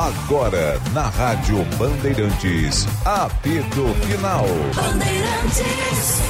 Agora, 0.00 0.80
na 0.94 1.10
Rádio 1.10 1.62
Bandeirantes, 1.76 2.88
apito 3.04 3.86
final. 4.06 4.46
Bandeirantes. 4.74 6.22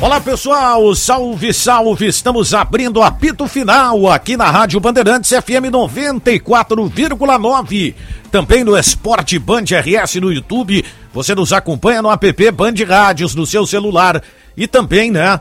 Olá 0.00 0.18
pessoal, 0.18 0.94
salve, 0.94 1.52
salve! 1.52 2.06
Estamos 2.06 2.54
abrindo 2.54 3.00
o 3.00 3.02
apito 3.02 3.46
final 3.46 4.10
aqui 4.10 4.34
na 4.34 4.50
Rádio 4.50 4.80
Bandeirantes 4.80 5.28
FM 5.28 5.68
94,9. 5.70 7.94
Também 8.32 8.64
no 8.64 8.78
Esporte 8.78 9.38
Band 9.38 9.64
RS 9.64 10.14
no 10.14 10.32
YouTube. 10.32 10.82
Você 11.12 11.34
nos 11.34 11.52
acompanha 11.52 12.00
no 12.00 12.10
app 12.10 12.50
Band 12.52 12.76
Rádios 12.88 13.34
no 13.34 13.44
seu 13.44 13.66
celular 13.66 14.22
e 14.56 14.66
também, 14.66 15.10
né? 15.10 15.38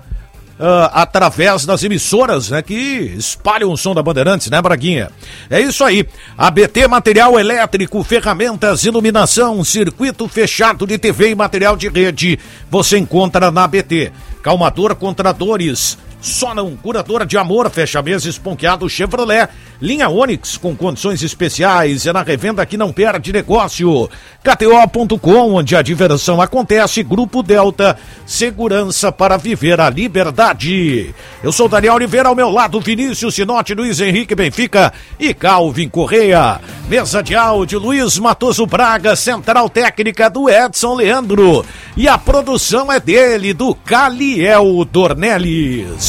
Uh, 0.59 0.89
através 0.91 1.65
das 1.65 1.83
emissoras 1.83 2.49
né, 2.49 2.61
que 2.61 2.73
espalham 3.17 3.71
o 3.71 3.77
som 3.77 3.95
da 3.95 4.03
Bandeirantes, 4.03 4.49
né, 4.49 4.61
Braguinha? 4.61 5.09
É 5.49 5.59
isso 5.59 5.83
aí. 5.83 6.05
ABT 6.37 6.87
Material 6.87 7.39
Elétrico, 7.39 8.03
ferramentas, 8.03 8.83
iluminação, 8.83 9.63
circuito 9.63 10.27
fechado 10.27 10.85
de 10.85 10.97
TV 10.97 11.29
e 11.29 11.35
material 11.35 11.75
de 11.75 11.87
rede. 11.87 12.37
Você 12.69 12.97
encontra 12.97 13.49
na 13.49 13.63
ABT. 13.63 14.11
Calmador 14.43 14.95
contra 14.95 15.31
dores 15.31 15.97
só 16.21 16.53
não 16.53 16.75
curadora 16.75 17.25
de 17.25 17.37
amor, 17.37 17.69
fecha 17.69 18.01
mês 18.01 18.25
esponqueado 18.25 18.89
Chevrolet. 18.89 19.47
Linha 19.81 20.09
Onix 20.09 20.57
com 20.57 20.75
condições 20.75 21.23
especiais. 21.23 22.05
É 22.05 22.11
na 22.11 22.21
revenda 22.21 22.65
que 22.65 22.75
não 22.75 22.91
perde 22.91 23.31
negócio. 23.31 24.09
KTO.com, 24.43 25.53
onde 25.53 25.77
a 25.77 25.81
diversão 25.81 26.41
acontece. 26.41 27.01
Grupo 27.03 27.41
Delta, 27.41 27.97
segurança 28.25 29.09
para 29.13 29.37
viver 29.37 29.79
a 29.79 29.89
liberdade. 29.89 31.15
Eu 31.41 31.53
sou 31.53 31.69
Daniel 31.69 31.93
Oliveira, 31.93 32.27
ao 32.27 32.35
meu 32.35 32.49
lado 32.49 32.81
Vinícius 32.81 33.35
Sinote, 33.35 33.73
Luiz 33.73 34.01
Henrique 34.01 34.35
Benfica 34.35 34.91
e 35.17 35.33
Calvin 35.33 35.87
Correia. 35.87 36.59
Mesa 36.89 37.23
de 37.23 37.35
áudio, 37.35 37.79
Luiz 37.79 38.17
Matoso 38.17 38.65
Braga, 38.65 39.15
central 39.15 39.69
técnica 39.69 40.29
do 40.29 40.49
Edson 40.49 40.95
Leandro. 40.95 41.65
E 41.95 42.09
a 42.09 42.17
produção 42.17 42.91
é 42.91 42.99
dele, 42.99 43.53
do 43.53 43.73
Caliel 43.73 44.83
Dornelles 44.83 46.08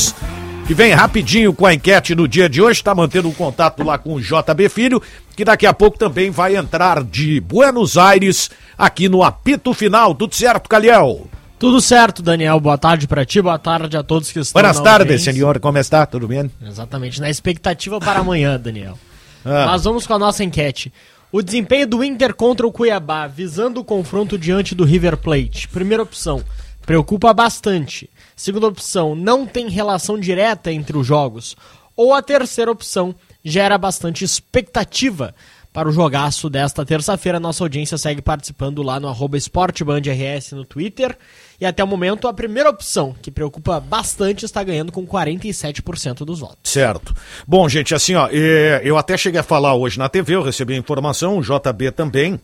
que 0.66 0.74
vem 0.74 0.92
rapidinho 0.92 1.52
com 1.52 1.66
a 1.66 1.74
enquete 1.74 2.14
no 2.14 2.28
dia 2.28 2.48
de 2.48 2.62
hoje, 2.62 2.78
está 2.78 2.94
mantendo 2.94 3.28
um 3.28 3.32
contato 3.32 3.82
lá 3.82 3.98
com 3.98 4.14
o 4.14 4.20
JB 4.20 4.68
Filho, 4.68 5.02
que 5.34 5.44
daqui 5.44 5.66
a 5.66 5.74
pouco 5.74 5.98
também 5.98 6.30
vai 6.30 6.56
entrar 6.56 7.02
de 7.02 7.40
Buenos 7.40 7.98
Aires 7.98 8.50
aqui 8.78 9.08
no 9.08 9.22
apito 9.22 9.74
final. 9.74 10.14
Tudo 10.14 10.34
certo, 10.34 10.68
Caliel? 10.68 11.26
Tudo 11.58 11.80
certo, 11.80 12.22
Daniel. 12.22 12.58
Boa 12.60 12.78
tarde 12.78 13.06
para 13.06 13.24
ti, 13.24 13.42
boa 13.42 13.58
tarde 13.58 13.96
a 13.96 14.02
todos 14.02 14.32
que 14.32 14.38
estão 14.38 14.62
Boas 14.62 14.80
tardes, 14.80 15.22
senhor. 15.22 15.58
Como 15.58 15.76
está? 15.76 16.06
Tudo 16.06 16.28
bem? 16.28 16.50
Exatamente, 16.66 17.20
na 17.20 17.28
expectativa 17.28 17.98
para 17.98 18.20
amanhã, 18.20 18.58
Daniel. 18.58 18.98
Ah. 19.44 19.66
Mas 19.66 19.84
vamos 19.84 20.06
com 20.06 20.14
a 20.14 20.18
nossa 20.18 20.44
enquete. 20.44 20.92
O 21.32 21.42
desempenho 21.42 21.86
do 21.86 22.02
Inter 22.02 22.34
contra 22.34 22.66
o 22.66 22.72
Cuiabá, 22.72 23.26
visando 23.26 23.80
o 23.80 23.84
confronto 23.84 24.38
diante 24.38 24.74
do 24.74 24.84
River 24.84 25.16
Plate. 25.16 25.68
Primeira 25.68 26.02
opção, 26.02 26.42
preocupa 26.84 27.32
bastante. 27.32 28.10
Segunda 28.34 28.66
opção, 28.66 29.14
não 29.14 29.46
tem 29.46 29.68
relação 29.68 30.18
direta 30.18 30.72
entre 30.72 30.96
os 30.96 31.06
jogos. 31.06 31.56
Ou 31.96 32.14
a 32.14 32.22
terceira 32.22 32.70
opção, 32.70 33.14
gera 33.44 33.76
bastante 33.76 34.24
expectativa 34.24 35.34
para 35.72 35.88
o 35.88 35.92
jogaço 35.92 36.50
desta 36.50 36.84
terça-feira. 36.84 37.38
Nossa 37.38 37.62
audiência 37.62 37.96
segue 37.96 38.20
participando 38.20 38.82
lá 38.82 38.98
no 38.98 39.12
esportebandrs 39.36 40.52
no 40.52 40.64
Twitter. 40.64 41.16
E 41.60 41.66
até 41.66 41.84
o 41.84 41.86
momento, 41.86 42.26
a 42.26 42.32
primeira 42.32 42.70
opção, 42.70 43.14
que 43.20 43.30
preocupa 43.30 43.78
bastante, 43.78 44.44
está 44.44 44.62
ganhando 44.64 44.90
com 44.90 45.06
47% 45.06 46.24
dos 46.24 46.40
votos. 46.40 46.58
Certo. 46.64 47.14
Bom, 47.46 47.68
gente, 47.68 47.94
assim, 47.94 48.14
ó, 48.14 48.28
é, 48.32 48.80
eu 48.82 48.96
até 48.96 49.16
cheguei 49.16 49.40
a 49.40 49.44
falar 49.44 49.74
hoje 49.74 49.98
na 49.98 50.08
TV, 50.08 50.34
eu 50.34 50.42
recebi 50.42 50.74
a 50.74 50.78
informação, 50.78 51.38
o 51.38 51.42
JB 51.42 51.92
também. 51.92 52.40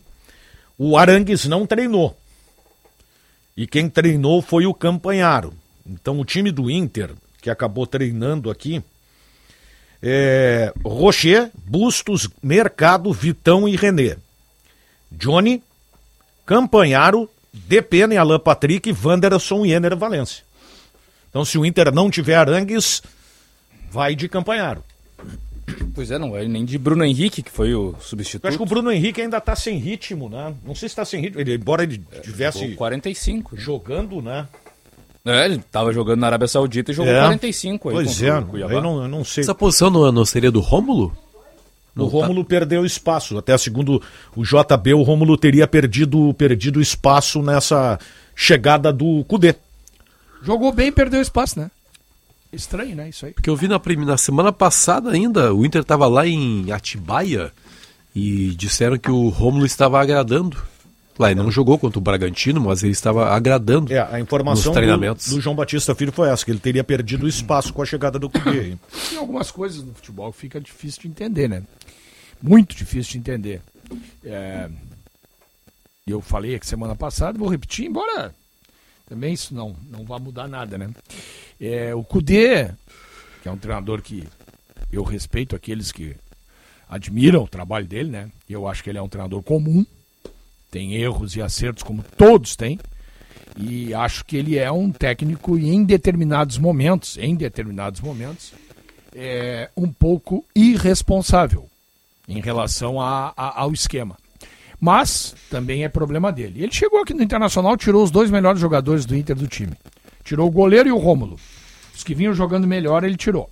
O 0.77 0.97
Arangues 0.97 1.45
não 1.45 1.65
treinou. 1.65 2.15
E 3.57 3.65
quem 3.65 3.89
treinou 3.89 4.39
foi 4.39 4.67
o 4.67 4.73
Campanharo. 4.73 5.51
Então, 5.83 6.19
o 6.19 6.25
time 6.25 6.51
do 6.51 6.69
Inter, 6.69 7.11
que 7.41 7.49
acabou 7.49 7.87
treinando 7.87 8.51
aqui, 8.51 8.83
é 10.01 10.71
Rocher, 10.85 11.49
Bustos, 11.65 12.29
Mercado, 12.43 13.11
Vitão 13.11 13.67
e 13.67 13.75
René. 13.75 14.17
Johnny, 15.11 15.63
Campanharo, 16.45 17.27
Depena 17.51 18.19
Alan 18.19 18.39
Patrick, 18.39 18.95
Wanderson 19.03 19.65
e 19.65 19.73
Ener 19.73 19.95
Valência. 19.95 20.43
Então, 21.29 21.43
se 21.43 21.57
o 21.57 21.65
Inter 21.65 21.91
não 21.91 22.11
tiver 22.11 22.35
Arangues, 22.35 23.01
vai 23.89 24.15
de 24.15 24.29
Campanharo. 24.29 24.83
Pois 25.93 26.11
é, 26.11 26.17
não 26.17 26.31
vai 26.31 26.47
nem 26.47 26.63
de 26.63 26.77
Bruno 26.77 27.03
Henrique, 27.03 27.41
que 27.41 27.51
foi 27.51 27.73
o 27.73 27.95
substituto. 27.99 28.45
Eu 28.45 28.49
acho 28.49 28.57
que 28.57 28.63
o 28.63 28.67
Bruno 28.67 28.91
Henrique 28.91 29.21
ainda 29.21 29.37
está 29.37 29.55
sem 29.55 29.77
ritmo, 29.77 30.29
né? 30.29 30.53
Não 30.65 30.73
sei 30.73 30.87
se 30.87 30.93
está 30.93 31.03
sem 31.03 31.19
ritmo, 31.21 31.41
ele, 31.41 31.55
embora 31.55 31.83
ele 31.83 32.01
tivesse. 32.21 32.63
É, 32.63 32.75
45. 32.75 33.55
Né? 33.55 33.61
Jogando, 33.61 34.21
né? 34.21 34.47
É, 35.25 35.45
ele 35.45 35.55
estava 35.55 35.91
jogando 35.91 36.21
na 36.21 36.27
Arábia 36.27 36.47
Saudita 36.47 36.91
e 36.91 36.93
jogou 36.93 37.11
é. 37.11 37.19
45 37.19 37.89
aí. 37.89 37.95
Pois 37.95 38.21
é, 38.21 38.29
eu 38.29 38.81
não, 38.81 39.01
eu 39.01 39.07
não 39.09 39.23
sei. 39.25 39.43
Essa 39.43 39.53
posição 39.53 39.89
não, 39.89 40.09
não 40.11 40.23
seria 40.23 40.51
do 40.51 40.61
Rômulo? 40.61 41.15
O 41.97 42.05
Rômulo 42.05 42.43
tá... 42.43 42.49
perdeu 42.49 42.85
espaço. 42.85 43.37
Até 43.37 43.57
segundo 43.57 44.01
o 44.35 44.43
JB, 44.43 44.93
o 44.93 45.01
Rômulo 45.01 45.35
teria 45.35 45.67
perdido, 45.67 46.33
perdido 46.35 46.79
espaço 46.79 47.41
nessa 47.41 47.99
chegada 48.35 48.93
do 48.93 49.25
Cudê. 49.25 49.55
Jogou 50.43 50.71
bem 50.71 50.87
e 50.87 50.91
perdeu 50.91 51.19
espaço, 51.19 51.59
né? 51.59 51.71
Estranho, 52.57 52.95
né? 52.95 53.09
Isso 53.09 53.25
aí. 53.25 53.33
Porque 53.33 53.49
eu 53.49 53.55
vi 53.55 53.67
na, 53.67 53.79
na 54.05 54.17
semana 54.17 54.51
passada 54.51 55.11
ainda, 55.11 55.53
o 55.53 55.65
Inter 55.65 55.81
estava 55.81 56.07
lá 56.07 56.27
em 56.27 56.71
Atibaia 56.71 57.51
e 58.15 58.49
disseram 58.55 58.97
que 58.97 59.11
o 59.11 59.29
Rômulo 59.29 59.65
estava 59.65 60.01
agradando. 60.01 60.57
Lá 61.19 61.31
ele 61.31 61.41
não 61.41 61.49
jogou 61.49 61.79
contra 61.79 61.97
o 61.97 62.01
Bragantino, 62.01 62.61
mas 62.61 62.83
ele 62.83 62.91
estava 62.91 63.29
agradando. 63.29 63.91
É, 63.91 63.99
a 63.99 64.19
informação 64.19 64.73
do, 64.73 65.15
do, 65.15 65.41
João 65.41 65.55
Batista 65.55 65.95
Filho 65.95 66.11
foi 66.11 66.29
essa, 66.29 66.45
que 66.45 66.51
ele 66.51 66.59
teria 66.59 66.83
perdido 66.83 67.27
espaço 67.27 67.73
com 67.73 67.81
a 67.81 67.85
chegada 67.85 68.19
do 68.19 68.29
Cudê. 68.29 68.75
Tem 69.09 69.17
algumas 69.17 69.49
coisas 69.49 69.83
no 69.83 69.93
futebol 69.93 70.31
que 70.31 70.39
fica 70.39 70.59
difícil 70.59 71.01
de 71.03 71.07
entender, 71.07 71.47
né? 71.47 71.63
Muito 72.41 72.75
difícil 72.75 73.13
de 73.13 73.17
entender. 73.17 73.61
É... 74.23 74.69
Eu 76.05 76.21
falei 76.21 76.55
aqui 76.55 76.67
semana 76.67 76.95
passada, 76.95 77.37
vou 77.37 77.49
repetir, 77.49 77.85
embora 77.85 78.33
também 79.09 79.33
isso 79.33 79.55
não, 79.55 79.75
não 79.89 80.03
vai 80.03 80.19
mudar 80.19 80.47
nada, 80.47 80.77
né? 80.77 80.89
É, 81.59 81.93
o 81.93 82.03
Cudê, 82.03 82.69
que 83.41 83.49
é 83.49 83.51
um 83.51 83.57
treinador 83.57 84.01
que 84.01 84.27
eu 84.91 85.03
respeito 85.03 85.55
aqueles 85.55 85.91
que 85.91 86.15
admiram 86.89 87.43
o 87.43 87.47
trabalho 87.47 87.85
dele, 87.85 88.09
né? 88.09 88.29
Eu 88.49 88.67
acho 88.67 88.83
que 88.83 88.89
ele 88.89 88.97
é 88.97 89.01
um 89.01 89.09
treinador 89.09 89.41
comum, 89.43 89.85
tem 90.71 90.95
erros 90.95 91.35
e 91.35 91.41
acertos 91.41 91.83
como 91.83 92.03
todos 92.15 92.55
têm. 92.55 92.79
E 93.57 93.93
acho 93.93 94.23
que 94.23 94.37
ele 94.37 94.57
é 94.57 94.71
um 94.71 94.91
técnico 94.91 95.57
em 95.57 95.83
determinados 95.83 96.59
momentos, 96.59 97.17
em 97.17 97.35
determinados 97.35 97.99
momentos, 97.99 98.53
é 99.15 99.69
um 99.75 99.91
pouco 99.91 100.45
irresponsável 100.55 101.67
em 102.27 102.39
relação 102.39 103.01
a, 103.01 103.33
a, 103.35 103.61
ao 103.61 103.73
esquema. 103.73 104.15
Mas 104.79 105.35
também 105.49 105.83
é 105.83 105.89
problema 105.89 106.31
dele. 106.31 106.63
Ele 106.63 106.71
chegou 106.71 107.01
aqui 107.01 107.13
no 107.13 107.23
Internacional, 107.23 107.75
tirou 107.75 108.03
os 108.03 108.11
dois 108.11 108.29
melhores 108.29 108.61
jogadores 108.61 109.07
do 109.07 109.15
Inter 109.15 109.35
do 109.35 109.47
time. 109.47 109.73
Tirou 110.27 110.49
o 110.49 110.51
goleiro 110.51 110.89
e 110.89 110.91
o 110.91 110.97
Rômulo. 110.97 111.39
Os 111.95 112.03
que 112.03 112.13
vinham 112.13 112.33
jogando 112.33 112.67
melhor, 112.67 113.05
ele 113.05 113.15
tirou. 113.15 113.49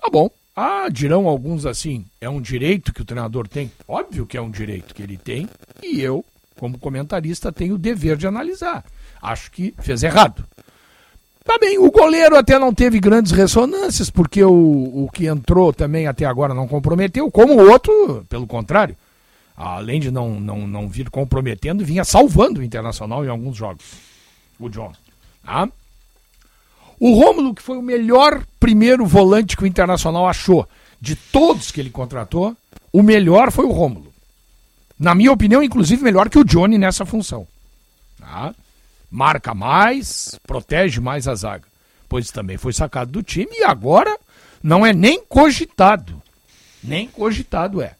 Tá 0.00 0.10
bom. 0.10 0.28
Ah, 0.56 0.88
dirão 0.90 1.28
alguns 1.28 1.64
assim, 1.64 2.04
é 2.20 2.28
um 2.28 2.40
direito 2.40 2.92
que 2.92 3.02
o 3.02 3.04
treinador 3.04 3.46
tem? 3.46 3.70
Óbvio 3.86 4.26
que 4.26 4.36
é 4.36 4.42
um 4.42 4.50
direito 4.50 4.92
que 4.92 5.00
ele 5.00 5.16
tem, 5.16 5.48
e 5.80 6.00
eu, 6.00 6.24
como 6.58 6.76
comentarista, 6.76 7.52
tenho 7.52 7.76
o 7.76 7.78
dever 7.78 8.16
de 8.16 8.26
analisar. 8.26 8.84
Acho 9.22 9.48
que 9.52 9.72
fez 9.78 10.02
errado. 10.02 10.44
Tá 11.44 11.56
bem, 11.56 11.78
o 11.78 11.88
goleiro 11.88 12.36
até 12.36 12.58
não 12.58 12.74
teve 12.74 12.98
grandes 12.98 13.30
ressonâncias, 13.30 14.10
porque 14.10 14.42
o, 14.42 15.04
o 15.04 15.08
que 15.12 15.26
entrou 15.26 15.72
também 15.72 16.08
até 16.08 16.24
agora 16.24 16.52
não 16.52 16.66
comprometeu, 16.66 17.30
como 17.30 17.54
o 17.54 17.70
outro, 17.70 18.26
pelo 18.28 18.46
contrário. 18.48 18.96
Além 19.56 20.00
de 20.00 20.10
não, 20.10 20.40
não, 20.40 20.66
não 20.66 20.88
vir 20.88 21.08
comprometendo, 21.10 21.84
vinha 21.84 22.04
salvando 22.04 22.58
o 22.58 22.64
Internacional 22.64 23.24
em 23.24 23.28
alguns 23.28 23.56
jogos. 23.56 23.84
O 24.58 24.68
John. 24.68 24.92
Tá? 25.44 25.68
O 26.98 27.14
Rômulo, 27.14 27.54
que 27.54 27.62
foi 27.62 27.76
o 27.76 27.82
melhor 27.82 28.42
primeiro 28.58 29.04
volante 29.04 29.56
que 29.56 29.64
o 29.64 29.66
Internacional 29.66 30.26
achou, 30.28 30.66
de 31.00 31.14
todos 31.16 31.70
que 31.70 31.80
ele 31.80 31.90
contratou, 31.90 32.56
o 32.92 33.02
melhor 33.02 33.50
foi 33.50 33.64
o 33.64 33.72
Rômulo. 33.72 34.12
Na 34.98 35.14
minha 35.14 35.32
opinião, 35.32 35.62
inclusive 35.62 36.02
melhor 36.02 36.30
que 36.30 36.38
o 36.38 36.44
Johnny 36.44 36.78
nessa 36.78 37.04
função. 37.04 37.46
Tá? 38.18 38.54
Marca 39.10 39.54
mais, 39.54 40.38
protege 40.46 41.00
mais 41.00 41.28
a 41.28 41.34
zaga. 41.34 41.64
Pois 42.08 42.30
também 42.30 42.56
foi 42.56 42.72
sacado 42.72 43.10
do 43.10 43.22
time 43.22 43.50
e 43.52 43.64
agora 43.64 44.16
não 44.62 44.86
é 44.86 44.92
nem 44.92 45.22
cogitado. 45.24 46.22
Nem 46.82 47.08
cogitado 47.08 47.82
é. 47.82 47.96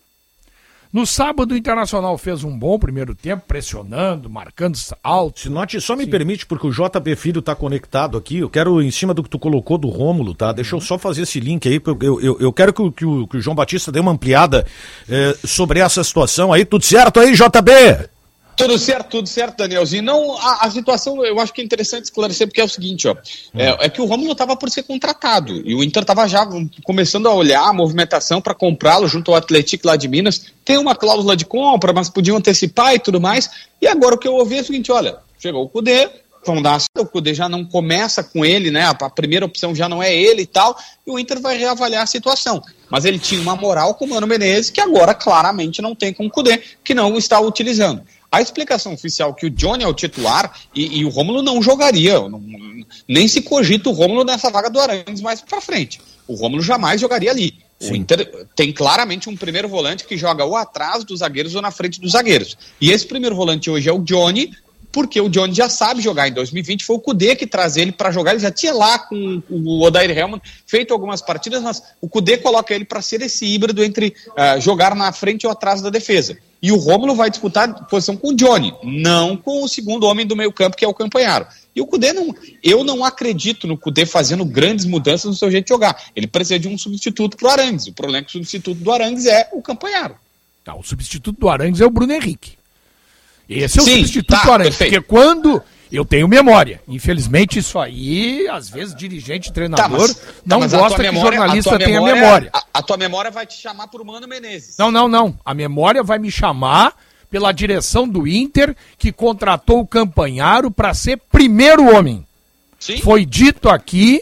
No 0.95 1.05
sábado, 1.05 1.55
o 1.55 1.57
Internacional 1.57 2.17
fez 2.17 2.45
um 2.45 2.57
bom 2.57 2.79
primeiro 2.79 3.17
tempo, 3.17 3.43
pressionando, 3.49 4.31
marcando 4.31 4.79
alto. 5.03 5.41
Sinote, 5.41 5.81
só 5.81 5.97
me 5.97 6.05
Sim. 6.05 6.11
permite, 6.11 6.47
porque 6.47 6.69
o 6.69 6.71
JB 6.71 7.17
Filho 7.17 7.41
está 7.41 7.53
conectado 7.53 8.17
aqui, 8.17 8.39
eu 8.39 8.49
quero, 8.49 8.81
em 8.81 8.93
cima 8.93 9.13
do 9.13 9.21
que 9.21 9.29
tu 9.29 9.37
colocou 9.37 9.77
do 9.77 9.89
Rômulo, 9.89 10.37
tá? 10.37 10.53
Deixa 10.53 10.77
eu 10.77 10.81
só 10.81 10.97
fazer 10.97 11.23
esse 11.23 11.41
link 11.41 11.69
aí, 11.69 11.81
porque 11.81 12.07
eu, 12.07 12.21
eu, 12.21 12.37
eu 12.39 12.53
quero 12.53 12.73
que 12.73 12.81
o, 12.81 12.93
que, 12.93 13.05
o, 13.05 13.27
que 13.27 13.39
o 13.39 13.41
João 13.41 13.57
Batista 13.57 13.91
dê 13.91 13.99
uma 13.99 14.13
ampliada 14.13 14.65
eh, 15.09 15.37
sobre 15.45 15.81
essa 15.81 16.05
situação 16.05 16.53
aí. 16.53 16.65
Tudo 16.65 16.85
certo 16.85 17.19
aí, 17.19 17.33
JB? 17.33 18.14
Tudo 18.57 18.79
certo, 18.79 19.11
tudo 19.11 19.29
certo, 19.29 19.59
Danielzinho. 19.59 20.03
Não, 20.03 20.39
a, 20.39 20.67
a, 20.67 20.71
situação 20.71 21.25
eu 21.25 21.41
acho 21.41 21.53
que 21.53 21.61
é 21.61 21.65
interessante 21.65 22.05
esclarecer, 22.05 22.47
porque 22.47 22.61
é 22.61 22.65
o 22.65 22.69
seguinte, 22.69 23.09
ó. 23.09 23.17
É, 23.55 23.87
é 23.87 23.89
que 23.89 24.01
o 24.01 24.05
Romulo 24.05 24.33
estava 24.33 24.57
por 24.57 24.71
ser 24.71 24.85
contratado 24.85 25.63
e 25.65 25.75
o 25.75 25.83
Inter 25.83 26.03
estava 26.03 26.29
já 26.29 26.47
começando 26.85 27.27
a 27.27 27.35
olhar 27.35 27.69
a 27.69 27.73
movimentação 27.73 28.41
para 28.41 28.55
comprá-lo 28.55 29.09
junto 29.09 29.31
ao 29.31 29.37
Atlético 29.37 29.87
lá 29.87 29.97
de 29.97 30.07
Minas. 30.07 30.47
Tem 30.65 30.79
uma 30.79 30.95
cláusula 30.95 31.37
de 31.37 31.45
compra, 31.45 31.93
mas 31.93 32.09
podiam 32.09 32.37
antecipar 32.37 32.95
e 32.95 32.99
tudo 32.99 33.21
mais. 33.21 33.51
E 33.81 33.87
agora 33.87 34.15
o 34.15 34.19
que 34.19 34.29
eu 34.29 34.35
ouvi 34.35 34.59
é 34.59 34.61
o 34.61 34.65
seguinte: 34.65 34.93
olha, 34.93 35.17
chegou 35.39 35.65
o 35.65 35.69
Cudê, 35.69 36.09
vão 36.45 36.63
dar 36.63 36.81
o 36.99 37.07
Cudê 37.07 37.35
já 37.35 37.49
não 37.49 37.65
começa 37.65 38.23
com 38.23 38.45
ele, 38.45 38.71
né? 38.71 38.85
A 38.85 39.11
primeira 39.11 39.45
opção 39.45 39.75
já 39.75 39.89
não 39.89 40.03
é 40.03 40.15
ele 40.15 40.43
e 40.43 40.47
tal, 40.47 40.77
e 41.07 41.11
o 41.11 41.19
Inter 41.19 41.41
vai 41.41 41.57
reavaliar 41.57 42.03
a 42.03 42.07
situação. 42.07 42.63
Mas 42.89 43.05
ele 43.05 43.19
tinha 43.19 43.41
uma 43.41 43.57
moral 43.57 43.95
com 43.95 44.05
o 44.05 44.09
Mano 44.09 44.27
Menezes 44.27 44.71
que 44.71 44.81
agora 44.81 45.15
claramente 45.15 45.83
não 45.83 45.95
tem 45.95 46.13
com 46.13 46.27
o 46.27 46.31
Cudê, 46.31 46.61
que 46.85 46.95
não 46.95 47.17
está 47.17 47.41
utilizando. 47.41 48.03
A 48.35 48.43
explicação 48.43 48.95
oficial 48.95 49.33
que 49.33 49.47
o 49.47 49.51
Johnny 49.51 49.85
é 49.85 49.87
o 49.87 49.95
titular 49.95 50.53
e, 50.75 50.99
e 50.99 51.05
o 51.05 51.09
Rômulo 51.09 51.41
não 51.41 51.63
jogaria, 51.63 52.15
não, 52.29 52.43
nem 53.07 53.29
se 53.29 53.43
cogita 53.43 53.89
o 53.89 53.93
Rômulo 53.93 54.25
nessa 54.25 54.51
vaga 54.51 54.69
do 54.69 54.81
Arangues 54.81 55.21
mais 55.21 55.41
para 55.41 55.61
frente. 55.61 56.01
O 56.27 56.35
Rômulo 56.35 56.61
jamais 56.61 57.01
jogaria 57.01 57.31
ali. 57.31 57.55
Sim. 57.79 57.93
O 57.93 57.97
Inter 57.97 58.47
tem 58.57 58.73
claramente 58.73 59.31
um 59.31 59.37
primeiro 59.37 59.69
volante 59.69 60.05
que 60.05 60.17
joga 60.17 60.45
ou 60.45 60.57
atrás 60.57 61.05
dos 61.05 61.21
zagueiros 61.21 61.55
ou 61.55 61.63
na 61.63 61.71
frente 61.71 62.01
dos 62.01 62.11
zagueiros. 62.11 62.59
E 62.81 62.91
esse 62.91 63.07
primeiro 63.07 63.37
volante 63.37 63.71
hoje 63.71 63.89
é 63.89 63.93
o 63.93 64.01
Johnny, 64.01 64.53
porque 64.95 65.21
o 65.21 65.29
Johnny 65.29 65.53
já 65.53 65.69
sabe 65.69 66.01
jogar. 66.01 66.29
Em 66.29 66.33
2020 66.33 66.85
foi 66.85 66.95
o 66.95 67.01
Cudê 67.01 67.35
que 67.35 67.49
traz 67.49 67.77
ele 67.77 67.91
para 67.91 68.13
jogar. 68.13 68.31
Ele 68.31 68.39
já 68.39 68.53
tinha 68.53 68.73
lá 68.73 68.97
com 68.97 69.43
o 69.51 69.83
Odair 69.83 70.17
Helmut 70.17 70.41
feito 70.69 70.95
algumas 70.95 71.21
partidas, 71.21 71.61
mas 71.61 71.83
o 72.01 72.09
Cudê 72.09 72.37
coloca 72.37 72.73
ele 72.73 72.85
para 72.85 73.03
ser 73.03 73.21
esse 73.21 73.45
híbrido 73.45 73.83
entre 73.83 74.15
uh, 74.29 74.61
jogar 74.61 74.95
na 74.95 75.13
frente 75.13 75.47
ou 75.47 75.53
atrás 75.53 75.83
da 75.83 75.91
defesa. 75.91 76.39
E 76.63 76.71
o 76.71 76.77
Rômulo 76.77 77.17
vai 77.17 77.29
disputar 77.29 77.89
posição 77.89 78.17
com 78.17 78.29
o 78.29 78.37
Johnny, 78.37 78.73
não 78.85 79.37
com 79.37 79.65
o 79.65 79.69
segundo 79.69 80.07
homem 80.07 80.25
do 80.25 80.37
meio-campo, 80.37 80.77
que 80.77 80.85
é 80.85 80.89
o 80.89 80.95
Campanharo. 80.95 81.47
E 81.75 81.81
o 81.81 81.87
Cudê 81.87 82.13
não. 82.13 82.33
Eu 82.63 82.85
não 82.85 83.05
acredito 83.05 83.67
no 83.67 83.77
Cudê 83.77 84.07
fazendo 84.07 84.45
grandes 84.45 84.85
mudanças 84.85 85.27
no 85.27 85.35
seu 85.35 85.51
jeito 85.51 85.65
de 85.65 85.71
jogar. 85.71 86.01
Ele 86.15 86.29
precisa 86.29 86.61
de 86.61 86.69
um 86.69 86.79
substituto 86.79 87.37
para 87.37 87.49
o 87.49 87.51
Arangues. 87.51 87.89
O 87.89 87.93
problema 87.93 88.19
é 88.19 88.23
que 88.23 88.29
o 88.29 88.33
substituto 88.33 88.79
do 88.79 88.93
Arangues 88.93 89.27
é 89.27 89.49
o 89.53 89.61
Campanharo. 89.61 90.15
Tá, 90.65 90.77
o 90.77 90.85
substituto 90.85 91.39
do 91.39 91.49
Arangues 91.49 91.81
é 91.81 91.85
o 91.85 91.91
Bruno 91.91 92.13
Henrique. 92.13 92.57
Esse 93.49 93.79
é 93.79 93.83
o 93.83 93.85
Sim, 93.85 93.97
substituto 93.97 94.41
tá, 94.41 94.53
Arangues. 94.53 94.77
Porque 94.77 95.01
quando 95.01 95.63
eu 95.93 96.05
tenho 96.05 96.27
memória. 96.27 96.83
Infelizmente, 96.89 97.59
isso 97.61 97.79
aí, 97.79 98.49
às 98.49 98.69
vezes, 98.69 98.95
dirigente, 98.95 99.53
treinador, 99.53 99.87
tá, 99.87 99.89
mas, 99.89 100.43
não 100.45 100.61
tá, 100.61 100.67
gosta 100.67 101.03
memória, 101.03 101.31
que 101.31 101.37
jornalista 101.37 101.79
tenha 101.79 102.01
memória, 102.01 102.15
memória. 102.15 102.51
A, 102.53 102.65
a, 102.75 102.83
tua 102.83 102.97
memória 102.97 103.31
vai 103.31 103.47
te 103.47 103.55
chamar 103.55 103.87
por 103.89 104.05
Mano 104.05 104.27
Menezes. 104.27 104.77
Não, 104.77 104.91
não, 104.91 105.09
não. 105.09 105.39
A 105.45 105.55
memória 105.55 106.03
vai 106.03 106.19
me 106.19 106.31
chamar 106.31 106.95
pela 107.31 107.53
direção 107.53 108.09
do 108.09 108.27
Inter, 108.27 108.77
que 108.99 109.13
contratou 109.13 109.81
o 109.81 109.87
Campanharo 109.87 110.71
para 110.71 110.95
ser 110.95 111.21
primeiro 111.31 111.95
homem. 111.95 112.27
Sim? 112.79 112.99
Foi 112.99 113.25
dito 113.25 113.69
aqui 113.69 114.21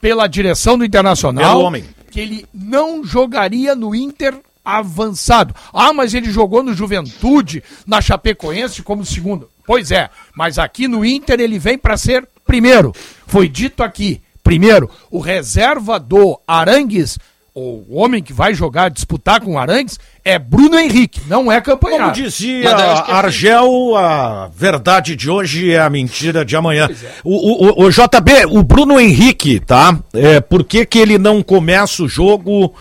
pela 0.00 0.26
direção 0.26 0.78
do 0.78 0.84
Internacional 0.84 1.70
que 2.10 2.18
ele 2.18 2.46
não 2.52 3.04
jogaria 3.04 3.74
no 3.74 3.94
Inter 3.94 4.34
avançado. 4.78 5.54
Ah, 5.72 5.92
mas 5.92 6.14
ele 6.14 6.30
jogou 6.30 6.62
no 6.62 6.74
Juventude, 6.74 7.62
na 7.86 8.00
Chapecoense 8.00 8.82
como 8.82 9.04
segundo. 9.04 9.48
Pois 9.66 9.90
é, 9.90 10.10
mas 10.34 10.58
aqui 10.58 10.88
no 10.88 11.04
Inter 11.04 11.38
ele 11.40 11.58
vem 11.58 11.78
para 11.78 11.96
ser 11.96 12.28
primeiro. 12.44 12.92
Foi 13.26 13.48
dito 13.48 13.82
aqui, 13.82 14.20
primeiro, 14.42 14.90
o 15.10 15.20
reserva 15.20 16.00
do 16.00 16.40
Arangues, 16.46 17.18
o 17.54 17.96
homem 17.96 18.22
que 18.22 18.32
vai 18.32 18.54
jogar, 18.54 18.90
disputar 18.90 19.40
com 19.40 19.54
o 19.54 19.58
Arangues, 19.58 19.98
é 20.24 20.38
Bruno 20.38 20.78
Henrique, 20.78 21.20
não 21.28 21.50
é 21.50 21.60
campanha. 21.60 21.98
Como 21.98 22.12
dizia 22.12 22.68
é 22.68 23.12
Argel, 23.12 23.96
a 23.96 24.48
verdade 24.48 25.14
de 25.14 25.30
hoje 25.30 25.70
é 25.70 25.80
a 25.80 25.90
mentira 25.90 26.44
de 26.44 26.56
amanhã. 26.56 26.88
É. 26.90 27.06
O, 27.22 27.82
o, 27.82 27.86
o, 27.86 27.90
JB, 27.90 28.46
o 28.50 28.62
Bruno 28.62 28.98
Henrique, 28.98 29.60
tá? 29.60 29.98
É, 30.12 30.40
por 30.40 30.64
que, 30.64 30.84
que 30.86 30.98
ele 30.98 31.18
não 31.18 31.42
começa 31.42 32.02
o 32.02 32.08
jogo? 32.08 32.74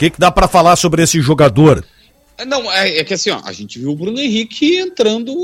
Que, 0.00 0.08
que 0.08 0.18
dá 0.18 0.30
para 0.30 0.48
falar 0.48 0.76
sobre 0.76 1.02
esse 1.02 1.20
jogador? 1.20 1.84
É, 2.38 2.46
não, 2.46 2.72
é, 2.72 3.00
é, 3.00 3.04
que 3.04 3.12
assim, 3.12 3.28
ó, 3.28 3.40
a 3.44 3.52
gente 3.52 3.78
viu 3.78 3.90
o 3.90 3.94
Bruno 3.94 4.18
Henrique 4.18 4.78
entrando 4.78 5.34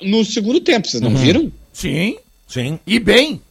no 0.00 0.24
segundo 0.24 0.58
tempo, 0.58 0.88
vocês 0.88 1.02
não 1.02 1.10
uhum. 1.10 1.16
viram? 1.16 1.52
Sim, 1.70 2.16
sim. 2.48 2.80
E 2.86 2.98
bem. 2.98 3.42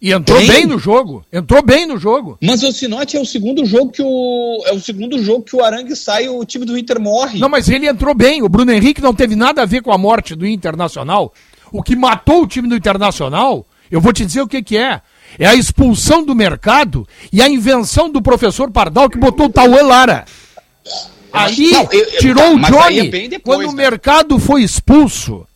E 0.00 0.12
entrou 0.12 0.38
bem? 0.38 0.48
bem? 0.48 0.66
no 0.66 0.78
jogo. 0.78 1.26
Entrou 1.30 1.62
bem 1.62 1.84
no 1.86 1.98
jogo. 1.98 2.38
Mas 2.40 2.62
o 2.62 2.72
Sinote 2.72 3.18
é 3.18 3.20
o 3.20 3.26
segundo 3.26 3.66
jogo 3.66 3.92
que 3.92 4.02
o. 4.02 4.62
É 4.66 4.72
o 4.72 4.80
segundo 4.80 5.22
jogo 5.22 5.42
que 5.42 5.54
o 5.54 5.62
Arangue 5.62 5.94
sai 5.94 6.24
e 6.24 6.28
o 6.28 6.44
time 6.44 6.64
do 6.64 6.78
Inter 6.78 6.98
morre. 6.98 7.38
Não, 7.38 7.48
mas 7.48 7.68
ele 7.68 7.86
entrou 7.86 8.14
bem. 8.14 8.42
O 8.42 8.48
Bruno 8.48 8.72
Henrique 8.72 9.02
não 9.02 9.14
teve 9.14 9.36
nada 9.36 9.62
a 9.62 9.66
ver 9.66 9.82
com 9.82 9.92
a 9.92 9.98
morte 9.98 10.34
do 10.34 10.46
Internacional. 10.46 11.34
O 11.70 11.82
que 11.82 11.94
matou 11.94 12.42
o 12.42 12.46
time 12.46 12.68
do 12.68 12.76
Internacional, 12.76 13.66
eu 13.90 14.00
vou 14.00 14.12
te 14.12 14.24
dizer 14.24 14.40
o 14.40 14.48
que, 14.48 14.62
que 14.62 14.78
é. 14.78 15.02
É 15.38 15.46
a 15.46 15.54
expulsão 15.54 16.24
do 16.24 16.34
mercado 16.34 17.06
e 17.32 17.42
a 17.42 17.48
invenção 17.48 18.10
do 18.10 18.22
professor 18.22 18.70
Pardal 18.70 19.10
que 19.10 19.18
botou 19.18 19.46
o 19.46 19.50
Tauê 19.50 19.82
Lara. 19.82 20.24
Eu, 21.92 22.18
tirou 22.18 22.54
o 22.54 22.60
Johnny 22.60 23.08
é 23.08 23.28
depois, 23.28 23.42
quando 23.42 23.66
né? 23.66 23.66
o 23.66 23.72
mercado 23.72 24.38
foi 24.38 24.62
expulso. 24.62 25.46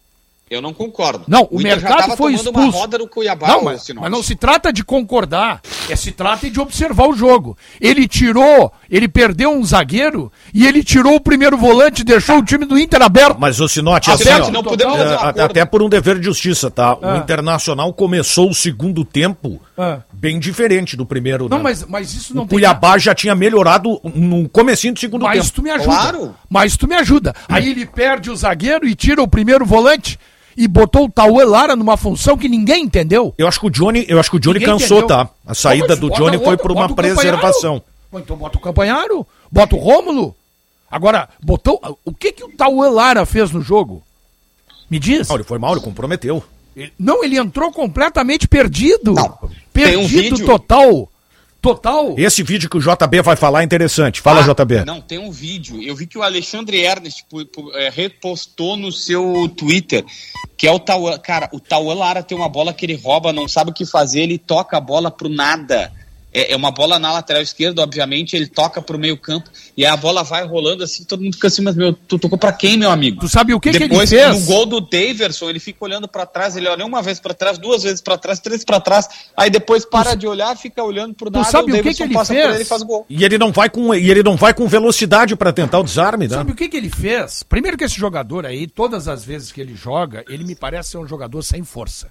Eu 0.50 0.60
não 0.60 0.74
concordo. 0.74 1.22
Não, 1.28 1.46
o, 1.48 1.58
o 1.58 1.62
mercado 1.62 2.16
foi 2.16 2.34
expulso. 2.34 2.76
Cuiabá, 3.08 3.46
não, 3.46 3.62
mas, 3.62 3.88
mas, 3.94 4.10
não 4.10 4.20
se 4.20 4.34
trata 4.34 4.72
de 4.72 4.82
concordar, 4.82 5.60
é 5.88 5.94
se 5.94 6.10
trata 6.10 6.50
de 6.50 6.58
observar 6.58 7.06
o 7.06 7.14
jogo. 7.14 7.56
Ele 7.80 8.08
tirou, 8.08 8.72
ele 8.90 9.06
perdeu 9.06 9.52
um 9.52 9.64
zagueiro 9.64 10.30
e 10.52 10.66
ele 10.66 10.82
tirou 10.82 11.14
o 11.14 11.20
primeiro 11.20 11.56
volante, 11.56 12.02
deixou 12.02 12.38
o 12.38 12.44
time 12.44 12.64
do 12.64 12.76
Inter 12.76 13.00
aberto. 13.00 13.38
Mas 13.38 13.60
o 13.60 13.68
Sinote, 13.68 14.10
assim, 14.10 14.28
ó, 14.28 14.50
não 14.50 14.64
podemos 14.64 14.98
é, 14.98 15.40
até 15.40 15.64
por 15.64 15.84
um 15.84 15.88
dever 15.88 16.18
de 16.18 16.24
justiça, 16.24 16.68
tá? 16.68 16.96
O 16.96 17.06
é. 17.06 17.18
Internacional 17.18 17.92
começou 17.92 18.50
o 18.50 18.54
segundo 18.54 19.04
tempo 19.04 19.62
é. 19.78 20.00
bem 20.12 20.40
diferente 20.40 20.96
do 20.96 21.06
primeiro. 21.06 21.48
Não, 21.48 21.58
né? 21.58 21.62
mas, 21.62 21.86
mas 21.86 22.12
isso 22.12 22.34
não 22.34 22.42
o 22.42 22.46
tem 22.48 22.58
Cuiabá 22.58 22.88
nada. 22.88 22.98
já 22.98 23.14
tinha 23.14 23.36
melhorado 23.36 24.00
no 24.02 24.48
comecinho 24.48 24.94
do 24.94 24.98
segundo 24.98 25.22
mas 25.22 25.34
tempo. 25.34 25.44
Mas 25.44 25.50
tu 25.52 25.62
me 25.62 25.70
ajuda. 25.70 25.96
Claro. 25.96 26.34
Mas 26.48 26.76
tu 26.76 26.88
me 26.88 26.96
ajuda. 26.96 27.36
Aí 27.48 27.70
ele 27.70 27.86
perde 27.86 28.32
o 28.32 28.36
zagueiro 28.36 28.84
e 28.84 28.96
tira 28.96 29.22
o 29.22 29.28
primeiro 29.28 29.64
volante 29.64 30.18
e 30.56 30.66
botou 30.68 31.04
o 31.06 31.10
Tauê 31.10 31.44
Lara 31.44 31.76
numa 31.76 31.96
função 31.96 32.36
que 32.36 32.48
ninguém 32.48 32.84
entendeu. 32.84 33.34
Eu 33.38 33.46
acho 33.48 33.60
que 33.60 33.66
o 33.66 33.70
Johnny, 33.70 34.04
eu 34.08 34.18
acho 34.18 34.30
que 34.30 34.36
o 34.36 34.40
Johnny 34.40 34.58
ninguém 34.58 34.74
cansou, 34.74 34.98
entendeu. 34.98 35.16
tá? 35.16 35.30
A 35.46 35.54
saída 35.54 35.96
do 35.96 36.10
Johnny 36.10 36.38
foi 36.38 36.56
por 36.56 36.72
uma 36.72 36.94
preservação. 36.94 37.82
Então 38.12 38.36
bota 38.36 38.58
o 38.58 38.60
Campanharo, 38.60 39.26
bota 39.50 39.76
o 39.76 39.78
Rômulo. 39.78 40.34
Agora, 40.90 41.28
botou. 41.40 41.80
O 42.04 42.12
que 42.12 42.32
que 42.32 42.42
o 42.44 42.48
Tauê 42.56 42.88
Lara 42.88 43.24
fez 43.24 43.52
no 43.52 43.60
jogo? 43.62 44.02
Me 44.90 44.98
diz. 44.98 45.28
Não, 45.28 45.36
ele 45.36 45.44
foi 45.44 45.58
mal, 45.58 45.72
ele 45.72 45.80
comprometeu. 45.80 46.42
Ele, 46.74 46.92
não, 46.98 47.22
ele 47.22 47.36
entrou 47.38 47.70
completamente 47.72 48.48
perdido. 48.48 49.12
Não, 49.14 49.38
perdido 49.72 50.36
um 50.42 50.46
total. 50.46 51.08
Total. 51.60 52.14
Esse 52.16 52.42
vídeo 52.42 52.70
que 52.70 52.78
o 52.78 52.80
JB 52.80 53.20
vai 53.22 53.36
falar 53.36 53.60
é 53.60 53.64
interessante. 53.64 54.20
Fala, 54.20 54.40
ah, 54.40 54.54
JB. 54.54 54.84
Não, 54.84 55.00
tem 55.00 55.18
um 55.18 55.30
vídeo. 55.30 55.82
Eu 55.82 55.94
vi 55.94 56.06
que 56.06 56.16
o 56.16 56.22
Alexandre 56.22 56.80
Ernest 56.80 57.24
é, 57.74 57.90
repostou 57.90 58.76
no 58.76 58.90
seu 58.90 59.48
Twitter, 59.56 60.04
que 60.56 60.66
é 60.66 60.72
o 60.72 60.78
Tauan. 60.78 61.18
Cara, 61.18 61.50
o 61.52 61.60
Tauan 61.60 61.94
Lara 61.94 62.22
tem 62.22 62.36
uma 62.36 62.48
bola 62.48 62.72
que 62.72 62.86
ele 62.86 62.96
rouba, 62.96 63.32
não 63.32 63.46
sabe 63.46 63.70
o 63.70 63.74
que 63.74 63.84
fazer, 63.84 64.22
ele 64.22 64.38
toca 64.38 64.78
a 64.78 64.80
bola 64.80 65.10
pro 65.10 65.28
nada. 65.28 65.92
É, 66.32 66.52
é, 66.52 66.56
uma 66.56 66.70
bola 66.70 66.98
na 66.98 67.12
lateral 67.12 67.42
esquerda, 67.42 67.82
obviamente, 67.82 68.36
ele 68.36 68.46
toca 68.46 68.80
pro 68.80 68.98
meio 68.98 69.16
campo 69.16 69.50
e 69.76 69.84
a 69.84 69.96
bola 69.96 70.22
vai 70.22 70.46
rolando 70.46 70.84
assim, 70.84 71.04
todo 71.04 71.22
mundo 71.22 71.34
fica 71.34 71.48
assim, 71.48 71.62
mas 71.62 71.74
meu, 71.74 71.92
tu 71.92 72.18
tocou 72.18 72.38
pra 72.38 72.52
quem, 72.52 72.76
meu 72.76 72.90
amigo? 72.90 73.20
Tu 73.20 73.28
sabe 73.28 73.52
o 73.52 73.58
que, 73.58 73.70
Depois, 73.70 74.08
que 74.08 74.14
ele 74.16 74.24
fez? 74.24 74.40
no 74.40 74.46
gol 74.46 74.66
do 74.66 74.80
Daverson, 74.80 75.50
ele 75.50 75.58
fica 75.58 75.84
olhando 75.84 76.06
para 76.06 76.24
trás, 76.24 76.56
ele 76.56 76.68
olha 76.68 76.86
uma 76.86 77.02
vez 77.02 77.18
para 77.18 77.34
trás, 77.34 77.58
duas 77.58 77.82
vezes 77.82 78.00
para 78.00 78.16
trás, 78.16 78.38
três 78.38 78.64
para 78.64 78.80
trás, 78.80 79.08
aí 79.36 79.50
depois 79.50 79.84
para 79.84 80.12
tu, 80.12 80.18
de 80.18 80.28
olhar, 80.28 80.56
fica 80.56 80.82
olhando 80.84 81.14
pro 81.14 81.30
nada, 81.30 81.44
tu 81.44 81.50
sabe 81.50 81.72
o, 81.72 81.80
o 81.80 81.82
que, 81.82 81.94
que 81.94 82.02
ele 82.02 82.14
fez? 82.24 82.30
Ele, 82.30 82.64
faz 82.64 82.82
gol. 82.82 83.04
E 83.08 83.24
ele 83.24 83.36
não 83.36 83.50
vai 83.50 83.68
com 83.68 83.92
e 83.94 84.10
ele 84.10 84.22
não 84.22 84.36
vai 84.36 84.54
com 84.54 84.68
velocidade 84.68 85.34
para 85.34 85.52
tentar 85.52 85.80
o 85.80 85.84
desarme, 85.84 86.28
né? 86.28 86.36
Sabe 86.36 86.52
o 86.52 86.54
que 86.54 86.68
que 86.68 86.76
ele 86.76 86.90
fez? 86.90 87.42
Primeiro 87.42 87.76
que 87.76 87.84
esse 87.84 87.96
jogador 87.96 88.46
aí, 88.46 88.68
todas 88.68 89.08
as 89.08 89.24
vezes 89.24 89.50
que 89.50 89.60
ele 89.60 89.74
joga, 89.74 90.24
ele 90.28 90.44
me 90.44 90.54
parece 90.54 90.90
ser 90.90 90.98
um 90.98 91.06
jogador 91.06 91.42
sem 91.42 91.64
força. 91.64 92.08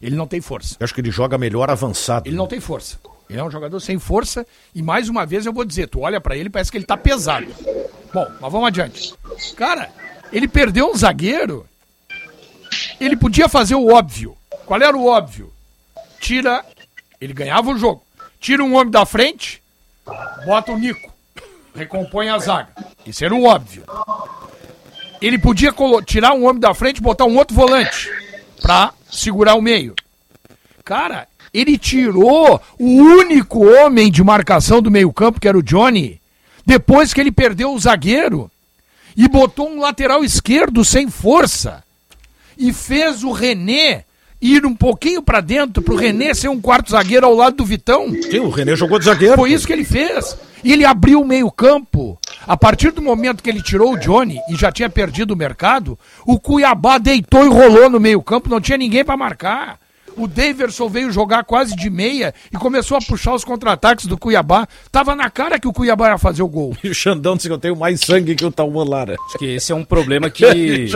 Ele 0.00 0.16
não 0.16 0.26
tem 0.26 0.40
força. 0.40 0.76
Eu 0.80 0.84
acho 0.84 0.92
que 0.92 1.00
ele 1.00 1.12
joga 1.12 1.38
melhor 1.38 1.70
avançado. 1.70 2.28
Ele 2.28 2.36
não 2.36 2.48
tem 2.48 2.58
força. 2.58 2.98
Ele 3.32 3.40
é 3.40 3.44
um 3.44 3.50
jogador 3.50 3.80
sem 3.80 3.98
força 3.98 4.46
e 4.74 4.82
mais 4.82 5.08
uma 5.08 5.24
vez 5.24 5.46
eu 5.46 5.54
vou 5.54 5.64
dizer, 5.64 5.88
tu 5.88 6.00
olha 6.00 6.20
para 6.20 6.36
ele 6.36 6.50
parece 6.50 6.70
que 6.70 6.76
ele 6.76 6.84
tá 6.84 6.98
pesado. 6.98 7.46
Bom, 8.12 8.30
mas 8.38 8.52
vamos 8.52 8.66
adiante. 8.66 9.14
Cara, 9.56 9.90
ele 10.30 10.46
perdeu 10.46 10.90
um 10.90 10.94
zagueiro. 10.94 11.66
Ele 13.00 13.16
podia 13.16 13.48
fazer 13.48 13.74
o 13.74 13.90
óbvio. 13.90 14.36
Qual 14.66 14.78
era 14.78 14.94
o 14.94 15.06
óbvio? 15.06 15.50
Tira, 16.20 16.62
ele 17.18 17.32
ganhava 17.32 17.70
o 17.70 17.78
jogo. 17.78 18.04
Tira 18.38 18.62
um 18.62 18.74
homem 18.74 18.90
da 18.90 19.06
frente, 19.06 19.62
bota 20.44 20.72
o 20.72 20.78
Nico. 20.78 21.10
recompõe 21.74 22.28
a 22.28 22.38
zaga. 22.38 22.68
Isso 23.06 23.24
era 23.24 23.34
o 23.34 23.44
óbvio. 23.44 23.84
Ele 25.22 25.38
podia 25.38 25.72
tirar 26.04 26.34
um 26.34 26.44
homem 26.44 26.60
da 26.60 26.74
frente 26.74 27.00
botar 27.00 27.24
um 27.24 27.38
outro 27.38 27.56
volante 27.56 28.10
pra 28.60 28.92
segurar 29.10 29.54
o 29.54 29.62
meio. 29.62 29.94
Cara, 30.84 31.26
ele 31.52 31.76
tirou 31.76 32.60
o 32.78 32.86
único 32.86 33.66
homem 33.66 34.10
de 34.10 34.22
marcação 34.22 34.80
do 34.80 34.90
meio-campo, 34.90 35.40
que 35.40 35.48
era 35.48 35.58
o 35.58 35.62
Johnny, 35.62 36.20
depois 36.64 37.12
que 37.12 37.20
ele 37.20 37.32
perdeu 37.32 37.72
o 37.72 37.78
zagueiro 37.78 38.50
e 39.16 39.28
botou 39.28 39.68
um 39.68 39.80
lateral 39.80 40.24
esquerdo 40.24 40.84
sem 40.84 41.10
força 41.10 41.84
e 42.56 42.72
fez 42.72 43.24
o 43.24 43.32
René 43.32 44.04
ir 44.40 44.66
um 44.66 44.74
pouquinho 44.74 45.22
para 45.22 45.40
dentro 45.40 45.82
pro 45.82 45.94
René 45.94 46.34
ser 46.34 46.48
um 46.48 46.60
quarto 46.60 46.90
zagueiro 46.90 47.26
ao 47.26 47.34
lado 47.34 47.56
do 47.56 47.64
Vitão. 47.64 48.10
Sim, 48.10 48.40
o 48.40 48.50
René 48.50 48.74
jogou 48.74 48.98
de 48.98 49.04
zagueiro. 49.04 49.36
Foi 49.36 49.52
isso 49.52 49.66
que 49.66 49.72
ele 49.72 49.84
fez. 49.84 50.36
E 50.64 50.72
ele 50.72 50.84
abriu 50.84 51.20
o 51.20 51.26
meio-campo. 51.26 52.18
A 52.46 52.56
partir 52.56 52.90
do 52.90 53.00
momento 53.00 53.42
que 53.42 53.48
ele 53.48 53.62
tirou 53.62 53.92
o 53.92 53.98
Johnny 53.98 54.40
e 54.48 54.56
já 54.56 54.72
tinha 54.72 54.90
perdido 54.90 55.32
o 55.32 55.36
mercado, 55.36 55.96
o 56.26 56.40
Cuiabá 56.40 56.98
deitou 56.98 57.44
e 57.44 57.48
rolou 57.48 57.88
no 57.88 58.00
meio-campo, 58.00 58.50
não 58.50 58.60
tinha 58.60 58.78
ninguém 58.78 59.04
para 59.04 59.16
marcar. 59.16 59.78
O 60.16 60.26
Daverson 60.26 60.88
veio 60.88 61.10
jogar 61.10 61.44
quase 61.44 61.74
de 61.74 61.88
meia 61.88 62.34
e 62.52 62.56
começou 62.56 62.96
a 62.96 63.00
puxar 63.00 63.34
os 63.34 63.44
contra-ataques 63.44 64.06
do 64.06 64.18
Cuiabá. 64.18 64.66
Tava 64.90 65.14
na 65.14 65.30
cara 65.30 65.58
que 65.58 65.68
o 65.68 65.72
Cuiabá 65.72 66.10
ia 66.10 66.18
fazer 66.18 66.42
o 66.42 66.48
gol. 66.48 66.76
E 66.82 66.88
o 66.88 66.94
Xandão 66.94 67.36
disse 67.36 67.48
que 67.48 67.54
eu 67.54 67.58
tenho 67.58 67.76
mais 67.76 68.00
sangue 68.00 68.34
que 68.34 68.44
o 68.44 68.50
Tauan 68.50 68.84
Lara. 68.84 69.16
Acho 69.28 69.38
que 69.38 69.46
esse 69.46 69.70
é 69.70 69.74
um 69.74 69.84
problema 69.84 70.28
que 70.28 70.44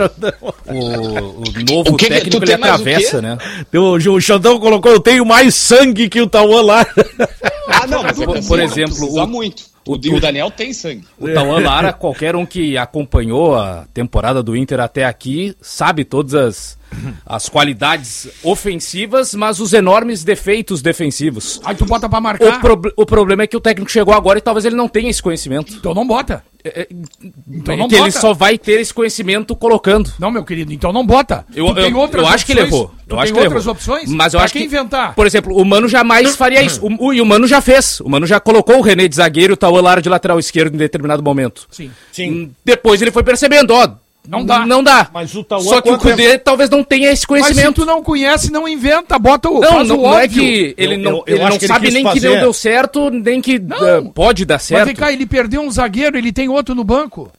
o, 0.69 0.73
o, 0.73 1.43
novo 1.69 1.93
o 1.93 1.97
que, 1.97 2.07
técnico 2.07 2.43
ele 2.43 2.53
atravessa, 2.53 3.21
né? 3.21 3.37
O, 3.73 3.95
o 3.95 4.21
Xandão 4.21 4.59
colocou, 4.59 4.91
eu 4.91 4.99
tenho 4.99 5.25
mais 5.25 5.55
sangue 5.55 6.09
que 6.09 6.21
o 6.21 6.27
Tauan 6.27 6.61
Lara. 6.61 6.93
Ah, 7.69 7.85
não, 7.85 8.01
mas 8.01 8.17
por, 8.17 8.41
por 8.47 8.59
exemplo... 8.59 9.13
O, 9.13 9.27
muito. 9.27 9.65
O, 9.85 9.93
o, 9.93 10.19
Daniel 10.19 10.49
tem 10.51 10.73
sangue. 10.73 11.05
O 11.19 11.27
Tauan 11.33 11.59
Lara, 11.59 11.93
qualquer 11.93 12.35
um 12.35 12.45
que 12.45 12.77
acompanhou 12.77 13.55
a 13.55 13.85
temporada 13.93 14.41
do 14.41 14.55
Inter 14.55 14.79
até 14.79 15.05
aqui, 15.05 15.55
sabe 15.61 16.03
todas 16.03 16.33
as 16.33 16.77
as 17.25 17.49
qualidades 17.49 18.27
ofensivas, 18.43 19.33
mas 19.35 19.59
os 19.59 19.73
enormes 19.73 20.23
defeitos 20.23 20.81
defensivos. 20.81 21.59
Aí 21.63 21.75
tu 21.75 21.85
bota 21.85 22.09
pra 22.09 22.19
marcar. 22.19 22.57
O, 22.57 22.59
pro, 22.59 22.93
o 22.95 23.05
problema 23.05 23.43
é 23.43 23.47
que 23.47 23.57
o 23.57 23.61
técnico 23.61 23.91
chegou 23.91 24.13
agora 24.13 24.39
e 24.39 24.41
talvez 24.41 24.65
ele 24.65 24.75
não 24.75 24.87
tenha 24.87 25.09
esse 25.09 25.21
conhecimento. 25.21 25.73
Então 25.73 25.93
não 25.93 26.05
bota. 26.05 26.43
É, 26.63 26.81
é 26.81 26.87
então 27.47 27.73
é 27.73 27.77
não 27.77 27.87
que 27.87 27.95
bota. 27.95 28.07
ele 28.07 28.11
só 28.11 28.33
vai 28.33 28.57
ter 28.57 28.79
esse 28.79 28.93
conhecimento 28.93 29.55
colocando. 29.55 30.11
Não, 30.19 30.31
meu 30.31 30.43
querido, 30.43 30.73
então 30.73 30.91
não 30.91 31.05
bota. 31.05 31.45
Eu, 31.55 31.67
eu, 31.77 32.09
eu 32.11 32.27
acho 32.27 32.45
que 32.45 32.53
levou. 32.53 32.91
Tu 33.07 33.15
eu 33.15 33.19
acho 33.19 33.33
que 33.33 33.39
outras 33.39 33.65
levou. 33.65 33.73
opções? 33.73 34.09
Mas 34.09 34.33
eu 34.33 34.39
pra 34.39 34.45
acho 34.45 34.53
que 34.53 34.63
inventar. 34.63 35.15
Por 35.15 35.25
exemplo, 35.25 35.55
o 35.55 35.63
Mano 35.63 35.87
jamais 35.87 36.35
faria 36.35 36.61
isso. 36.61 36.85
O, 36.85 37.07
o, 37.07 37.13
e 37.13 37.21
o 37.21 37.25
Mano 37.25 37.47
já 37.47 37.61
fez. 37.61 37.99
O 38.01 38.09
Mano 38.09 38.25
já 38.25 38.39
colocou 38.39 38.77
o 38.77 38.81
René 38.81 39.07
de 39.07 39.15
zagueiro 39.15 39.53
e 39.53 39.55
o 39.55 39.57
Tauan 39.57 39.81
Lara 39.81 40.01
de 40.01 40.09
lateral 40.09 40.39
esquerdo 40.39 40.75
em 40.75 40.77
determinado 40.77 41.23
momento. 41.23 41.67
Sim. 41.71 41.91
Sim. 42.11 42.31
Hum, 42.31 42.51
depois 42.65 43.01
ele 43.01 43.11
foi 43.11 43.23
percebendo, 43.23 43.71
ó, 43.73 43.89
não 44.27 44.45
dá. 44.45 44.65
Não 44.65 44.83
dá. 44.83 45.09
Mas 45.13 45.33
o 45.33 45.43
Tauan 45.43 45.63
Só 45.63 45.81
que 45.81 45.89
o 45.89 45.97
Cudê 45.97 46.33
é... 46.33 46.37
talvez 46.37 46.69
não 46.69 46.83
tenha 46.83 47.11
esse 47.11 47.25
conhecimento. 47.25 47.65
Mas 47.65 47.67
se 47.67 47.73
tu 47.73 47.85
não 47.85 48.03
conhece, 48.03 48.51
não 48.51 48.67
inventa, 48.67 49.17
bota 49.17 49.49
o 49.49 49.59
Não, 49.59 49.83
não, 49.83 49.97
não 49.97 50.19
é 50.19 50.27
que 50.27 50.75
ele 50.77 50.95
eu, 50.95 50.99
não, 50.99 51.11
eu, 51.11 51.23
eu 51.27 51.37
ele 51.37 51.49
não 51.49 51.59
sabe 51.59 51.87
ele 51.87 51.95
nem 51.95 52.03
fazer... 52.03 52.19
que 52.19 52.33
não 52.33 52.41
deu 52.41 52.53
certo, 52.53 53.09
nem 53.09 53.41
que 53.41 53.55
uh, 53.55 54.11
pode 54.13 54.45
dar 54.45 54.59
certo. 54.59 54.79
Mas 54.79 54.87
vem 54.87 54.95
cá, 54.95 55.11
ele 55.11 55.25
perdeu 55.25 55.61
um 55.61 55.71
zagueiro, 55.71 56.17
ele 56.17 56.31
tem 56.31 56.49
outro 56.49 56.75
no 56.75 56.83
banco. 56.83 57.31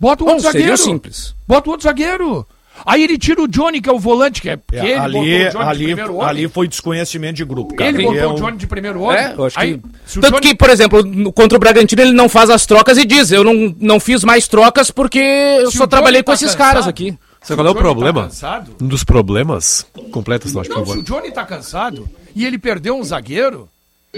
Bota 0.00 0.24
o 0.24 0.26
outro 0.26 0.42
não, 0.42 0.50
zagueiro. 0.50 0.76
Seria 0.76 0.92
simples. 0.92 1.34
Bota 1.46 1.68
o 1.68 1.72
outro 1.72 1.84
zagueiro. 1.84 2.46
Aí 2.84 3.04
ele 3.04 3.16
tira 3.18 3.42
o 3.42 3.48
Johnny, 3.48 3.80
que 3.80 3.88
é 3.88 3.92
o 3.92 3.98
volante, 3.98 4.40
que 4.40 4.48
é. 4.48 4.58
é 4.72 4.84
ele 4.84 4.94
ali, 4.94 5.46
ali, 5.56 5.94
ali 6.20 6.48
foi 6.48 6.66
desconhecimento 6.66 7.36
de 7.36 7.44
grupo, 7.44 7.74
cara. 7.74 7.90
Ele 7.90 8.02
botou 8.02 8.18
é 8.18 8.26
o 8.26 8.34
Johnny 8.34 8.56
de 8.56 8.66
primeiro 8.66 9.00
homem. 9.02 9.18
É, 9.18 9.34
eu 9.36 9.44
acho 9.44 9.58
Aí, 9.58 9.78
que... 9.78 10.20
Tanto 10.20 10.30
Johnny... 10.30 10.40
que, 10.40 10.54
por 10.54 10.70
exemplo, 10.70 11.32
contra 11.32 11.56
o 11.56 11.60
Bragantino 11.60 12.02
ele 12.02 12.12
não 12.12 12.28
faz 12.28 12.50
as 12.50 12.66
trocas 12.66 12.98
e 12.98 13.04
diz: 13.04 13.30
Eu 13.30 13.44
não, 13.44 13.74
não 13.78 14.00
fiz 14.00 14.24
mais 14.24 14.48
trocas 14.48 14.90
porque 14.90 15.18
eu 15.18 15.70
se 15.70 15.78
só 15.78 15.86
trabalhei 15.86 16.22
com 16.22 16.32
tá 16.32 16.34
esses 16.34 16.54
cansado, 16.54 16.72
caras 16.72 16.88
aqui. 16.88 17.16
Sabe 17.42 17.60
qual 17.60 17.68
é 17.68 17.70
o 17.70 17.74
problema? 17.74 18.30
Tá 18.40 18.64
um 18.80 18.86
dos 18.86 19.02
problemas. 19.04 19.86
Completa, 20.10 20.46
não, 20.48 20.62
por 20.62 20.66
favor. 20.66 20.94
Se 20.94 20.98
o 21.00 21.02
Johnny 21.02 21.32
tá 21.32 21.44
cansado 21.44 22.08
e 22.34 22.46
ele 22.46 22.58
perdeu 22.58 22.96
um 22.96 23.04
zagueiro. 23.04 23.68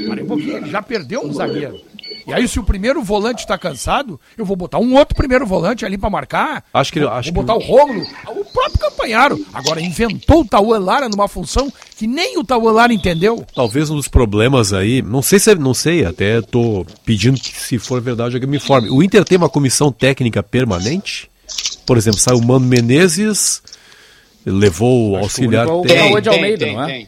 Parei 0.09 0.25
um 0.25 0.27
pouquinho, 0.27 0.57
ele 0.57 0.71
já 0.71 0.83
perdeu 0.83 1.25
um 1.25 1.33
zagueiro. 1.33 1.81
E 2.27 2.33
aí, 2.33 2.49
se 2.49 2.59
o 2.59 2.65
primeiro 2.65 3.03
volante 3.03 3.41
está 3.41 3.59
cansado, 3.59 4.19
eu 4.37 4.45
vou 4.45 4.57
botar 4.57 4.79
um 4.79 4.95
outro 4.97 5.15
primeiro 5.15 5.47
volante 5.47 5.85
ali 5.85 5.99
para 5.99 6.09
marcar. 6.09 6.65
Acho 6.73 6.93
que 6.93 7.01
vou, 7.01 7.09
acho 7.11 7.33
vou 7.33 7.43
botar 7.43 7.59
que... 7.59 7.65
o 7.65 7.67
Rômulo, 7.67 8.07
o 8.29 8.45
próprio 8.45 8.79
Campanharo. 8.79 9.47
Agora 9.53 9.81
inventou 9.81 10.41
o 10.41 10.45
Tauan 10.45 10.79
Lara 10.79 11.09
numa 11.09 11.29
função 11.29 11.73
que 11.97 12.07
nem 12.07 12.39
o 12.39 12.45
Tauan 12.45 12.73
Lara 12.73 12.93
entendeu. 12.93 13.45
Talvez 13.55 13.91
um 13.91 13.97
dos 13.97 14.09
problemas 14.09 14.73
aí, 14.73 15.03
não 15.03 15.23
sei 15.23 15.39
se 15.39 15.51
é, 15.51 15.55
não 15.55 15.75
sei, 15.75 16.05
até 16.05 16.41
tô 16.41 16.87
pedindo 17.05 17.39
que 17.39 17.51
se 17.51 17.79
for 17.79 18.01
verdade 18.01 18.35
alguém 18.35 18.49
me 18.49 18.57
informe. 18.57 18.91
O 18.91 19.03
Inter 19.03 19.25
tem 19.25 19.37
uma 19.37 19.49
comissão 19.49 19.93
técnica 19.93 20.43
permanente? 20.43 21.31
Por 21.87 21.97
exemplo, 21.97 22.19
saiu 22.19 22.39
o 22.39 22.45
Mano 22.45 22.67
Menezes, 22.67 23.63
levou 24.45 25.11
o 25.11 25.17
auxiliar. 25.17 25.67
O 25.69 25.83
Cauã 25.85 26.23
de 26.23 26.29
Almeida, 26.29 26.67
não 26.67 26.85
é? 26.85 27.07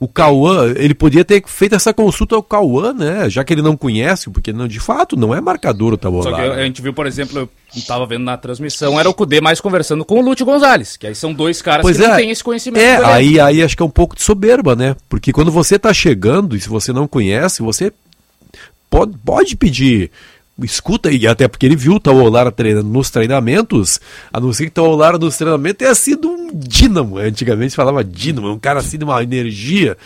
O 0.00 0.08
Cauã, 0.08 0.72
ele 0.76 0.94
podia 0.94 1.22
ter 1.22 1.42
feito 1.46 1.74
essa 1.74 1.92
consulta 1.92 2.34
ao 2.34 2.42
Cauã, 2.42 2.94
né? 2.94 3.28
Já 3.28 3.44
que 3.44 3.52
ele 3.52 3.60
não 3.60 3.76
conhece, 3.76 4.30
porque 4.30 4.50
não, 4.50 4.66
de 4.66 4.80
fato 4.80 5.14
não 5.14 5.34
é 5.34 5.42
marcador 5.42 5.92
o 5.92 5.96
Tauan. 5.98 6.22
Só 6.22 6.32
que 6.32 6.40
a 6.40 6.64
gente 6.64 6.80
viu, 6.80 6.94
por 6.94 7.06
exemplo, 7.06 7.38
eu 7.38 7.48
estava 7.76 8.06
vendo 8.06 8.24
na 8.24 8.34
transmissão, 8.38 8.98
era 8.98 9.10
o 9.10 9.12
Cudê 9.12 9.42
mais 9.42 9.60
conversando 9.60 10.02
com 10.02 10.18
o 10.18 10.22
Lúcio 10.22 10.46
Gonzalez, 10.46 10.96
que 10.96 11.06
aí 11.06 11.14
são 11.14 11.34
dois 11.34 11.60
caras 11.60 11.82
pois 11.82 11.98
que 11.98 12.02
é, 12.02 12.08
não 12.08 12.16
têm 12.16 12.30
esse 12.30 12.42
conhecimento. 12.42 12.82
É, 12.82 13.04
aí, 13.04 13.38
aí 13.38 13.62
acho 13.62 13.76
que 13.76 13.82
é 13.82 13.84
um 13.84 13.90
pouco 13.90 14.16
de 14.16 14.22
soberba, 14.22 14.74
né? 14.74 14.96
Porque 15.06 15.32
quando 15.32 15.52
você 15.52 15.76
está 15.76 15.92
chegando 15.92 16.56
e 16.56 16.60
se 16.60 16.68
você 16.70 16.94
não 16.94 17.06
conhece, 17.06 17.60
você 17.60 17.92
pode, 18.88 19.18
pode 19.18 19.54
pedir 19.54 20.10
escuta, 20.64 21.10
e 21.10 21.26
até 21.26 21.48
porque 21.48 21.66
ele 21.66 21.76
viu 21.76 21.94
o 21.94 22.00
Taolara 22.00 22.50
treinando 22.50 22.88
nos 22.88 23.10
treinamentos, 23.10 24.00
a 24.32 24.40
não 24.40 24.52
ser 24.52 24.64
que 24.64 24.70
o 24.70 24.74
Taolara 24.74 25.18
nos 25.18 25.36
treinamentos 25.36 25.78
tenha 25.78 25.94
sido 25.94 26.28
um 26.28 26.50
dínamo. 26.52 27.18
Antigamente 27.18 27.70
se 27.70 27.76
falava 27.76 28.02
dínamo, 28.02 28.50
um 28.50 28.58
cara 28.58 28.80
assim 28.80 28.98
de 28.98 29.04
uma 29.04 29.22
energia. 29.22 29.96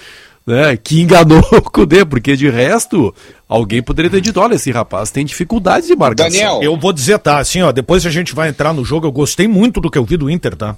Né, 0.46 0.76
que 0.76 1.00
enganou 1.00 1.40
o 1.56 1.62
Cudê, 1.62 2.04
porque 2.04 2.36
de 2.36 2.50
resto, 2.50 3.14
alguém 3.48 3.82
poderia 3.82 4.10
ter 4.10 4.20
dito: 4.20 4.38
olha, 4.38 4.56
esse 4.56 4.70
rapaz 4.70 5.10
tem 5.10 5.24
dificuldades 5.24 5.88
de 5.88 5.96
marcação. 5.96 6.30
Daniel, 6.30 6.62
eu 6.62 6.76
vou 6.76 6.92
dizer, 6.92 7.18
tá, 7.18 7.38
assim, 7.38 7.62
ó, 7.62 7.72
depois 7.72 8.04
a 8.04 8.10
gente 8.10 8.34
vai 8.34 8.50
entrar 8.50 8.74
no 8.74 8.84
jogo. 8.84 9.06
Eu 9.06 9.12
gostei 9.12 9.48
muito 9.48 9.80
do 9.80 9.90
que 9.90 9.96
eu 9.96 10.04
vi 10.04 10.18
do 10.18 10.28
Inter, 10.28 10.54
tá? 10.54 10.76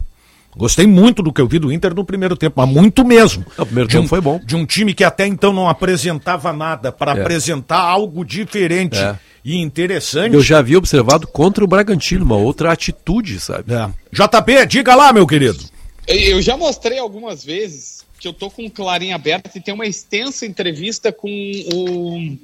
Gostei 0.56 0.86
muito 0.86 1.22
do 1.22 1.30
que 1.30 1.40
eu 1.40 1.46
vi 1.46 1.58
do 1.58 1.70
Inter 1.70 1.94
no 1.94 2.02
primeiro 2.02 2.34
tempo, 2.34 2.54
mas 2.56 2.68
muito 2.68 3.04
mesmo. 3.04 3.44
O 3.58 3.66
primeiro 3.66 3.90
tempo 3.90 4.04
um, 4.04 4.08
foi 4.08 4.22
bom. 4.22 4.40
De 4.42 4.56
um 4.56 4.64
time 4.64 4.94
que 4.94 5.04
até 5.04 5.26
então 5.26 5.52
não 5.52 5.68
apresentava 5.68 6.50
nada, 6.52 6.90
para 6.90 7.14
é. 7.14 7.20
apresentar 7.20 7.80
algo 7.80 8.24
diferente. 8.24 8.96
É 8.96 9.16
e 9.46 9.58
interessante. 9.58 10.34
Eu 10.34 10.42
já 10.42 10.58
havia 10.58 10.76
observado 10.76 11.24
contra 11.28 11.62
o 11.62 11.68
Bragantino, 11.68 12.24
uma 12.24 12.36
outra 12.36 12.72
atitude, 12.72 13.38
sabe? 13.38 13.72
É. 13.72 13.88
JP, 14.12 14.66
diga 14.66 14.96
lá, 14.96 15.12
meu 15.12 15.24
querido. 15.24 15.64
Eu 16.04 16.42
já 16.42 16.56
mostrei 16.56 16.98
algumas 16.98 17.44
vezes 17.44 18.04
que 18.18 18.26
eu 18.26 18.32
tô 18.32 18.50
com 18.50 18.66
o 18.66 18.70
clarinho 18.70 19.14
aberto 19.14 19.54
e 19.54 19.60
tem 19.60 19.72
uma 19.72 19.86
extensa 19.86 20.44
entrevista 20.44 21.12
com 21.12 21.28
o, 21.72 22.36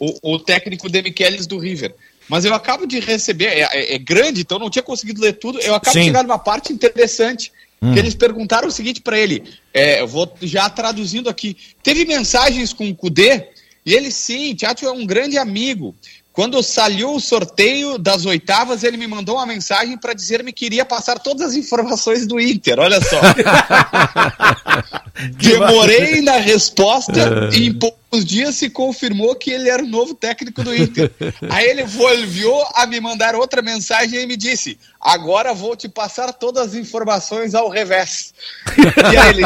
o, 0.00 0.34
o 0.34 0.38
técnico 0.40 0.88
Demichelis 0.88 1.46
do 1.46 1.58
River. 1.58 1.94
Mas 2.28 2.44
eu 2.44 2.52
acabo 2.52 2.86
de 2.86 2.98
receber, 2.98 3.46
é, 3.46 3.60
é, 3.60 3.94
é, 3.94 3.98
grande, 3.98 4.40
então 4.40 4.58
não 4.58 4.70
tinha 4.70 4.82
conseguido 4.82 5.20
ler 5.20 5.34
tudo. 5.34 5.60
Eu 5.60 5.76
acabo 5.76 5.94
Sim. 5.94 6.00
de 6.00 6.06
chegar 6.06 6.24
numa 6.24 6.40
parte 6.40 6.72
interessante. 6.72 7.52
Hum. 7.80 7.92
Que 7.92 8.00
eles 8.00 8.14
perguntaram 8.14 8.66
o 8.66 8.72
seguinte 8.72 9.00
para 9.00 9.16
ele: 9.16 9.44
é, 9.72 10.00
eu 10.00 10.08
vou 10.08 10.32
já 10.42 10.68
traduzindo 10.68 11.28
aqui. 11.28 11.56
Teve 11.84 12.04
mensagens 12.04 12.72
com 12.72 12.88
o 12.88 12.94
Kudê, 12.94 13.48
e 13.84 13.94
ele 13.94 14.10
sim, 14.10 14.54
Tiago 14.54 14.84
é 14.84 14.92
um 14.92 15.04
grande 15.04 15.36
amigo. 15.36 15.94
Quando 16.32 16.62
saiu 16.62 17.14
o 17.14 17.20
sorteio 17.20 17.98
das 17.98 18.24
oitavas, 18.24 18.82
ele 18.82 18.96
me 18.96 19.06
mandou 19.06 19.36
uma 19.36 19.44
mensagem 19.44 19.98
para 19.98 20.14
dizer-me 20.14 20.50
que 20.50 20.64
iria 20.64 20.84
passar 20.84 21.18
todas 21.18 21.48
as 21.48 21.54
informações 21.54 22.26
do 22.26 22.40
Inter. 22.40 22.78
Olha 22.78 22.98
só. 23.02 23.20
Demorei 25.36 26.22
na 26.22 26.38
resposta 26.38 27.50
e 27.52 27.66
em 27.66 27.74
poucos 27.74 28.24
dias 28.24 28.54
se 28.54 28.70
confirmou 28.70 29.34
que 29.34 29.50
ele 29.50 29.68
era 29.68 29.82
o 29.82 29.86
novo 29.86 30.14
técnico 30.14 30.62
do 30.62 30.74
Inter. 30.74 31.10
Aí 31.50 31.68
ele 31.68 31.84
volviu 31.84 32.54
a 32.74 32.86
me 32.86 32.98
mandar 32.98 33.34
outra 33.34 33.60
mensagem 33.60 34.22
e 34.22 34.26
me 34.26 34.36
disse: 34.36 34.78
Agora 34.98 35.52
vou 35.52 35.76
te 35.76 35.86
passar 35.86 36.32
todas 36.32 36.68
as 36.68 36.74
informações 36.74 37.54
ao 37.54 37.68
revés. 37.68 38.32
E 39.12 39.16
aí 39.16 39.30
ele 39.30 39.42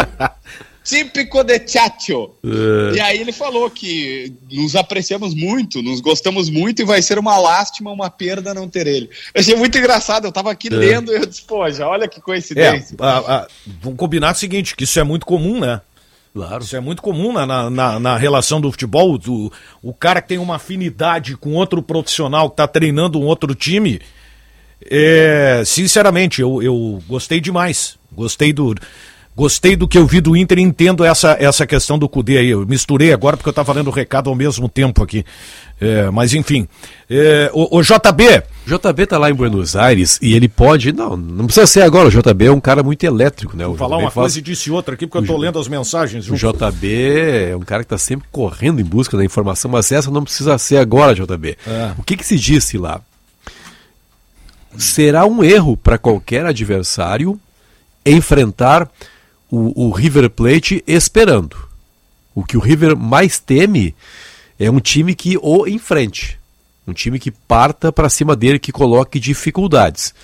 típico 0.87 1.43
de 1.43 1.59
Chacho. 1.67 2.31
É. 2.45 2.97
E 2.97 3.01
aí 3.01 3.21
ele 3.21 3.33
falou 3.33 3.69
que 3.69 4.33
nos 4.51 4.77
apreciamos 4.77 5.35
muito, 5.35 5.83
nos 5.83 6.01
gostamos 6.01 6.49
muito 6.49 6.81
e 6.81 6.85
vai 6.85 7.03
ser 7.03 7.19
uma 7.19 7.37
lástima, 7.37 7.91
uma 7.91 8.09
perda 8.09 8.55
não 8.55 8.69
ter 8.69 8.87
ele. 8.87 9.11
Eu 9.35 9.41
achei 9.41 9.57
muito 9.57 9.77
engraçado, 9.77 10.27
eu 10.27 10.33
tava 10.33 10.53
aqui 10.53 10.69
é. 10.69 10.77
lendo 10.77 11.13
e 11.13 11.17
eu 11.17 11.27
disse, 11.27 11.43
pô, 11.43 11.69
já 11.71 11.89
olha 11.89 12.07
que 12.07 12.21
coincidência. 12.21 12.95
É, 12.99 13.05
a, 13.05 13.19
a, 13.19 13.49
vamos 13.83 13.99
combinar 13.99 14.33
o 14.33 14.39
seguinte, 14.39 14.77
que 14.77 14.85
isso 14.85 15.01
é 15.01 15.03
muito 15.03 15.27
comum, 15.27 15.59
né? 15.59 15.81
Claro. 16.33 16.63
Isso 16.63 16.77
é 16.77 16.81
muito 16.81 17.03
comum 17.03 17.33
na, 17.33 17.71
na, 17.71 17.99
na 17.99 18.17
relação 18.17 18.61
do 18.61 18.71
futebol. 18.71 19.19
Do, 19.19 19.51
o 19.83 19.93
cara 19.93 20.21
que 20.21 20.29
tem 20.29 20.39
uma 20.39 20.57
afinidade 20.57 21.35
com 21.37 21.55
outro 21.55 21.83
profissional 21.83 22.51
que 22.51 22.55
está 22.55 22.69
treinando 22.69 23.19
um 23.19 23.25
outro 23.25 23.55
time. 23.55 24.01
É, 24.89 25.63
sinceramente, 25.65 26.43
eu, 26.43 26.63
eu 26.63 27.03
gostei 27.09 27.41
demais. 27.41 27.99
Gostei 28.13 28.53
do, 28.53 28.75
Gostei 29.37 29.77
do 29.77 29.87
que 29.87 29.99
eu 29.99 30.07
vi 30.07 30.23
do 30.23 30.35
Inter 30.35 30.59
e 30.59 30.63
entendo 30.63 31.05
essa, 31.05 31.37
essa 31.39 31.67
questão 31.67 31.99
do 31.99 32.09
Cudê 32.09 32.39
aí. 32.39 32.49
Eu 32.49 32.67
misturei 32.67 33.13
agora 33.13 33.37
porque 33.37 33.47
eu 33.47 33.53
estava 33.53 33.71
lendo 33.75 33.89
o 33.89 33.93
recado 33.93 34.31
ao 34.31 34.35
mesmo 34.35 34.67
tempo 34.67 35.03
aqui. 35.03 35.27
É, 35.79 36.09
mas 36.11 36.33
enfim. 36.33 36.67
É, 37.11 37.51
o, 37.53 37.77
o, 37.77 37.83
JB. 37.83 38.43
JB 38.67 39.07
tá 39.07 39.19
lá 39.19 39.29
em 39.31 39.35
Buenos 39.35 39.77
Aires 39.77 40.19
e 40.23 40.33
ele 40.35 40.49
pode. 40.49 40.91
Não, 40.91 41.19
não 41.19 41.45
precisa 41.45 41.67
ser 41.67 41.83
agora. 41.83 42.09
O 42.09 42.11
JB 42.11 42.47
é 42.47 42.51
um 42.51 42.61
cara 42.61 42.83
muito 42.83 43.05
elétrico, 43.05 43.55
né? 43.55 43.67
O 43.67 43.75
Vou 43.75 43.77
falar 43.77 43.97
JB 43.97 44.05
uma 44.05 44.11
faz... 44.11 44.23
coisa 44.23 44.39
e 44.39 44.43
disse 44.43 44.71
outra 44.71 44.95
aqui 44.95 45.07
porque 45.07 45.19
eu 45.19 45.23
estou 45.23 45.37
lendo 45.37 45.59
as 45.59 45.69
mensagens. 45.69 46.25
Junto. 46.25 46.35
O 46.35 46.53
JB 46.53 47.51
é 47.51 47.55
um 47.55 47.61
cara 47.61 47.83
que 47.83 47.93
está 47.95 47.99
sempre 47.99 48.27
correndo 48.33 48.81
em 48.81 48.85
busca 48.85 49.19
da 49.19 49.25
informação, 49.25 49.71
mas 49.71 49.93
essa 49.93 50.11
não 50.11 50.25
precisa 50.25 50.57
ser 50.57 50.79
agora, 50.79 51.15
JB. 51.15 51.59
É. 51.67 51.93
O 51.99 52.03
que, 52.03 52.17
que 52.17 52.25
se 52.25 52.39
disse 52.39 52.79
lá? 52.79 53.03
Será 54.79 55.27
um 55.27 55.45
erro 55.45 55.77
para 55.77 55.99
qualquer 55.99 56.47
adversário 56.47 57.39
enfrentar 58.07 58.89
o, 59.57 59.87
o 59.87 59.91
River 59.91 60.29
Plate 60.29 60.83
esperando. 60.87 61.57
O 62.35 62.45
que 62.45 62.57
o 62.57 62.61
River 62.61 62.97
mais 62.97 63.39
teme 63.39 63.95
é 64.59 64.71
um 64.71 64.81
time 64.81 65.15
que 65.15 65.39
o 65.41 65.67
enfrente. 65.67 66.39
Um 66.87 66.93
time 66.93 67.19
que 67.19 67.31
parta 67.31 67.91
para 67.91 68.09
cima 68.09 68.37
dele, 68.37 68.59
que 68.59 68.71
coloque 68.71 69.19
dificuldades. 69.19 70.15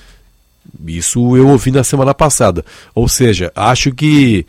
Isso 0.86 1.36
eu 1.36 1.48
ouvi 1.48 1.70
na 1.70 1.82
semana 1.82 2.14
passada. 2.14 2.64
Ou 2.94 3.08
seja, 3.08 3.50
acho 3.56 3.92
que 3.92 4.46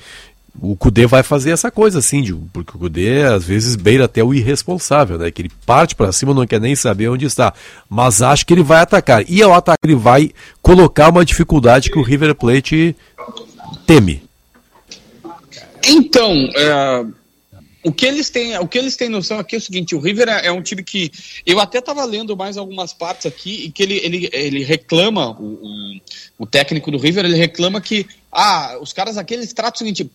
o 0.62 0.76
Cudê 0.76 1.08
vai 1.08 1.24
fazer 1.24 1.50
essa 1.50 1.72
coisa 1.72 2.00
assim, 2.00 2.22
porque 2.54 2.76
o 2.76 2.80
Cudê 2.80 3.24
às 3.24 3.46
vezes 3.46 3.76
beira 3.76 4.06
até 4.06 4.24
o 4.24 4.34
irresponsável, 4.34 5.18
né? 5.18 5.32
Que 5.32 5.42
ele 5.42 5.52
parte 5.66 5.96
para 5.96 6.12
cima, 6.12 6.34
não 6.34 6.46
quer 6.46 6.62
nem 6.62 6.76
saber 6.76 7.10
onde 7.10 7.26
está. 7.26 7.54
Mas 7.90 8.22
acho 8.22 8.46
que 8.46 8.54
ele 8.54 8.62
vai 8.62 8.82
atacar. 8.82 9.24
E 9.28 9.42
ao 9.42 9.54
atacar, 9.54 9.80
ele 9.84 9.96
vai 9.96 10.32
colocar 10.62 11.10
uma 11.10 11.26
dificuldade 11.26 11.90
que 11.90 11.98
o 11.98 12.04
River 12.04 12.36
Plate 12.36 12.96
teme. 13.88 14.22
Então, 15.86 16.50
é, 16.56 17.06
o 17.84 17.92
que 17.92 18.06
eles 18.06 18.30
têm, 18.30 18.58
o 18.58 18.68
que 18.68 18.78
eles 18.78 18.96
têm 18.96 19.10
noção 19.10 19.38
aqui 19.38 19.56
é 19.56 19.58
o 19.58 19.62
seguinte: 19.62 19.94
o 19.94 20.00
River 20.00 20.30
é, 20.30 20.48
é 20.48 20.52
um 20.52 20.62
time 20.62 20.84
que 20.84 21.12
eu 21.46 21.60
até 21.60 21.80
estava 21.80 22.04
lendo 22.06 22.36
mais 22.36 22.58
algumas 22.58 22.94
partes 22.94 23.26
aqui 23.26 23.66
e 23.66 23.72
que 23.72 23.84
ele, 23.84 23.98
ele, 23.98 24.30
ele 24.32 24.64
reclama 24.64 25.32
o, 25.32 25.44
o, 25.44 26.00
o, 26.40 26.46
técnico 26.46 26.90
do 26.90 26.98
River 26.98 27.26
ele 27.26 27.36
reclama 27.36 27.82
que 27.82 28.08
ah 28.32 28.78
os 28.82 28.94
caras 28.94 29.18
aqui 29.18 29.34
eles 29.34 29.52
tratam 29.52 29.76
o 29.76 29.78
seguinte 29.80 30.10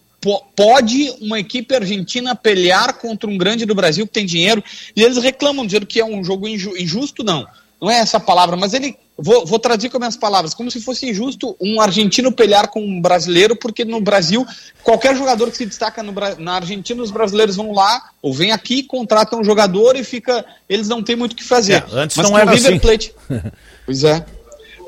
pode 0.57 1.15
uma 1.21 1.39
equipe 1.39 1.73
argentina 1.73 2.35
pelear 2.35 2.95
contra 2.95 3.31
um 3.31 3.39
grande 3.39 3.65
do 3.65 3.75
Brasil 3.75 4.05
que 4.07 4.13
tem 4.13 4.27
dinheiro 4.27 4.65
e 4.97 5.05
eles 5.05 5.19
reclamam 5.19 5.65
dizendo 5.65 5.87
que 5.87 6.01
é 6.01 6.05
um 6.05 6.25
jogo 6.25 6.49
injusto 6.49 7.23
não 7.23 7.47
não 7.81 7.91
é 7.91 7.99
essa 7.99 8.19
palavra, 8.19 8.57
mas 8.57 8.75
ele. 8.75 8.97
Vou, 9.21 9.45
vou 9.45 9.59
traduzir 9.59 9.89
com 9.91 9.99
minhas 9.99 10.17
palavras, 10.17 10.55
como 10.55 10.71
se 10.71 10.81
fosse 10.81 11.11
injusto 11.11 11.57
um 11.61 11.81
argentino 11.81 12.31
pelear 12.31 12.69
com 12.69 12.81
um 12.81 13.01
brasileiro, 13.01 13.57
porque 13.57 13.85
no 13.85 14.01
Brasil, 14.01 14.47
qualquer 14.85 15.17
jogador 15.17 15.51
que 15.51 15.57
se 15.57 15.67
destaca 15.67 16.05
no, 16.05 16.15
na 16.39 16.55
Argentina, 16.55 17.03
os 17.03 17.11
brasileiros 17.11 17.57
vão 17.57 17.73
lá, 17.73 18.11
ou 18.23 18.33
vêm 18.33 18.53
aqui, 18.53 18.85
contratam 18.85 19.41
um 19.41 19.45
jogador 19.45 19.97
e 19.97 20.05
fica. 20.05 20.45
Eles 20.69 20.87
não 20.87 21.03
têm 21.03 21.17
muito 21.17 21.33
o 21.33 21.37
que 21.37 21.43
fazer. 21.43 21.85
É, 21.93 22.01
antes 22.01 22.17
mas 22.17 22.31
não 22.31 22.39
era 22.39 22.53
River 22.53 22.71
assim. 22.71 22.79
Plate. 22.79 23.15
pois 23.85 24.05
é. 24.05 24.25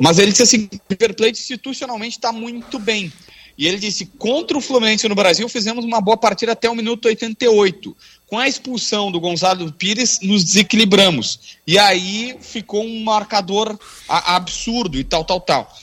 Mas 0.01 0.19
ele 0.19 0.31
disse 0.31 0.45
assim: 0.45 0.69
o 0.73 0.81
River 0.89 1.17
Plate 1.17 1.41
institucionalmente 1.41 2.17
está 2.17 2.31
muito 2.31 2.79
bem. 2.79 3.13
E 3.61 3.69
ele 3.69 3.77
disse: 3.77 4.07
contra 4.07 4.57
o 4.57 4.61
Fluminense 4.61 5.07
no 5.07 5.15
Brasil, 5.15 5.47
fizemos 5.47 5.85
uma 5.85 6.01
boa 6.01 6.17
partida 6.17 6.53
até 6.53 6.71
o 6.71 6.75
minuto 6.75 7.05
88. 7.05 7.95
Com 8.27 8.39
a 8.39 8.49
expulsão 8.49 9.13
do 9.13 9.21
Gonzalo 9.21 9.71
Pires, 9.71 10.19
nos 10.23 10.43
desequilibramos. 10.43 11.59
E 11.67 11.79
aí 11.79 12.39
ficou 12.41 12.83
um 12.83 13.05
marcador 13.05 13.79
absurdo 14.09 14.97
e 14.97 15.05
tal, 15.05 15.27
tal, 15.27 15.43
tal. 15.43 15.77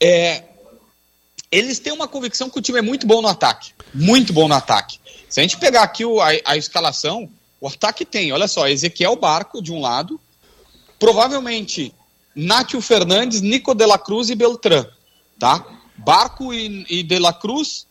É, 0.00 0.44
eles 1.50 1.80
têm 1.80 1.92
uma 1.92 2.06
convicção 2.06 2.48
que 2.48 2.60
o 2.60 2.62
time 2.62 2.78
é 2.78 2.82
muito 2.82 3.08
bom 3.08 3.20
no 3.20 3.26
ataque. 3.26 3.72
Muito 3.92 4.32
bom 4.32 4.46
no 4.46 4.54
ataque. 4.54 5.00
Se 5.28 5.40
a 5.40 5.42
gente 5.42 5.56
pegar 5.56 5.82
aqui 5.82 6.04
o, 6.04 6.20
a, 6.20 6.28
a 6.44 6.56
escalação, 6.56 7.28
o 7.60 7.66
ataque 7.66 8.04
tem, 8.04 8.30
olha 8.30 8.46
só, 8.46 8.68
Ezequiel 8.68 9.16
Barco 9.16 9.60
de 9.60 9.72
um 9.72 9.80
lado, 9.80 10.20
provavelmente 10.96 11.92
Nátio 12.36 12.80
Fernandes, 12.80 13.40
Nico 13.40 13.74
de 13.74 13.84
la 13.84 13.98
Cruz 13.98 14.30
e 14.30 14.36
Beltrán, 14.36 14.86
tá? 15.40 15.75
Barco 15.98 16.52
e, 16.52 16.84
e 16.88 17.02
De 17.02 17.18
La 17.18 17.32
Cruz, 17.32 17.86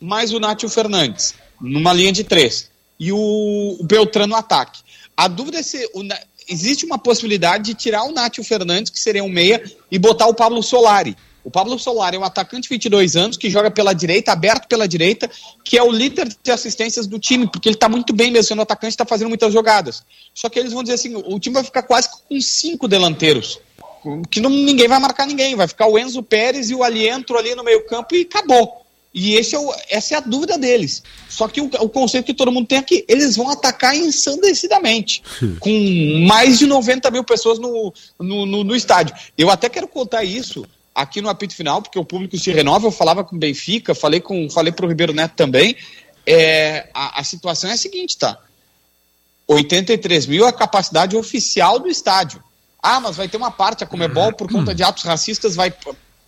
mais 0.00 0.32
o 0.32 0.40
Nátio 0.40 0.68
Fernandes, 0.68 1.34
numa 1.60 1.92
linha 1.92 2.12
de 2.12 2.24
três. 2.24 2.70
E 2.98 3.12
o, 3.12 3.76
o 3.80 3.84
Beltrán 3.84 4.26
no 4.26 4.36
ataque. 4.36 4.80
A 5.16 5.28
dúvida 5.28 5.58
é 5.58 5.62
se 5.62 5.84
o, 5.94 6.02
existe 6.48 6.84
uma 6.84 6.98
possibilidade 6.98 7.64
de 7.64 7.74
tirar 7.74 8.04
o 8.04 8.12
Nátio 8.12 8.42
Fernandes, 8.42 8.90
que 8.90 8.98
seria 8.98 9.22
um 9.22 9.28
meia, 9.28 9.62
e 9.90 9.98
botar 9.98 10.26
o 10.26 10.34
Pablo 10.34 10.62
Solari. 10.62 11.16
O 11.44 11.50
Pablo 11.50 11.78
Solari 11.78 12.16
é 12.16 12.18
um 12.18 12.24
atacante 12.24 12.64
de 12.64 12.68
22 12.68 13.16
anos 13.16 13.36
que 13.36 13.48
joga 13.48 13.70
pela 13.70 13.94
direita, 13.94 14.32
aberto 14.32 14.66
pela 14.66 14.86
direita, 14.86 15.30
que 15.64 15.78
é 15.78 15.82
o 15.82 15.90
líder 15.90 16.28
de 16.42 16.50
assistências 16.50 17.06
do 17.06 17.18
time, 17.18 17.46
porque 17.50 17.68
ele 17.68 17.76
está 17.76 17.88
muito 17.88 18.12
bem 18.12 18.30
mesmo 18.30 18.48
sendo 18.48 18.62
atacante, 18.62 18.92
está 18.92 19.06
fazendo 19.06 19.28
muitas 19.28 19.52
jogadas. 19.52 20.02
Só 20.34 20.48
que 20.48 20.58
eles 20.58 20.72
vão 20.72 20.82
dizer 20.82 20.96
assim: 20.96 21.14
o 21.14 21.38
time 21.38 21.54
vai 21.54 21.64
ficar 21.64 21.82
quase 21.84 22.08
com 22.28 22.40
cinco 22.40 22.86
delanteiros 22.86 23.60
que 24.30 24.40
não, 24.40 24.50
ninguém 24.50 24.88
vai 24.88 24.98
marcar 24.98 25.26
ninguém, 25.26 25.56
vai 25.56 25.68
ficar 25.68 25.86
o 25.86 25.98
Enzo 25.98 26.22
Pérez 26.22 26.70
e 26.70 26.74
o 26.74 26.82
Alientro 26.82 27.36
ali 27.36 27.54
no 27.54 27.64
meio 27.64 27.86
campo 27.86 28.14
e 28.14 28.22
acabou. 28.22 28.84
E 29.12 29.34
esse 29.34 29.54
é 29.54 29.58
o, 29.58 29.74
essa 29.90 30.14
é 30.14 30.16
a 30.18 30.20
dúvida 30.20 30.58
deles. 30.58 31.02
Só 31.28 31.48
que 31.48 31.60
o, 31.60 31.66
o, 31.80 31.88
conceito 31.88 32.26
que 32.26 32.34
todo 32.34 32.52
mundo 32.52 32.66
tem 32.66 32.78
aqui, 32.78 33.04
eles 33.08 33.36
vão 33.36 33.48
atacar 33.48 33.96
ensandecidamente, 33.96 35.22
com 35.60 36.24
mais 36.26 36.58
de 36.58 36.66
90 36.66 37.10
mil 37.10 37.24
pessoas 37.24 37.58
no, 37.58 37.92
no, 38.18 38.46
no, 38.46 38.64
no, 38.64 38.76
estádio. 38.76 39.16
Eu 39.36 39.50
até 39.50 39.68
quero 39.68 39.88
contar 39.88 40.24
isso 40.24 40.66
aqui 40.94 41.22
no 41.22 41.28
apito 41.28 41.54
final, 41.54 41.80
porque 41.80 41.98
o 41.98 42.04
público 42.04 42.36
se 42.36 42.50
renova. 42.52 42.86
Eu 42.86 42.92
falava 42.92 43.24
com 43.24 43.34
o 43.34 43.38
Benfica, 43.38 43.94
falei 43.94 44.20
com 44.20 44.48
falei 44.50 44.72
para 44.72 44.84
o 44.84 44.88
Ribeiro 44.88 45.14
Neto 45.14 45.34
também. 45.34 45.76
É, 46.26 46.88
a, 46.92 47.20
a 47.20 47.24
situação 47.24 47.70
é 47.70 47.72
a 47.72 47.78
seguinte, 47.78 48.18
tá? 48.18 48.38
83 49.46 50.26
mil 50.26 50.44
é 50.44 50.48
a 50.48 50.52
capacidade 50.52 51.16
oficial 51.16 51.78
do 51.78 51.88
estádio. 51.88 52.42
Ah, 52.82 53.00
mas 53.00 53.16
vai 53.16 53.28
ter 53.28 53.36
uma 53.36 53.50
parte, 53.50 53.82
a 53.82 53.86
Comebol, 53.86 54.32
por 54.32 54.50
conta 54.50 54.74
de 54.74 54.82
atos 54.82 55.04
racistas, 55.04 55.56
vai 55.56 55.72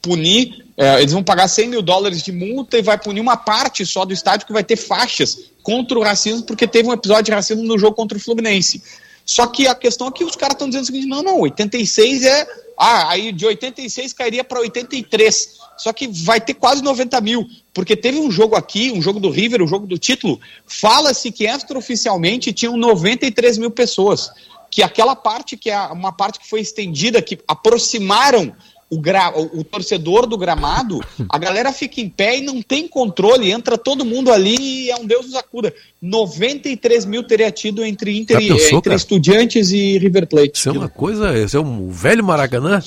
punir, 0.03 0.65
é, 0.77 1.01
eles 1.01 1.13
vão 1.13 1.23
pagar 1.23 1.47
100 1.47 1.69
mil 1.69 1.83
dólares 1.83 2.23
de 2.23 2.33
multa 2.33 2.79
e 2.79 2.83
vai 2.83 2.99
punir 2.99 3.21
uma 3.21 3.37
parte 3.37 3.85
só 3.85 4.05
do 4.05 4.13
estádio 4.13 4.47
que 4.47 4.53
vai 4.53 4.65
ter 4.65 4.77
faixas 4.77 5.51
contra 5.63 5.99
o 5.99 6.03
racismo, 6.03 6.43
porque 6.43 6.67
teve 6.67 6.89
um 6.89 6.93
episódio 6.93 7.25
de 7.25 7.33
racismo 7.33 7.63
no 7.63 7.79
jogo 7.79 7.95
contra 7.95 8.17
o 8.17 8.21
Fluminense. 8.21 8.83
Só 9.25 9.47
que 9.47 9.69
a 9.69 9.75
questão 9.75 10.09
é 10.09 10.11
que 10.11 10.25
os 10.25 10.35
caras 10.35 10.55
estão 10.55 10.69
dizendo 10.69 10.83
o 10.83 10.87
seguinte: 10.87 11.07
não, 11.07 11.23
não, 11.23 11.41
86 11.41 12.25
é. 12.25 12.47
Ah, 12.77 13.11
aí 13.11 13.31
de 13.31 13.45
86 13.45 14.13
cairia 14.15 14.43
para 14.43 14.59
83. 14.61 15.61
Só 15.77 15.93
que 15.93 16.09
vai 16.09 16.41
ter 16.41 16.55
quase 16.55 16.83
90 16.83 17.21
mil, 17.21 17.47
porque 17.73 17.95
teve 17.95 18.19
um 18.19 18.31
jogo 18.31 18.57
aqui, 18.57 18.91
um 18.91 19.01
jogo 19.01 19.21
do 19.21 19.31
River, 19.31 19.63
um 19.63 19.69
jogo 19.69 19.87
do 19.87 19.99
título. 19.99 20.41
Fala-se 20.67 21.31
que 21.31 21.47
extraoficialmente 21.47 22.53
tinham 22.53 22.77
93 22.77 23.59
mil 23.59 23.71
pessoas 23.71 24.31
que 24.71 24.83
aquela 24.83 25.17
parte 25.17 25.57
que 25.57 25.71
é 25.71 25.79
uma 25.87 26.13
parte 26.13 26.39
que 26.39 26.49
foi 26.49 26.61
estendida, 26.61 27.21
que 27.21 27.39
aproximaram 27.49 28.55
o, 28.91 28.99
gra, 28.99 29.33
o, 29.37 29.61
o, 29.61 29.65
torcedor 29.65 30.27
do 30.27 30.37
gramado, 30.37 31.01
a 31.29 31.39
galera 31.39 31.73
fica 31.73 32.01
em 32.01 32.09
pé 32.09 32.39
e 32.39 32.41
não 32.43 32.61
tem 32.61 32.89
controle, 32.89 33.51
entra 33.51 33.79
todo 33.79 34.05
mundo 34.05 34.33
ali 34.33 34.57
e 34.59 34.91
é 34.91 34.97
um 34.97 35.07
Deus 35.07 35.27
nos 35.27 35.37
acuda. 35.37 35.73
93 36.03 37.05
mil 37.05 37.23
teria 37.23 37.53
tido 37.53 37.85
entre, 37.85 38.19
Inter, 38.19 38.39
pensou, 38.39 38.79
entre 38.79 38.95
Estudiantes 38.95 39.71
e 39.71 39.97
River 39.97 40.27
Plate. 40.27 40.53
Isso 40.55 40.69
é 40.69 40.73
uma 40.73 40.89
coisa, 40.89 41.39
isso 41.39 41.57
é 41.57 41.61
um 41.61 41.89
velho 41.89 42.25
Maracanã. 42.25 42.83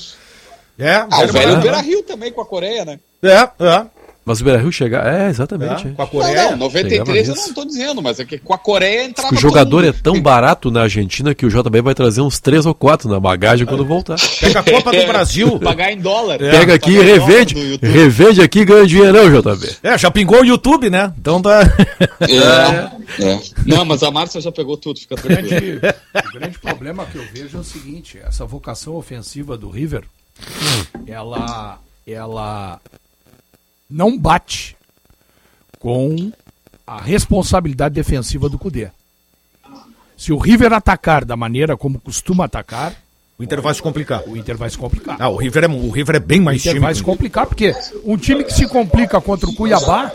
É, 0.78 0.94
ah, 0.94 1.08
o 1.24 1.32
velho 1.32 1.60
Beira 1.60 1.80
Rio 1.80 2.02
também 2.02 2.32
com 2.32 2.40
a 2.40 2.46
Coreia, 2.46 2.84
né? 2.84 2.98
É, 3.22 3.64
é. 3.64 3.86
Mas 4.24 4.40
o 4.40 4.44
Beira-Rio 4.44 4.72
chegar. 4.72 5.06
É, 5.06 5.28
exatamente. 5.28 5.88
É, 5.88 5.90
com 5.90 6.02
a 6.02 6.06
Coreia. 6.06 6.42
Não, 6.44 6.50
não 6.52 6.56
93 6.58 7.28
eu 7.28 7.34
não 7.34 7.44
estou 7.44 7.64
dizendo, 7.66 8.00
mas 8.00 8.18
é 8.18 8.24
que 8.24 8.38
com 8.38 8.54
a 8.54 8.58
Coreia 8.58 9.04
entrava. 9.04 9.34
O 9.34 9.38
jogador 9.38 9.84
é 9.84 9.92
tão 9.92 10.18
barato 10.20 10.70
na 10.70 10.82
Argentina 10.82 11.34
que 11.34 11.44
o 11.44 11.50
JB 11.50 11.82
vai 11.82 11.94
trazer 11.94 12.22
uns 12.22 12.40
3 12.40 12.64
ou 12.64 12.74
4 12.74 13.08
na 13.08 13.20
bagagem 13.20 13.66
quando 13.66 13.84
voltar. 13.84 14.16
Pega 14.40 14.60
a 14.60 14.62
Copa 14.62 14.92
do 14.92 15.04
Brasil. 15.06 15.58
Pagar 15.60 15.92
em 15.92 15.98
dólar. 15.98 16.40
É, 16.40 16.50
Pega 16.50 16.74
aqui 16.74 16.92
e 16.92 17.02
revende. 17.02 17.78
Revende 17.82 18.40
aqui 18.40 18.60
e 18.60 18.64
ganha 18.64 18.86
dinheirão, 18.86 19.30
JB. 19.30 19.76
É, 19.82 19.98
já 19.98 20.10
pingou 20.10 20.40
o 20.40 20.44
YouTube, 20.44 20.88
né? 20.88 21.12
Então 21.18 21.42
tá. 21.42 21.60
É, 22.20 23.20
é. 23.22 23.40
Não, 23.66 23.84
mas 23.84 24.02
a 24.02 24.10
Márcia 24.10 24.40
já 24.40 24.50
pegou 24.50 24.78
tudo, 24.78 25.00
fica 25.00 25.16
tranquilo. 25.16 25.80
o 26.14 26.32
grande 26.32 26.58
problema 26.58 27.04
que 27.04 27.18
eu 27.18 27.24
vejo 27.30 27.58
é 27.58 27.60
o 27.60 27.64
seguinte: 27.64 28.18
essa 28.26 28.46
vocação 28.46 28.94
ofensiva 28.94 29.58
do 29.58 29.68
River, 29.68 30.04
ela. 31.06 31.78
ela 32.06 32.80
não 33.94 34.18
bate 34.18 34.76
com 35.78 36.32
a 36.84 37.00
responsabilidade 37.00 37.94
defensiva 37.94 38.48
do 38.48 38.58
Cudê. 38.58 38.88
Se 40.16 40.32
o 40.32 40.36
River 40.36 40.72
atacar 40.72 41.24
da 41.24 41.36
maneira 41.36 41.76
como 41.76 42.00
costuma 42.00 42.46
atacar, 42.46 42.92
o 43.38 43.42
Inter 43.42 43.60
vai 43.60 43.74
se 43.74 43.82
complicar. 43.82 44.22
O 44.26 44.36
Inter 44.36 44.56
vai 44.56 44.70
se 44.70 44.78
complicar. 44.78 45.16
Ah, 45.18 45.28
o 45.28 45.36
River 45.36 45.64
é, 45.64 45.66
o 45.68 45.90
River 45.90 46.16
é 46.16 46.20
bem 46.20 46.40
mais 46.40 46.60
time. 46.62 46.74
O 46.74 46.76
Inter 46.76 46.82
vai 46.82 46.94
se 46.94 47.02
complicar, 47.02 47.46
porque 47.46 47.74
um 48.04 48.16
time 48.16 48.44
que 48.44 48.52
se 48.52 48.66
complica 48.66 49.20
contra 49.20 49.48
o 49.48 49.54
Cuiabá 49.54 50.12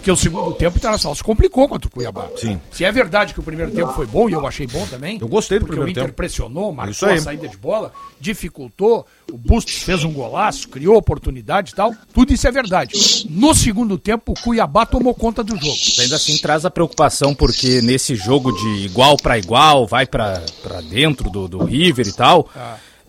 Porque 0.00 0.10
o 0.10 0.16
segundo 0.16 0.54
tempo 0.54 0.76
o 0.76 0.78
Internacional 0.78 1.14
se 1.14 1.22
complicou 1.22 1.68
contra 1.68 1.86
o 1.86 1.90
Cuiabá. 1.90 2.26
Sim. 2.34 2.58
Se 2.72 2.86
é 2.86 2.90
verdade 2.90 3.34
que 3.34 3.40
o 3.40 3.42
primeiro 3.42 3.70
tempo 3.70 3.92
foi 3.92 4.06
bom, 4.06 4.30
e 4.30 4.32
eu 4.32 4.46
achei 4.46 4.66
bom 4.66 4.86
também. 4.86 5.18
Eu 5.20 5.28
gostei 5.28 5.58
do 5.58 5.66
porque 5.66 5.76
primeiro 5.76 5.88
o 5.88 5.90
Inter 5.90 6.04
tempo. 6.04 6.16
pressionou, 6.16 6.70
Isso 6.70 7.04
marcou 7.04 7.08
a 7.10 7.20
saída 7.20 7.46
de 7.46 7.56
bola, 7.58 7.92
dificultou, 8.18 9.06
o 9.30 9.36
Bustos 9.36 9.74
fez 9.82 10.02
um 10.02 10.10
golaço, 10.10 10.70
criou 10.70 10.96
oportunidade 10.96 11.72
e 11.72 11.74
tal. 11.74 11.94
Tudo 12.14 12.32
isso 12.32 12.48
é 12.48 12.50
verdade. 12.50 13.26
No 13.28 13.54
segundo 13.54 13.98
tempo, 13.98 14.32
o 14.32 14.40
Cuiabá 14.40 14.86
tomou 14.86 15.14
conta 15.14 15.44
do 15.44 15.54
jogo. 15.54 15.78
Ainda 15.98 16.16
assim 16.16 16.38
traz 16.38 16.64
a 16.64 16.70
preocupação 16.70 17.34
porque 17.34 17.82
nesse 17.82 18.14
jogo 18.14 18.52
de 18.52 18.86
igual 18.86 19.18
para 19.18 19.38
igual, 19.38 19.86
vai 19.86 20.06
para 20.06 20.40
dentro 20.88 21.28
do, 21.28 21.46
do 21.46 21.62
River 21.62 22.08
e 22.08 22.12
tal. 22.12 22.48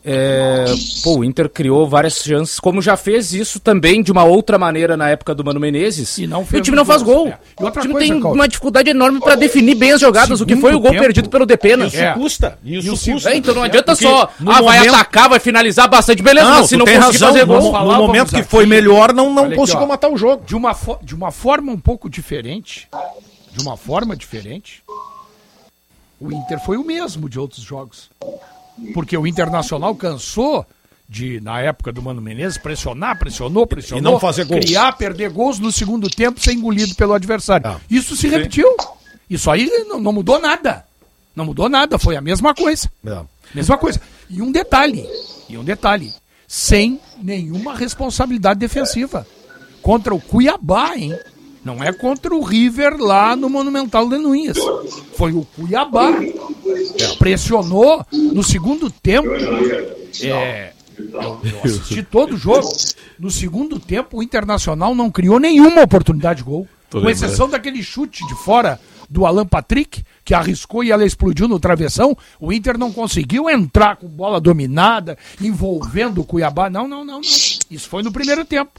É, 0.04 0.66
pô, 1.04 1.20
o 1.20 1.24
Inter 1.24 1.48
criou 1.50 1.88
várias 1.88 2.16
chances, 2.16 2.60
como 2.60 2.82
já 2.82 2.98
fez 2.98 3.34
isso 3.34 3.60
também 3.60 4.02
de 4.02 4.12
uma 4.12 4.24
outra 4.24 4.58
maneira 4.58 4.98
na 4.98 5.10
época 5.10 5.36
do 5.36 5.44
Mano 5.46 5.60
Menezes. 5.60 6.18
E 6.18 6.26
não 6.28 6.42
o 6.42 6.46
fez 6.46 6.64
time 6.64 6.76
não 6.76 6.84
faz 6.86 7.04
gol. 7.04 7.28
é. 7.28 7.38
E 7.60 7.64
outra 7.64 7.80
o 7.80 7.82
time 7.84 7.94
coisa, 7.94 8.08
tem 8.14 8.22
Caio. 8.22 8.34
uma 8.34 8.48
dificuldade 8.48 8.90
enorme 8.90 9.20
para 9.20 9.36
definir 9.36 9.76
bem 9.76 9.92
as 9.92 10.02
jogadas, 10.02 10.42
o 10.42 10.46
que 10.46 10.56
foi 10.56 10.74
o 10.74 10.80
gol 10.80 10.92
tempo- 10.92 11.04
perdido 11.04 11.30
pelo 11.30 11.46
Depenas. 11.46 11.94
É. 11.94 12.14
custa. 12.14 12.58
Isso 12.64 12.88
E 12.88 13.12
o 13.12 13.14
custa. 13.14 13.30
É, 13.32 13.36
então 13.38 13.54
não 13.54 13.64
adianta 13.64 13.92
Porque 13.94 14.06
só, 14.06 14.30
no 14.40 14.52
ah, 14.52 14.62
vai 14.62 14.78
momento- 14.80 14.96
atacar, 14.96 15.30
vai 15.30 15.40
finalizar 15.40 15.88
bastante, 15.88 16.24
beleza, 16.24 16.48
Não, 16.50 16.58
mas 16.60 16.68
se 16.70 16.78
não 16.78 16.86
tem 16.86 16.96
conseguir 17.00 17.14
razão. 17.24 17.28
fazer 17.30 17.46
No, 17.46 17.60
gol. 17.72 17.72
no 17.86 17.98
momento 18.08 18.30
que 18.30 18.36
aqui- 18.38 18.50
foi 18.50 18.66
melhor, 18.66 19.14
não, 19.14 19.34
não 19.34 19.52
conseguiu 19.52 19.86
matar 19.86 20.10
o 20.10 20.18
jogo. 20.18 20.44
De 20.46 20.56
uma, 20.56 20.76
de 21.04 21.14
uma 21.14 21.32
forma 21.32 21.72
um 21.72 21.80
pouco 21.80 22.10
diferente, 22.10 22.88
de 23.52 23.62
uma 23.62 23.78
forma 23.78 24.16
diferente, 24.16 24.82
o 26.20 26.32
Inter 26.32 26.60
foi 26.64 26.78
o 26.78 26.84
mesmo 26.84 27.28
de 27.30 27.40
outros 27.40 27.62
jogos. 27.64 28.10
Porque 28.94 29.18
o 29.18 29.28
Internacional 29.28 29.96
cansou 29.96 30.66
de, 31.08 31.42
na 31.42 31.60
época 31.60 31.92
do 31.92 32.02
Mano 32.02 32.22
Menezes, 32.22 32.58
pressionar, 32.58 33.20
pressionou, 33.20 33.68
pressionou. 33.68 34.00
E 34.00 34.02
não 34.02 34.20
fazer 34.20 34.46
gols. 34.46 34.66
Criar, 34.66 34.94
perder 34.94 35.30
gols 35.30 35.60
no 35.60 35.72
segundo 35.72 36.10
tempo, 36.10 36.40
ser 36.40 36.54
engolido 36.54 36.96
pelo 36.96 37.14
adversário. 37.14 37.68
Ah. 37.68 37.80
Isso 37.90 38.16
se 38.16 38.30
repetiu. 38.30 38.68
Isso 39.30 39.52
aí 39.52 39.70
não, 39.88 40.00
não 40.00 40.14
mudou 40.14 40.40
nada. 40.40 40.86
Não 41.36 41.46
mudou 41.46 41.68
nada, 41.70 42.00
foi 42.00 42.16
a 42.16 42.22
mesma 42.22 42.54
coisa. 42.54 42.90
É. 43.06 43.20
Mesma 43.54 43.78
coisa. 43.78 44.02
E 44.30 44.42
um 44.42 44.52
detalhe, 44.52 45.06
e 45.50 45.58
um 45.58 45.64
detalhe, 45.64 46.14
sem 46.48 47.00
nenhuma 47.22 47.76
responsabilidade 47.76 48.60
defensiva. 48.60 49.28
Contra 49.82 50.14
o 50.14 50.22
Cuiabá, 50.22 50.96
hein? 50.96 51.18
Não 51.64 51.84
é 51.84 51.94
contra 51.94 52.34
o 52.34 52.42
River 52.44 52.98
lá 52.98 53.36
no 53.36 53.50
Monumental 53.50 54.10
de 54.10 54.18
Nunes. 54.18 54.58
Foi 55.16 55.32
o 55.32 55.46
Cuiabá. 55.46 56.12
Pressionou 57.20 58.06
no 58.12 58.44
segundo 58.44 58.90
tempo. 58.90 59.30
É, 60.22 60.74
eu, 60.98 61.40
eu 61.44 61.60
assisti 61.64 62.02
todo 62.04 62.34
o 62.34 62.38
jogo. 62.38 62.68
No 63.20 63.30
segundo 63.30 63.80
tempo, 63.80 64.18
o 64.18 64.24
Internacional 64.24 64.96
não 64.96 65.12
criou 65.12 65.40
nenhuma 65.40 65.84
oportunidade 65.84 66.40
de 66.40 66.44
gol. 66.46 66.68
Tô 66.90 67.00
Com 67.00 67.08
lembrando. 67.08 67.26
exceção 67.26 67.50
daquele 67.50 67.82
chute 67.84 68.26
de 68.28 68.36
fora 68.36 68.80
do 69.10 69.26
Alan 69.26 69.46
Patrick, 69.46 70.04
que 70.26 70.34
arriscou 70.34 70.84
e 70.84 70.92
ela 70.92 71.06
explodiu 71.06 71.48
no 71.48 71.60
travessão. 71.60 72.18
O 72.40 72.52
Inter 72.52 72.78
não 72.78 72.92
conseguiu 72.92 73.50
entrar 73.50 73.98
com 73.98 74.08
bola 74.08 74.40
dominada, 74.42 75.18
envolvendo 75.40 76.22
o 76.22 76.24
Cuiabá. 76.24 76.70
Não, 76.70 76.88
não, 76.88 77.06
não, 77.06 77.16
não. 77.16 77.22
Isso 77.22 77.88
foi 77.90 78.04
no 78.04 78.12
primeiro 78.12 78.44
tempo. 78.46 78.72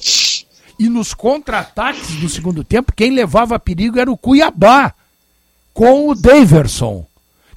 E 0.78 0.88
nos 0.88 1.14
contra-ataques 1.14 2.16
do 2.16 2.28
segundo 2.28 2.64
tempo, 2.64 2.92
quem 2.94 3.10
levava 3.10 3.58
perigo 3.58 3.98
era 3.98 4.10
o 4.10 4.16
Cuiabá, 4.16 4.94
com 5.72 6.08
o 6.08 6.14
Daverson, 6.14 7.06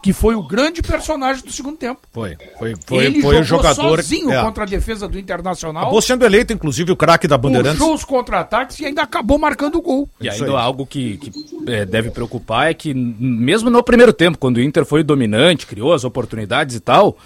que 0.06 0.14
foi 0.14 0.36
o 0.36 0.44
grande 0.44 0.84
personagem 0.84 1.44
do 1.44 1.52
segundo 1.52 1.78
tempo. 1.78 2.02
Foi, 2.14 2.38
foi, 2.60 2.76
foi, 2.86 3.06
Ele 3.06 3.22
foi 3.24 3.42
jogou 3.42 3.42
o 3.42 3.44
jogador. 3.44 4.04
sozinho 4.04 4.32
é. 4.32 4.40
contra 4.40 4.64
a 4.64 4.68
defesa 4.68 5.08
do 5.08 5.18
Internacional. 5.18 5.82
Acabou 5.82 6.02
sendo 6.02 6.24
eleito, 6.24 6.54
inclusive, 6.54 6.92
o 6.92 6.96
craque 6.96 7.28
da 7.28 7.38
Bandeirantes. 7.40 7.80
Puxou 7.80 7.96
os 7.96 8.04
contra-ataques 8.04 8.80
e 8.80 8.86
ainda 8.86 9.02
acabou 9.02 9.40
marcando 9.40 9.80
o 9.80 9.82
gol. 9.82 10.08
E 10.22 10.30
ainda 10.30 10.60
algo 10.60 10.86
que, 10.86 11.18
que, 11.18 11.32
é, 11.68 11.86
deve 11.86 12.12
preocupar 12.12 12.70
é 12.70 12.76
que, 12.76 12.94
mesmo 12.94 13.72
no 13.72 13.82
primeiro 13.82 14.14
tempo, 14.14 14.38
quando 14.38 14.58
o 14.58 14.62
Inter 14.62 14.86
foi 14.86 15.02
dominante, 15.02 15.66
criou 15.66 15.92
as 15.92 16.04
oportunidades 16.04 16.76
e 16.76 16.80
tal, 16.80 17.18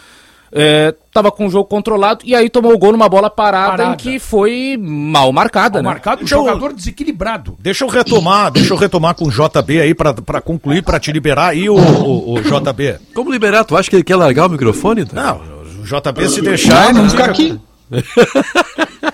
é, 0.51 0.93
tava 1.13 1.31
com 1.31 1.45
o 1.45 1.49
jogo 1.49 1.65
controlado 1.69 2.21
e 2.25 2.33
aí 2.35 2.49
tomou 2.49 2.73
o 2.73 2.77
gol 2.77 2.91
numa 2.91 3.07
bola 3.07 3.29
parada, 3.29 3.77
Parada. 3.77 3.93
em 3.93 3.97
que 3.97 4.19
foi 4.19 4.77
mal 4.79 5.31
marcada, 5.31 5.75
Mal 5.81 5.83
né? 5.83 5.89
marcado, 5.89 6.17
um 6.17 6.19
Deixa 6.25 6.35
eu- 6.35 6.39
jogador 6.45 6.73
desequilibrado. 6.73 7.55
Deixa 7.59 7.83
eu 7.83 7.87
retomar, 7.89 8.49
deixa 8.53 8.73
eu 8.73 8.77
retomar 8.77 9.13
com 9.15 9.25
o 9.25 9.31
JB 9.31 9.81
aí 9.81 9.93
pra, 9.93 10.13
pra 10.13 10.41
concluir, 10.41 10.81
pra 10.83 10.99
te 10.99 11.11
liberar 11.11 11.49
aí 11.49 11.69
o, 11.69 11.75
o, 11.75 12.33
o 12.33 12.41
JB. 12.41 12.99
Como 13.13 13.31
liberar? 13.31 13.63
Tu 13.65 13.75
acha 13.77 13.89
que 13.89 13.95
ele 13.95 14.03
quer 14.03 14.15
largar 14.15 14.47
o 14.47 14.49
microfone? 14.49 15.05
tá? 15.05 15.15
Não, 15.15 15.37
o 15.81 15.83
JB 15.83 16.29
se 16.29 16.41
deixar. 16.41 16.87
Ah, 16.87 16.89
ele 16.89 16.99
não 17.01 17.09
fica- 17.09 17.23
fica 17.23 17.31
aqui. 17.31 17.59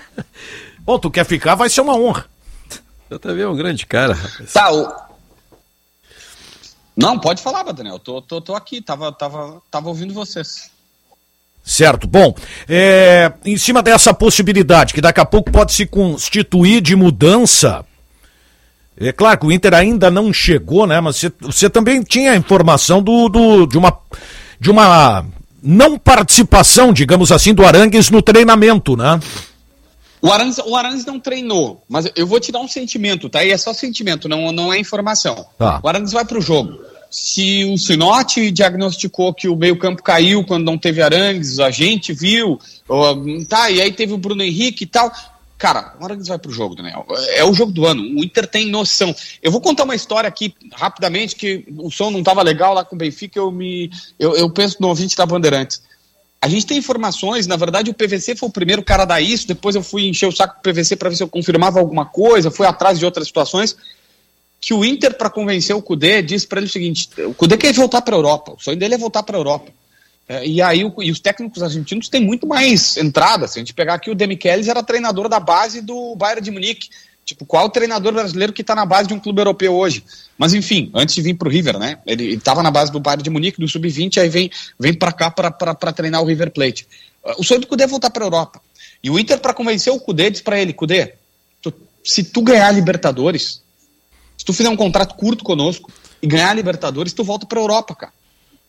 Bom, 0.80 0.98
tu 0.98 1.10
quer 1.10 1.24
ficar, 1.24 1.54
vai 1.54 1.68
ser 1.68 1.80
uma 1.80 1.94
honra. 1.96 2.26
JB 3.10 3.40
é 3.42 3.48
um 3.48 3.56
grande 3.56 3.86
cara, 3.86 4.14
rapaz. 4.14 4.52
Tá, 4.52 4.72
o... 4.72 5.06
Não, 6.96 7.18
pode 7.18 7.42
falar, 7.42 7.62
Daniel. 7.72 7.98
Tô, 7.98 8.22
tô, 8.22 8.40
tô 8.40 8.54
aqui, 8.54 8.80
tava, 8.80 9.12
tava, 9.12 9.60
tava 9.70 9.88
ouvindo 9.88 10.14
vocês. 10.14 10.70
Certo. 11.66 12.06
Bom, 12.06 12.32
é, 12.68 13.32
em 13.44 13.56
cima 13.56 13.82
dessa 13.82 14.14
possibilidade, 14.14 14.94
que 14.94 15.00
daqui 15.00 15.18
a 15.18 15.24
pouco 15.24 15.50
pode 15.50 15.72
se 15.72 15.84
constituir 15.84 16.80
de 16.80 16.94
mudança. 16.94 17.84
É 18.96 19.10
claro 19.12 19.40
que 19.40 19.46
o 19.46 19.52
Inter 19.52 19.74
ainda 19.74 20.08
não 20.08 20.32
chegou, 20.32 20.86
né? 20.86 21.00
Mas 21.00 21.24
você, 21.40 21.68
também 21.68 22.02
tinha 22.04 22.30
a 22.32 22.36
informação 22.36 23.02
do, 23.02 23.28
do- 23.28 23.66
de, 23.66 23.76
uma, 23.76 23.98
de 24.60 24.70
uma 24.70 25.26
não 25.60 25.98
participação, 25.98 26.92
digamos 26.92 27.32
assim, 27.32 27.52
do 27.52 27.66
Arangues 27.66 28.10
no 28.10 28.22
treinamento, 28.22 28.96
né? 28.96 29.18
O 30.22 30.30
Arantes, 30.32 30.58
o 30.64 30.74
Arantes 30.76 31.04
não 31.04 31.18
treinou, 31.20 31.82
mas 31.88 32.10
eu 32.16 32.26
vou 32.26 32.38
te 32.40 32.50
dar 32.52 32.60
um 32.60 32.68
sentimento, 32.68 33.28
tá? 33.28 33.44
E 33.44 33.50
é 33.50 33.56
só 33.58 33.74
sentimento, 33.74 34.28
não, 34.28 34.50
não 34.52 34.72
é 34.72 34.78
informação. 34.78 35.44
Tá. 35.58 35.80
O 35.82 35.88
Arantes 35.88 36.12
vai 36.12 36.24
pro 36.24 36.40
jogo. 36.40 36.78
Se 37.10 37.64
o 37.64 37.78
Sinote 37.78 38.50
diagnosticou 38.50 39.32
que 39.32 39.48
o 39.48 39.56
meio-campo 39.56 40.02
caiu 40.02 40.44
quando 40.44 40.64
não 40.64 40.76
teve 40.76 41.02
Arangues, 41.02 41.58
a 41.60 41.70
gente 41.70 42.12
viu, 42.12 42.58
ó, 42.88 43.16
tá, 43.48 43.70
e 43.70 43.80
aí 43.80 43.92
teve 43.92 44.12
o 44.12 44.18
Bruno 44.18 44.42
Henrique 44.42 44.84
e 44.84 44.86
tal. 44.86 45.10
Cara, 45.58 45.94
o 45.98 46.04
Arangues 46.04 46.28
vai 46.28 46.38
pro 46.38 46.52
jogo, 46.52 46.74
Daniel. 46.74 47.06
É 47.30 47.42
o 47.44 47.54
jogo 47.54 47.72
do 47.72 47.86
ano. 47.86 48.02
O 48.02 48.22
Inter 48.22 48.46
tem 48.46 48.66
noção. 48.66 49.14
Eu 49.42 49.50
vou 49.50 49.60
contar 49.60 49.84
uma 49.84 49.94
história 49.94 50.28
aqui 50.28 50.54
rapidamente, 50.72 51.34
que 51.34 51.64
o 51.78 51.90
som 51.90 52.10
não 52.10 52.22
tava 52.22 52.42
legal 52.42 52.74
lá 52.74 52.84
com 52.84 52.94
o 52.94 52.98
Benfica, 52.98 53.38
eu 53.38 53.50
me. 53.50 53.90
Eu, 54.18 54.36
eu 54.36 54.50
penso 54.50 54.76
no 54.80 54.88
ouvinte 54.88 55.16
da 55.16 55.24
Bandeirantes. 55.24 55.82
A 56.40 56.48
gente 56.48 56.66
tem 56.66 56.76
informações, 56.76 57.46
na 57.46 57.56
verdade 57.56 57.90
o 57.90 57.94
PVC 57.94 58.36
foi 58.36 58.48
o 58.48 58.52
primeiro 58.52 58.82
cara 58.82 59.02
a 59.02 59.06
dar 59.06 59.20
isso, 59.20 59.48
depois 59.48 59.74
eu 59.74 59.82
fui 59.82 60.06
encher 60.06 60.28
o 60.28 60.32
saco 60.32 60.56
do 60.56 60.62
PVC 60.62 60.94
para 60.94 61.08
ver 61.08 61.16
se 61.16 61.22
eu 61.22 61.28
confirmava 61.28 61.80
alguma 61.80 62.04
coisa, 62.04 62.50
fui 62.50 62.66
atrás 62.66 62.98
de 62.98 63.04
outras 63.04 63.26
situações, 63.26 63.74
que 64.66 64.74
o 64.74 64.84
Inter, 64.84 65.16
para 65.16 65.30
convencer 65.30 65.76
o 65.76 65.80
Cudê, 65.80 66.20
disse 66.20 66.44
para 66.44 66.58
ele 66.58 66.66
o 66.66 66.72
seguinte, 66.72 67.08
o 67.22 67.32
Cudê 67.32 67.56
quer 67.56 67.72
voltar 67.72 68.02
para 68.02 68.16
a 68.16 68.18
Europa, 68.18 68.54
o 68.58 68.60
sonho 68.60 68.76
dele 68.76 68.94
é 68.96 68.98
voltar 68.98 69.22
para 69.22 69.36
a 69.36 69.38
Europa. 69.38 69.70
É, 70.28 70.44
e 70.44 70.60
aí 70.60 70.84
o- 70.84 70.92
e 71.00 71.12
os 71.12 71.20
técnicos 71.20 71.62
argentinos 71.62 72.08
têm 72.08 72.20
muito 72.20 72.48
mais 72.48 72.96
entrada, 72.96 73.46
se 73.46 73.60
a 73.60 73.60
gente 73.60 73.72
pegar 73.72 73.94
aqui 73.94 74.10
o 74.10 74.14
Demichelis 74.14 74.66
era 74.66 74.82
treinador 74.82 75.28
da 75.28 75.38
base 75.38 75.80
do 75.80 76.16
Bayern 76.16 76.42
de 76.42 76.50
Munique, 76.50 76.88
Tipo, 77.24 77.44
qual 77.44 77.68
treinador 77.68 78.12
brasileiro 78.12 78.52
que 78.52 78.60
está 78.60 78.72
na 78.72 78.86
base 78.86 79.08
de 79.08 79.14
um 79.14 79.18
clube 79.18 79.40
europeu 79.40 79.74
hoje? 79.74 80.04
Mas 80.38 80.54
enfim, 80.54 80.92
antes 80.94 81.12
de 81.12 81.22
vir 81.22 81.34
para 81.34 81.48
o 81.48 81.50
River, 81.50 81.76
né? 81.76 81.98
Ele 82.06 82.34
estava 82.34 82.62
na 82.62 82.70
base 82.70 82.92
do 82.92 83.00
Bayern 83.00 83.20
de 83.24 83.30
Munique, 83.30 83.58
do 83.58 83.66
Sub-20, 83.66 84.18
aí 84.20 84.28
vem, 84.28 84.48
vem 84.78 84.94
para 84.94 85.10
cá 85.10 85.28
para 85.28 85.92
treinar 85.92 86.22
o 86.22 86.24
River 86.24 86.52
Plate. 86.52 86.86
O 87.36 87.42
sonho 87.42 87.60
do 87.60 87.66
Cudê 87.66 87.82
é 87.82 87.86
voltar 87.88 88.10
para 88.10 88.22
a 88.22 88.26
Europa. 88.26 88.60
E 89.02 89.10
o 89.10 89.18
Inter, 89.18 89.40
para 89.40 89.52
convencer 89.52 89.92
o 89.92 89.98
Cudê, 89.98 90.30
disse 90.30 90.44
para 90.44 90.60
ele: 90.60 90.72
Cudê, 90.72 91.14
tu- 91.60 91.74
se 92.04 92.22
tu 92.22 92.42
ganhar 92.42 92.70
Libertadores, 92.70 93.60
se 94.36 94.44
tu 94.44 94.52
fizer 94.52 94.68
um 94.68 94.76
contrato 94.76 95.14
curto 95.14 95.42
conosco 95.44 95.90
e 96.22 96.26
ganhar 96.26 96.50
a 96.50 96.54
Libertadores, 96.54 97.12
tu 97.12 97.24
volta 97.24 97.46
para 97.46 97.58
a 97.58 97.62
Europa, 97.62 97.94
cara. 97.94 98.12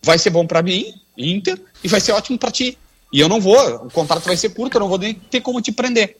Vai 0.02 0.18
ser 0.18 0.30
bom 0.30 0.46
para 0.46 0.62
mim, 0.62 0.94
Inter, 1.18 1.60
e 1.84 1.88
vai 1.88 2.00
ser 2.00 2.12
ótimo 2.12 2.38
para 2.38 2.52
ti. 2.52 2.78
E 3.12 3.20
eu 3.20 3.28
não 3.30 3.40
vou, 3.42 3.58
o 3.86 3.90
contrato 3.92 4.26
vai 4.26 4.38
ser 4.38 4.50
curto, 4.50 4.76
eu 4.76 4.82
não 4.82 4.90
vou 4.90 4.98
nem 4.98 5.14
ter 5.14 5.42
como 5.42 5.62
te 5.62 5.72
prender. 5.72 6.18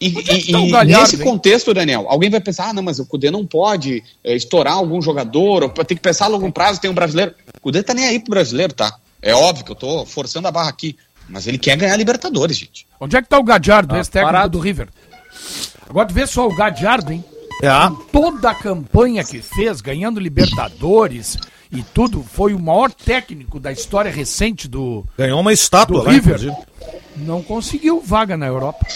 E, 0.00 0.08
Onde 0.16 0.30
é 0.30 0.34
e- 0.38 0.52
tá 0.52 0.58
e 0.60 0.70
Galhardo, 0.70 1.00
nesse 1.00 1.16
hein? 1.16 1.22
contexto, 1.22 1.74
Daniel, 1.74 2.06
alguém 2.08 2.30
vai 2.30 2.40
pensar, 2.40 2.68
ah, 2.68 2.72
não, 2.72 2.82
mas 2.82 2.98
o 3.00 3.06
Cudê 3.06 3.30
não 3.30 3.44
pode 3.46 4.02
é, 4.22 4.34
estourar 4.36 4.74
algum 4.74 5.00
jogador, 5.02 5.64
ou 5.64 5.68
tem 5.70 5.96
que 5.96 6.02
pensar 6.02 6.26
a 6.26 6.28
longo 6.28 6.50
prazo, 6.52 6.80
tem 6.80 6.90
um 6.90 6.94
brasileiro. 6.94 7.34
O 7.56 7.60
Cudê 7.60 7.82
tá 7.82 7.94
nem 7.94 8.06
aí 8.06 8.20
pro 8.20 8.30
brasileiro, 8.30 8.72
tá? 8.72 8.96
É 9.20 9.34
óbvio 9.34 9.64
que 9.64 9.72
eu 9.72 9.76
tô 9.76 10.06
forçando 10.06 10.46
a 10.46 10.52
barra 10.52 10.68
aqui, 10.68 10.96
mas 11.28 11.46
ele 11.48 11.58
quer 11.58 11.76
ganhar 11.76 11.94
a 11.94 11.96
Libertadores, 11.96 12.56
gente. 12.56 12.86
Onde 13.00 13.16
é 13.16 13.22
que 13.22 13.28
tá 13.28 13.38
o 13.38 13.42
Gadiardo, 13.42 13.94
Ah, 13.94 13.98
ex-técnico 13.98 14.32
parado. 14.32 14.52
do 14.58 14.60
River? 14.62 14.88
Agora 15.88 16.06
tu 16.06 16.14
vê 16.14 16.26
só 16.26 16.46
o 16.46 16.54
Gadiardo, 16.54 17.12
hein? 17.12 17.24
É, 17.62 17.70
Toda 18.12 18.50
a 18.50 18.54
campanha 18.54 19.24
que 19.24 19.42
fez, 19.42 19.80
ganhando 19.80 20.20
Libertadores 20.20 21.36
e 21.72 21.82
tudo, 21.82 22.22
foi 22.22 22.54
o 22.54 22.58
maior 22.58 22.90
técnico 22.92 23.58
da 23.58 23.72
história 23.72 24.10
recente 24.10 24.68
do. 24.68 25.04
ganhou 25.16 25.40
uma 25.40 25.52
estátua 25.52 25.98
Do 26.00 26.04
lá, 26.06 26.12
River. 26.12 26.36
inclusive. 26.36 26.66
Não 27.16 27.42
conseguiu 27.42 28.00
vaga 28.00 28.36
na 28.36 28.46
Europa. 28.46 28.86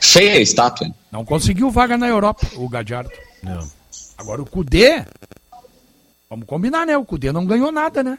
Feia 0.00 0.34
a 0.34 0.40
estátua? 0.40 0.88
Não 1.10 1.24
conseguiu 1.24 1.70
vaga 1.70 1.96
na 1.96 2.06
Europa, 2.08 2.46
o 2.56 2.68
Gadiardo. 2.68 3.10
É. 3.46 3.58
Agora 4.18 4.42
o 4.42 4.46
Cudê. 4.46 5.04
Vamos 6.28 6.46
combinar, 6.46 6.86
né? 6.86 6.96
O 6.96 7.04
Cudê 7.04 7.32
não 7.32 7.46
ganhou 7.46 7.72
nada, 7.72 8.02
né? 8.02 8.18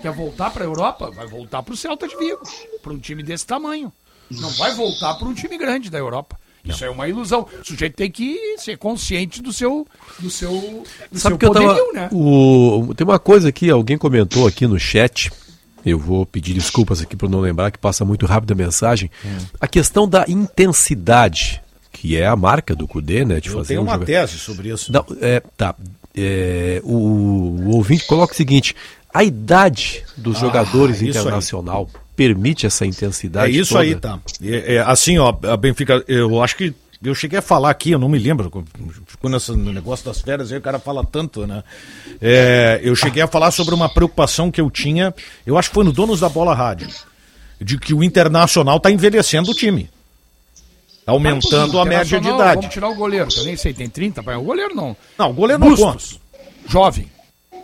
Quer 0.00 0.12
voltar 0.12 0.50
pra 0.50 0.64
Europa? 0.64 1.10
Vai 1.10 1.26
voltar 1.26 1.62
pro 1.62 1.76
Celta 1.76 2.06
de 2.06 2.16
Vigo. 2.16 2.40
Pra 2.82 2.92
um 2.92 2.98
time 2.98 3.22
desse 3.22 3.46
tamanho. 3.46 3.92
Não 4.30 4.50
vai 4.50 4.74
voltar 4.74 5.14
pra 5.14 5.26
um 5.26 5.34
time 5.34 5.58
grande 5.58 5.90
da 5.90 5.98
Europa. 5.98 6.38
Isso 6.64 6.84
é 6.84 6.90
uma 6.90 7.08
ilusão. 7.08 7.46
O 7.62 7.64
sujeito 7.64 7.94
tem 7.96 8.10
que 8.10 8.56
ser 8.58 8.76
consciente 8.76 9.40
do 9.42 9.52
seu 9.52 9.86
do 10.18 10.30
seu 10.30 10.50
do 11.10 11.18
Sabe 11.18 11.32
seu 11.34 11.38
que 11.38 11.44
eu 11.46 11.52
tava, 11.52 11.66
poderio, 11.74 11.92
né? 11.94 12.08
o, 12.12 12.92
tem 12.94 13.06
uma 13.06 13.18
coisa 13.18 13.48
aqui, 13.48 13.70
alguém 13.70 13.96
comentou 13.96 14.46
aqui 14.46 14.66
no 14.66 14.78
chat. 14.78 15.30
Eu 15.86 15.98
vou 15.98 16.26
pedir 16.26 16.52
desculpas 16.52 17.00
aqui 17.00 17.16
por 17.16 17.28
não 17.30 17.40
lembrar 17.40 17.70
que 17.70 17.78
passa 17.78 18.04
muito 18.04 18.26
rápido 18.26 18.52
a 18.52 18.54
mensagem. 18.54 19.10
A 19.58 19.66
questão 19.66 20.06
da 20.06 20.26
intensidade, 20.28 21.62
que 21.90 22.16
é 22.16 22.26
a 22.26 22.36
marca 22.36 22.74
do 22.76 22.86
Cudê, 22.86 23.24
né, 23.24 23.40
de 23.40 23.48
Eu 23.48 23.54
fazer 23.54 23.68
tenho 23.68 23.80
um 23.80 23.84
uma 23.84 23.94
jogo- 23.94 24.04
tese 24.04 24.38
sobre 24.38 24.68
isso. 24.70 24.92
Não, 24.92 25.04
é, 25.20 25.42
tá. 25.56 25.74
É, 26.14 26.80
o, 26.84 26.92
o 26.94 27.68
ouvinte 27.76 28.04
coloca 28.06 28.32
o 28.34 28.36
seguinte: 28.36 28.74
a 29.14 29.24
idade 29.24 30.04
dos 30.16 30.38
jogadores 30.38 30.98
Ah, 31.00 31.04
aí. 31.04 31.08
internacional 31.10 31.88
permite 32.20 32.66
essa 32.66 32.84
É 32.84 32.88
intensidade. 32.88 33.58
isso 33.58 33.72
toda? 33.72 33.82
aí, 33.82 33.94
tá. 33.94 34.18
É, 34.42 34.74
é, 34.74 34.78
assim, 34.80 35.16
ó, 35.16 35.34
a 35.42 35.56
Benfica, 35.56 36.04
eu 36.06 36.42
acho 36.42 36.54
que 36.54 36.74
eu 37.02 37.14
cheguei 37.14 37.38
a 37.38 37.42
falar 37.42 37.70
aqui, 37.70 37.92
eu 37.92 37.98
não 37.98 38.10
me 38.10 38.18
lembro, 38.18 38.50
quando 39.18 39.38
esse 39.38 39.52
negócio 39.56 40.04
das 40.04 40.20
férias 40.20 40.52
aí 40.52 40.58
o 40.58 40.60
cara 40.60 40.78
fala 40.78 41.02
tanto, 41.02 41.46
né? 41.46 41.64
É, 42.20 42.78
eu 42.82 42.94
cheguei 42.94 43.22
a 43.22 43.26
falar 43.26 43.50
sobre 43.52 43.74
uma 43.74 43.88
preocupação 43.88 44.50
que 44.50 44.60
eu 44.60 44.70
tinha, 44.70 45.14
eu 45.46 45.56
acho 45.56 45.70
que 45.70 45.74
foi 45.76 45.84
no 45.84 45.92
Donos 45.94 46.20
da 46.20 46.28
Bola 46.28 46.54
Rádio, 46.54 46.88
de 47.58 47.78
que 47.78 47.94
o 47.94 48.04
Internacional 48.04 48.78
tá 48.78 48.90
envelhecendo 48.90 49.50
o 49.52 49.54
time. 49.54 49.88
Aumentando 51.06 51.80
a 51.80 51.86
média 51.86 52.20
de 52.20 52.28
idade. 52.28 52.56
Vamos 52.56 52.74
tirar 52.74 52.90
o 52.90 52.94
goleiro, 52.94 53.28
que 53.28 53.40
eu 53.40 53.44
nem 53.44 53.56
sei, 53.56 53.72
tem 53.72 53.88
30, 53.88 54.22
pai. 54.22 54.36
O 54.36 54.42
goleiro 54.42 54.74
não. 54.74 54.94
Não, 55.18 55.30
o 55.30 55.32
goleiro 55.32 55.58
não 55.64 55.74
conta. 55.74 56.04
Jovem. 56.68 57.10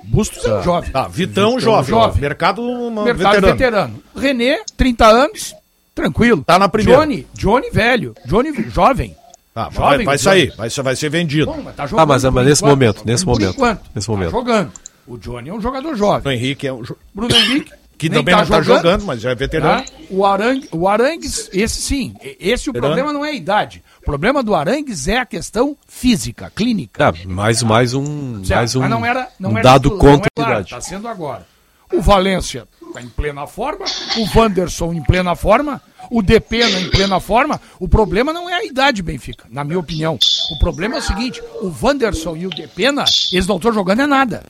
Bustos 0.06 0.44
é 0.44 0.54
um 0.58 0.62
jovem. 0.62 0.90
Tá, 0.90 1.08
Vitão, 1.08 1.58
jovem. 1.60 1.90
jovem. 1.90 2.20
Mercado 2.20 2.62
uma, 2.62 3.04
Mercado 3.04 3.34
veterano. 3.34 3.52
veterano. 3.58 4.02
René, 4.16 4.60
30 4.76 5.06
anos, 5.06 5.54
tranquilo. 5.94 6.42
Tá 6.46 6.58
na 6.58 6.68
primeira. 6.68 7.00
Johnny, 7.00 7.26
Johnny 7.34 7.70
velho. 7.70 8.14
Johnny 8.26 8.52
jovem. 8.70 9.14
Tá, 9.52 9.68
vai, 9.70 9.90
Jovem, 9.92 10.06
vai 10.06 10.18
jovem. 10.18 10.40
sair, 10.48 10.56
vai, 10.56 10.70
ser- 10.70 10.82
vai 10.82 10.96
ser 10.96 11.08
vendido. 11.08 11.46
Bom, 11.46 11.62
mas 11.64 11.74
tá 11.74 11.84
Ah, 11.96 12.06
mas- 12.06 12.22
por 12.22 12.30
mas 12.32 12.46
nesse 12.46 12.60
enquanto. 12.62 12.70
momento, 12.70 13.02
nesse 13.06 13.24
momento, 13.26 13.54
enquanto. 13.54 13.80
nesse 13.94 14.06
Tá 14.06 14.12
momento. 14.12 14.30
jogando. 14.30 14.72
O 15.06 15.16
Johnny 15.16 15.48
é 15.48 15.54
um 15.54 15.60
jogador 15.60 15.92
O 15.92 15.96
jovem. 15.96 16.36
Henrique 16.36 16.66
é 16.66 16.72
o 16.72 16.82
jo- 16.82 16.96
Bruno 17.14 17.34
Henrique. 17.34 17.72
Que 17.98 18.08
nem 18.08 18.18
também 18.20 18.36
não 18.36 18.46
tá 18.46 18.60
jogando, 18.60 19.04
mas 19.04 19.20
já 19.20 19.30
é 19.30 19.34
veterano. 19.34 19.82
Tá? 19.82 19.92
O, 20.10 20.24
Arangue, 20.24 20.68
o 20.70 20.86
Arangues, 20.88 21.48
esse 21.52 21.80
sim. 21.80 22.14
Esse 22.20 22.68
o 22.68 22.72
Veterano. 22.72 22.94
problema 22.94 23.12
não 23.12 23.24
é 23.24 23.30
a 23.30 23.32
idade. 23.32 23.82
O 24.00 24.04
problema 24.04 24.42
do 24.42 24.54
Arangues 24.54 25.08
é 25.08 25.18
a 25.18 25.26
questão 25.26 25.76
física, 25.88 26.50
clínica. 26.54 27.12
Tá, 27.12 27.18
mais, 27.26 27.62
mais 27.62 27.94
um, 27.94 28.44
Certo, 28.44 28.58
mais 28.58 28.76
um, 28.76 28.88
não 28.88 29.04
era, 29.04 29.28
não 29.38 29.50
um 29.50 29.58
era 29.58 29.62
dado 29.62 29.90
tudo, 29.90 30.00
contra 30.00 30.30
não 30.36 30.44
a 30.44 30.48
é 30.48 30.52
idade. 30.52 30.66
Está 30.66 30.80
sendo 30.80 31.08
agora. 31.08 31.46
O 31.92 32.00
Valência 32.00 32.66
está 32.86 33.00
em 33.00 33.08
plena 33.08 33.46
forma, 33.46 33.84
o 34.16 34.38
Wanderson 34.38 34.92
em 34.92 35.02
plena 35.02 35.36
forma, 35.36 35.80
o 36.10 36.22
Depena 36.22 36.80
em 36.80 36.90
plena 36.90 37.20
forma. 37.20 37.60
O 37.78 37.88
problema 37.88 38.32
não 38.32 38.48
é 38.48 38.54
a 38.54 38.64
idade, 38.64 39.02
Benfica, 39.02 39.44
na 39.50 39.64
minha 39.64 39.78
opinião. 39.78 40.18
O 40.50 40.58
problema 40.58 40.96
é 40.96 40.98
o 40.98 41.02
seguinte: 41.02 41.42
o 41.60 41.72
Wanderson 41.82 42.36
e 42.36 42.46
o 42.46 42.50
Depena, 42.50 43.04
eles 43.32 43.46
não 43.46 43.56
estão 43.56 43.72
jogando 43.72 44.02
é 44.02 44.06
nada. 44.06 44.42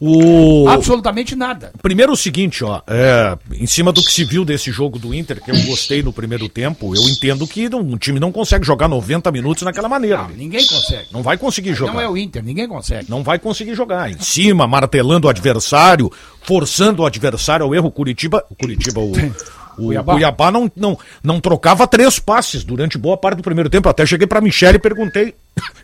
O... 0.00 0.68
Absolutamente 0.68 1.34
nada. 1.34 1.72
Primeiro 1.82 2.12
o 2.12 2.16
seguinte, 2.16 2.64
ó, 2.64 2.80
é, 2.86 3.36
em 3.52 3.66
cima 3.66 3.92
do 3.92 4.02
que 4.02 4.10
se 4.10 4.24
viu 4.24 4.44
desse 4.44 4.70
jogo 4.70 4.98
do 4.98 5.14
Inter, 5.14 5.42
que 5.42 5.50
eu 5.50 5.60
gostei 5.66 6.02
no 6.02 6.12
primeiro 6.12 6.48
tempo, 6.48 6.94
eu 6.94 7.02
entendo 7.08 7.46
que 7.46 7.68
não, 7.68 7.80
o 7.80 7.98
time 7.98 8.18
não 8.18 8.32
consegue 8.32 8.64
jogar 8.64 8.88
90 8.88 9.30
minutos 9.30 9.62
naquela 9.62 9.88
maneira. 9.88 10.22
Não, 10.22 10.30
ninguém 10.30 10.66
consegue. 10.66 11.08
Não 11.12 11.22
vai 11.22 11.36
conseguir 11.36 11.74
jogar. 11.74 11.92
Não 11.92 12.00
é 12.00 12.08
o 12.08 12.16
Inter, 12.16 12.42
ninguém 12.42 12.68
consegue. 12.68 13.10
Não 13.10 13.22
vai 13.22 13.38
conseguir 13.38 13.74
jogar. 13.74 14.10
Em 14.10 14.20
cima, 14.20 14.66
martelando 14.66 15.26
o 15.26 15.30
adversário, 15.30 16.10
forçando 16.42 17.02
o 17.02 17.06
adversário 17.06 17.64
ao 17.64 17.74
erro. 17.74 17.90
Curitiba, 17.90 18.44
o 18.48 18.54
Curitiba, 18.54 19.00
o, 19.00 19.12
o 19.78 19.86
Cuiabá. 19.86 20.12
Cuiabá, 20.14 20.50
não, 20.50 20.70
não, 20.76 20.98
não 21.22 21.40
trocava 21.40 21.86
três 21.86 22.18
passes 22.18 22.64
durante 22.64 22.98
boa 22.98 23.16
parte 23.16 23.38
do 23.38 23.42
primeiro 23.42 23.70
tempo. 23.70 23.88
Até 23.88 24.04
cheguei 24.04 24.26
pra 24.26 24.40
Michele 24.40 24.76
e 24.76 24.80
perguntei. 24.80 25.34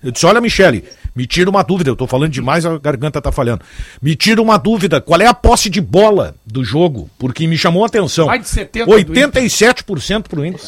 Eu 0.02 0.10
disse: 0.12 0.24
Olha, 0.26 0.40
Michele, 0.40 0.84
me 1.16 1.26
tira 1.26 1.48
uma 1.50 1.62
dúvida. 1.62 1.90
Eu 1.90 1.96
tô 1.96 2.06
falando 2.06 2.30
demais, 2.30 2.64
a 2.64 2.78
garganta 2.78 3.20
tá 3.20 3.32
falhando. 3.32 3.62
Me 4.00 4.14
tira 4.14 4.40
uma 4.40 4.56
dúvida: 4.56 5.00
qual 5.00 5.20
é 5.20 5.26
a 5.26 5.34
posse 5.34 5.68
de 5.68 5.80
bola 5.80 6.34
do 6.46 6.62
jogo? 6.64 7.08
Porque 7.18 7.46
me 7.46 7.56
chamou 7.58 7.82
a 7.82 7.86
atenção. 7.86 8.26
Mais 8.26 8.42
de 8.42 8.48
70 8.48 8.86
do 8.86 8.92
87% 8.92 10.22
pro 10.28 10.44
Inter. 10.44 10.60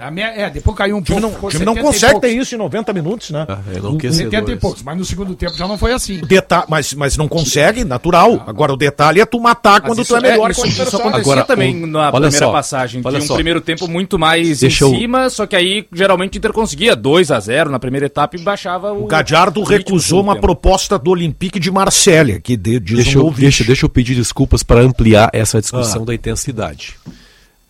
A 0.00 0.10
minha- 0.12 0.28
é, 0.28 0.48
depois 0.48 0.76
caiu 0.76 0.94
um 0.96 1.00
O 1.00 1.02
time 1.02 1.20
pouco. 1.20 1.26
não, 1.28 1.34
ficou 1.34 1.48
o 1.48 1.50
time 1.52 1.64
não 1.64 1.74
70 1.74 1.86
consegue 1.92 2.20
ter 2.20 2.28
isso 2.28 2.54
em 2.54 2.58
90 2.58 2.92
minutos, 2.92 3.30
né? 3.30 3.46
Ah, 3.48 3.58
é 3.68 3.74
O- 3.74 3.78
enlouquecedor 3.78 4.30
70 4.30 4.50
e 4.50 4.52
isso. 4.54 4.60
poucos, 4.60 4.82
mas 4.82 4.96
no 4.96 5.04
segundo 5.04 5.34
tempo 5.34 5.54
já 5.56 5.66
não 5.66 5.76
foi 5.76 5.92
assim. 5.92 6.20
Deta 6.20 6.64
mas, 6.68 6.94
mas 6.94 7.16
não 7.16 7.26
consegue, 7.26 7.82
natural. 7.82 8.44
Agora 8.46 8.72
o 8.72 8.76
detalhe 8.76 9.20
é 9.20 9.26
tu 9.26 9.40
matar 9.40 9.80
Mas 9.80 9.88
quando 9.90 10.02
isso, 10.02 10.14
tu 10.14 10.16
é 10.24 10.30
melhor 10.30 10.50
isso, 10.52 10.62
que 10.62 10.68
o 10.68 10.70
isso 10.70 10.82
acontecia 10.96 11.20
Agora, 11.20 11.44
também 11.44 11.82
o- 11.82 11.86
na 11.88 12.12
primeira 12.12 12.36
só, 12.38 12.52
passagem. 12.52 13.02
Tinha 13.02 13.18
um 13.18 13.20
só. 13.22 13.34
primeiro 13.34 13.60
tempo 13.60 13.88
muito 13.88 14.16
mais 14.18 14.60
Deixa 14.60 14.84
em 14.84 14.92
eu- 14.92 14.98
cima, 15.00 15.28
só 15.30 15.46
que 15.46 15.56
aí 15.56 15.84
geralmente 15.92 16.36
o 16.36 16.38
Inter 16.38 16.52
conseguia 16.52 16.94
2 16.94 17.30
a 17.32 17.40
0 17.40 17.68
na 17.70 17.78
primeira 17.80 18.06
etapa 18.06 18.36
e 18.36 18.38
baixava 18.42 18.92
o. 18.92 19.04
O 19.04 19.06
Gadiardo 19.06 19.62
recusou 19.62 20.20
uma 20.20 20.34
tempo. 20.34 20.46
proposta 20.46 20.98
do 20.98 21.10
Olympique 21.10 21.58
de 21.60 21.70
Marselha, 21.70 22.40
que 22.40 22.56
de, 22.56 22.78
diz 22.80 22.96
Deixa 23.04 23.18
um 23.20 23.26
eu, 23.28 23.30
deixa, 23.32 23.64
deixa 23.64 23.84
eu 23.86 23.88
pedir 23.88 24.14
desculpas 24.14 24.62
para 24.62 24.80
ampliar 24.80 25.30
essa 25.32 25.58
Ah. 25.58 25.60
discussão 25.60 26.04
da 26.04 26.14
intensidade. 26.14 26.96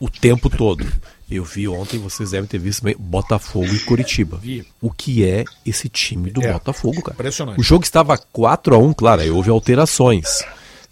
O 0.01 0.11
tempo 0.11 0.51
todo. 0.51 0.87
Eu 1.31 1.45
vi 1.45 1.67
ontem, 1.67 1.99
vocês 1.99 2.33
devem 2.33 2.47
ter 2.47 2.59
visto 2.59 2.83
bem, 2.83 2.95
Botafogo 2.99 3.67
e 3.73 3.79
Curitiba. 3.79 4.39
O 4.83 4.91
que 4.91 5.25
é 5.25 5.45
esse 5.65 5.89
time 5.89 6.31
do 6.31 6.43
É. 6.43 6.53
Botafogo, 6.53 7.01
cara? 7.01 7.15
Impressionante. 7.15 7.59
O 7.59 7.63
jogo 7.63 7.85
estava 7.85 8.19
4 8.19 8.75
a 8.75 8.79
1 8.79 8.93
claro, 8.93 9.23
aí 9.23 9.31
houve 9.31 9.49
alterações. 9.49 10.43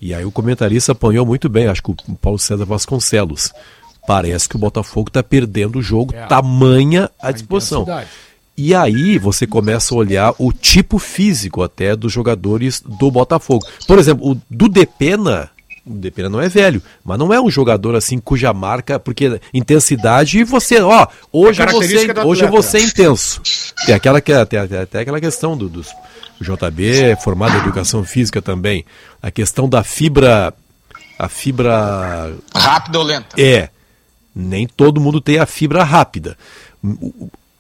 E 0.01 0.15
aí 0.15 0.25
o 0.25 0.31
comentarista 0.31 0.93
apanhou 0.93 1.27
muito 1.27 1.47
bem, 1.49 1.67
acho 1.67 1.83
que 1.83 1.91
o 1.91 1.97
Paulo 2.21 2.39
César 2.39 2.65
Vasconcelos. 2.65 3.53
Parece 4.07 4.49
que 4.49 4.57
o 4.57 4.59
Botafogo 4.59 5.09
está 5.09 5.23
perdendo 5.23 5.79
o 5.79 5.83
jogo, 5.83 6.15
É. 6.15 6.25
tamanha 6.27 7.11
a 7.21 7.31
disposição. 7.33 7.83
intensidade. 7.83 8.09
E 8.63 8.75
aí 8.75 9.17
você 9.17 9.47
começa 9.47 9.95
a 9.95 9.97
olhar 9.97 10.35
o 10.39 10.53
tipo 10.53 10.99
físico 10.99 11.63
até 11.63 11.97
dos 11.97 12.13
jogadores 12.13 12.83
do 12.87 13.11
Botafogo. 13.11 13.67
Por 13.87 13.99
exemplo, 13.99 14.33
o 14.33 14.41
do 14.51 14.69
Depena, 14.69 15.49
o 15.87 15.95
Depena 15.95 16.29
não 16.29 16.43
é 16.43 16.47
velho, 16.47 16.83
mas 17.03 17.19
não 17.19 17.33
é 17.33 17.41
um 17.41 17.51
jogador 17.51 17.95
assim 17.97 18.19
cuja 18.19 18.53
marca, 18.53 19.01
porque 19.01 19.41
intensidade 19.55 20.45
você, 20.45 20.79
ó, 20.79 21.07
hoje 21.33 21.63
É 21.63 21.65
do 22.13 22.29
hoje 22.29 22.45
atleta. 22.45 22.63
ser 22.63 22.83
intenso. 22.83 23.41
Tem 23.87 23.95
aquela 23.95 24.21
que 24.21 24.31
até, 24.31 24.59
até 24.59 25.01
aquela 25.01 25.23
questão 25.23 25.57
do, 25.57 25.67
dos 25.67 25.89
o 26.39 26.45
JB 26.45 27.13
é 27.13 27.17
formado 27.17 27.55
em 27.57 27.61
educação 27.61 28.05
física 28.05 28.43
também, 28.43 28.85
a 29.23 29.31
questão 29.31 29.71
da 29.71 29.83
fibra 29.83 30.53
a 31.19 31.29
fibra 31.31 32.31
Rápido 32.55 32.97
ou 32.97 33.05
lento? 33.05 33.41
é, 33.41 33.71
nem 34.35 34.67
todo 34.67 35.01
mundo 35.01 35.19
tem 35.19 35.39
a 35.39 35.47
fibra 35.47 35.83
rápida. 35.83 36.37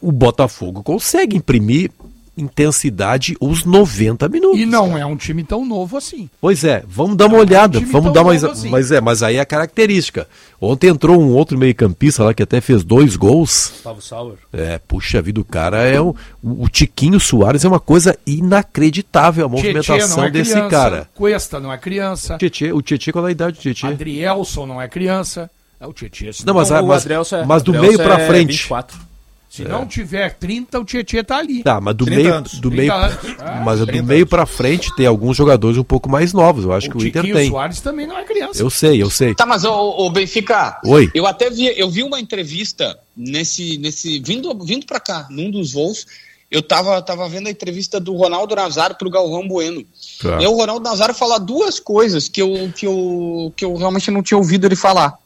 O, 0.00 0.08
o 0.08 0.12
Botafogo 0.12 0.82
consegue 0.82 1.36
imprimir 1.36 1.90
intensidade 2.36 3.36
os 3.40 3.64
90 3.64 4.28
minutos. 4.28 4.58
E 4.60 4.66
não 4.66 4.96
é 4.96 5.04
um 5.04 5.16
time 5.16 5.44
tão 5.44 5.64
novo 5.64 5.96
assim. 5.96 6.28
Pois 6.40 6.64
é, 6.64 6.82
vamos 6.88 7.16
dar 7.16 7.26
uma 7.26 7.32
Não 7.32 7.38
é 7.38 7.40
um 7.40 7.46
olhada, 7.46 7.80
vamos 7.80 8.12
dar 8.12 8.24
mais, 8.24 8.42
assim. 8.42 8.70
mas 8.70 8.90
é, 8.90 9.00
mas 9.00 9.22
aí 9.22 9.36
é 9.36 9.40
a 9.40 9.46
característica. 9.46 10.26
Ontem 10.60 10.88
entrou 10.88 11.20
um 11.20 11.32
outro 11.34 11.58
meio-campista 11.58 12.24
lá 12.24 12.34
que 12.34 12.42
até 12.42 12.60
fez 12.60 12.82
dois 12.82 13.16
gols. 13.16 13.70
Gustavo 13.74 14.00
Sauer. 14.00 14.38
É, 14.52 14.78
puxa 14.78 15.20
vida, 15.20 15.40
o 15.40 15.44
cara 15.44 15.82
é 15.82 16.00
um, 16.00 16.14
o, 16.42 16.64
o 16.64 16.68
Tiquinho 16.68 17.20
Soares 17.20 17.64
é 17.64 17.68
uma 17.68 17.80
coisa 17.80 18.18
inacreditável 18.26 19.46
a 19.46 19.48
movimentação 19.48 20.24
é 20.24 20.30
desse 20.30 20.52
criança, 20.52 20.70
cara. 20.70 21.08
Cuesta 21.14 21.60
não 21.60 21.72
é 21.72 21.78
criança. 21.78 22.38
Tietê, 22.38 22.72
o 22.72 22.80
Tietê 22.82 23.12
qual 23.12 23.26
é 23.26 23.28
a 23.28 23.32
idade 23.32 23.56
do 23.56 23.60
Tietê? 23.60 23.86
Adrielson 23.86 24.66
não 24.66 24.80
é 24.80 24.88
criança. 24.88 25.50
É 25.78 25.86
o 25.86 25.92
Tietê. 25.92 26.26
Não, 26.44 26.52
não, 26.52 26.54
mas, 26.54 26.70
o 26.70 26.86
mas, 26.86 27.02
Adrielson 27.02 27.36
é- 27.36 27.44
mas 27.44 27.62
do 27.62 27.72
meio 27.72 27.96
pra 27.98 28.20
é 28.20 28.26
frente. 28.26 28.52
24. 28.52 29.09
Se 29.50 29.64
não 29.64 29.84
tiver 29.84 30.34
30, 30.34 30.78
o 30.78 30.84
Tietê 30.84 31.24
tá 31.24 31.38
ali. 31.38 31.64
Tá, 31.64 31.80
mas 31.80 31.96
do 31.96 32.04
30 32.04 32.22
meio, 32.22 32.34
anos, 32.34 32.60
do 32.60 32.70
30 32.70 32.76
meio, 32.80 32.92
anos. 32.94 33.18
Ah, 33.40 33.62
mas 33.64 33.80
do 33.80 33.86
30 33.86 34.02
meio 34.04 34.20
anos. 34.20 34.30
pra 34.30 34.46
frente 34.46 34.94
tem 34.94 35.06
alguns 35.06 35.36
jogadores 35.36 35.76
um 35.76 35.82
pouco 35.82 36.08
mais 36.08 36.32
novos. 36.32 36.64
Eu 36.64 36.72
acho 36.72 36.86
o 36.86 36.90
que 36.92 36.96
o 36.98 37.00
Inter 37.00 37.22
Tiquinho 37.22 37.34
tem. 37.34 37.50
Soares 37.50 37.80
também 37.80 38.06
não 38.06 38.16
é 38.16 38.22
criança. 38.22 38.62
Eu 38.62 38.70
sei, 38.70 39.02
eu 39.02 39.10
sei. 39.10 39.34
Tá, 39.34 39.44
mas 39.44 39.64
o, 39.64 40.08
Benfica, 40.10 40.80
Oi. 40.84 41.10
eu 41.12 41.26
até 41.26 41.50
vi, 41.50 41.66
eu 41.76 41.90
vi 41.90 42.04
uma 42.04 42.20
entrevista 42.20 42.96
nesse, 43.16 43.76
nesse 43.78 44.20
vindo, 44.20 44.56
vindo 44.64 44.86
para 44.86 45.00
cá, 45.00 45.26
num 45.28 45.50
dos 45.50 45.72
voos, 45.72 46.06
eu 46.48 46.62
tava, 46.62 47.02
tava 47.02 47.28
vendo 47.28 47.48
a 47.48 47.50
entrevista 47.50 47.98
do 47.98 48.14
Ronaldo 48.14 48.54
Nazário 48.54 48.94
pro 48.94 49.10
Galvão 49.10 49.48
Bueno. 49.48 49.84
Tá. 50.22 50.40
E 50.40 50.46
o 50.46 50.54
Ronaldo 50.54 50.88
Nazário 50.88 51.14
fala 51.14 51.40
duas 51.40 51.80
coisas 51.80 52.28
que 52.28 52.40
eu, 52.40 52.72
que, 52.76 52.86
eu, 52.86 53.52
que 53.56 53.64
eu 53.64 53.74
realmente 53.74 54.12
não 54.12 54.22
tinha 54.22 54.38
ouvido 54.38 54.64
ele 54.64 54.76
falar. 54.76 55.18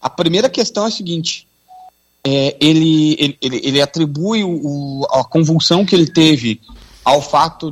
A 0.00 0.08
primeira 0.08 0.48
questão 0.48 0.84
é 0.84 0.86
a 0.86 0.92
seguinte: 0.92 1.47
é, 2.24 2.56
ele, 2.60 3.36
ele, 3.40 3.60
ele, 3.62 3.80
atribui 3.80 4.42
o, 4.44 5.06
a 5.10 5.24
convulsão 5.24 5.84
que 5.84 5.94
ele 5.94 6.06
teve 6.06 6.60
ao 7.04 7.22
fato 7.22 7.70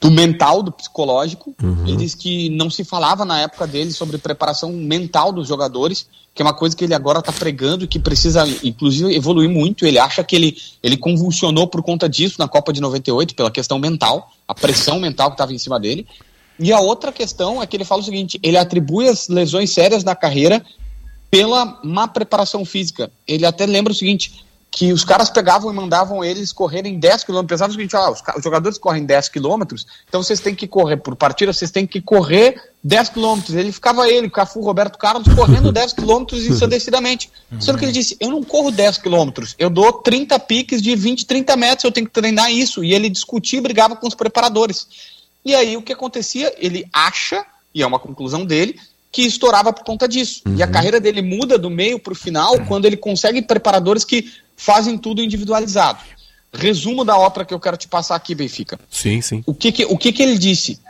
do 0.00 0.10
mental, 0.10 0.62
do 0.62 0.72
psicológico. 0.72 1.54
Ele 1.86 1.96
diz 1.96 2.14
que 2.14 2.48
não 2.50 2.70
se 2.70 2.84
falava 2.84 3.24
na 3.24 3.40
época 3.40 3.66
dele 3.66 3.92
sobre 3.92 4.16
preparação 4.16 4.72
mental 4.72 5.30
dos 5.30 5.46
jogadores, 5.46 6.08
que 6.34 6.40
é 6.40 6.44
uma 6.44 6.54
coisa 6.54 6.74
que 6.74 6.84
ele 6.84 6.94
agora 6.94 7.18
está 7.18 7.32
pregando 7.32 7.84
e 7.84 7.88
que 7.88 7.98
precisa, 7.98 8.46
inclusive, 8.64 9.14
evoluir 9.14 9.50
muito. 9.50 9.84
Ele 9.84 9.98
acha 9.98 10.24
que 10.24 10.34
ele, 10.34 10.56
ele 10.82 10.96
convulsionou 10.96 11.66
por 11.66 11.82
conta 11.82 12.08
disso 12.08 12.36
na 12.38 12.48
Copa 12.48 12.72
de 12.72 12.80
98, 12.80 13.34
pela 13.34 13.50
questão 13.50 13.78
mental, 13.78 14.30
a 14.48 14.54
pressão 14.54 14.98
mental 14.98 15.28
que 15.28 15.34
estava 15.34 15.52
em 15.52 15.58
cima 15.58 15.78
dele. 15.78 16.06
E 16.58 16.72
a 16.72 16.80
outra 16.80 17.12
questão 17.12 17.62
é 17.62 17.66
que 17.66 17.76
ele 17.76 17.84
fala 17.84 18.00
o 18.00 18.04
seguinte: 18.04 18.38
ele 18.42 18.56
atribui 18.56 19.08
as 19.08 19.28
lesões 19.28 19.70
sérias 19.70 20.02
na 20.02 20.14
carreira 20.14 20.64
pela 21.30 21.78
má 21.84 22.08
preparação 22.08 22.64
física. 22.64 23.10
Ele 23.26 23.46
até 23.46 23.66
lembra 23.66 23.92
o 23.92 23.96
seguinte: 23.96 24.44
que 24.70 24.92
os 24.92 25.04
caras 25.04 25.28
pegavam 25.28 25.70
e 25.70 25.74
mandavam 25.74 26.24
eles 26.24 26.52
correrem 26.52 26.98
10 26.98 27.24
km. 27.24 27.44
Pensavam 27.44 27.70
o 27.70 27.76
seguinte: 27.76 27.96
ah, 27.96 28.10
os, 28.10 28.22
os, 28.36 28.44
jogadores 28.44 28.78
correm 28.78 29.04
10 29.04 29.28
km, 29.28 29.62
então 30.08 30.22
vocês 30.22 30.40
têm 30.40 30.54
que 30.54 30.68
correr 30.68 30.96
por 30.98 31.16
partida, 31.16 31.52
vocês 31.52 31.70
têm 31.70 31.86
que 31.86 32.00
correr 32.00 32.60
10 32.82 33.08
km. 33.10 33.40
Ele 33.50 33.72
ficava 33.72 34.08
ele, 34.08 34.28
o 34.28 34.30
Cafu, 34.30 34.60
Roberto 34.60 34.98
Carlos, 34.98 35.26
correndo 35.34 35.70
10 35.72 35.94
km 35.94 36.24
ensandecidamente. 36.32 37.30
Sendo 37.58 37.78
que 37.78 37.84
ele 37.84 37.92
disse: 37.92 38.16
eu 38.20 38.30
não 38.30 38.42
corro 38.42 38.70
10 38.70 38.98
km, 38.98 39.30
eu 39.58 39.68
dou 39.68 39.92
30 39.92 40.38
piques 40.40 40.80
de 40.80 40.94
20, 40.94 41.26
30 41.26 41.56
metros, 41.56 41.84
eu 41.84 41.92
tenho 41.92 42.06
que 42.06 42.12
treinar 42.12 42.50
isso. 42.50 42.84
E 42.84 42.94
ele 42.94 43.10
discutia 43.10 43.58
e 43.58 43.62
brigava 43.62 43.96
com 43.96 44.06
os 44.06 44.14
preparadores. 44.14 44.86
E 45.44 45.54
aí 45.54 45.76
o 45.76 45.82
que 45.82 45.92
acontecia? 45.92 46.54
Ele 46.58 46.86
acha, 46.92 47.44
e 47.74 47.82
é 47.82 47.86
uma 47.86 47.98
conclusão 47.98 48.44
dele, 48.44 48.78
que 49.12 49.22
estourava 49.22 49.72
por 49.72 49.84
conta 49.84 50.06
disso. 50.06 50.42
Uhum. 50.46 50.56
E 50.56 50.62
a 50.62 50.66
uhum. 50.66 50.72
carreira 50.72 51.00
dele 51.00 51.22
muda 51.22 51.58
do 51.58 51.70
meio 51.70 51.98
para 51.98 52.12
o 52.12 52.16
final 52.16 52.54
uhum. 52.56 52.64
quando 52.66 52.84
ele 52.84 52.96
consegue 52.96 53.42
preparadores 53.42 54.04
que 54.04 54.32
fazem 54.56 54.96
tudo 54.96 55.22
individualizado. 55.22 56.00
Resumo 56.52 57.04
da 57.04 57.16
ópera 57.16 57.44
que 57.44 57.54
eu 57.54 57.60
quero 57.60 57.76
te 57.76 57.88
passar 57.88 58.16
aqui, 58.16 58.34
Benfica. 58.34 58.78
Sim, 58.90 59.20
sim. 59.20 59.42
O 59.46 59.54
que, 59.54 59.70
que 59.70 59.84
o 59.84 59.96
que, 59.96 60.12
que 60.12 60.22
ele 60.22 60.36
disse? 60.36 60.80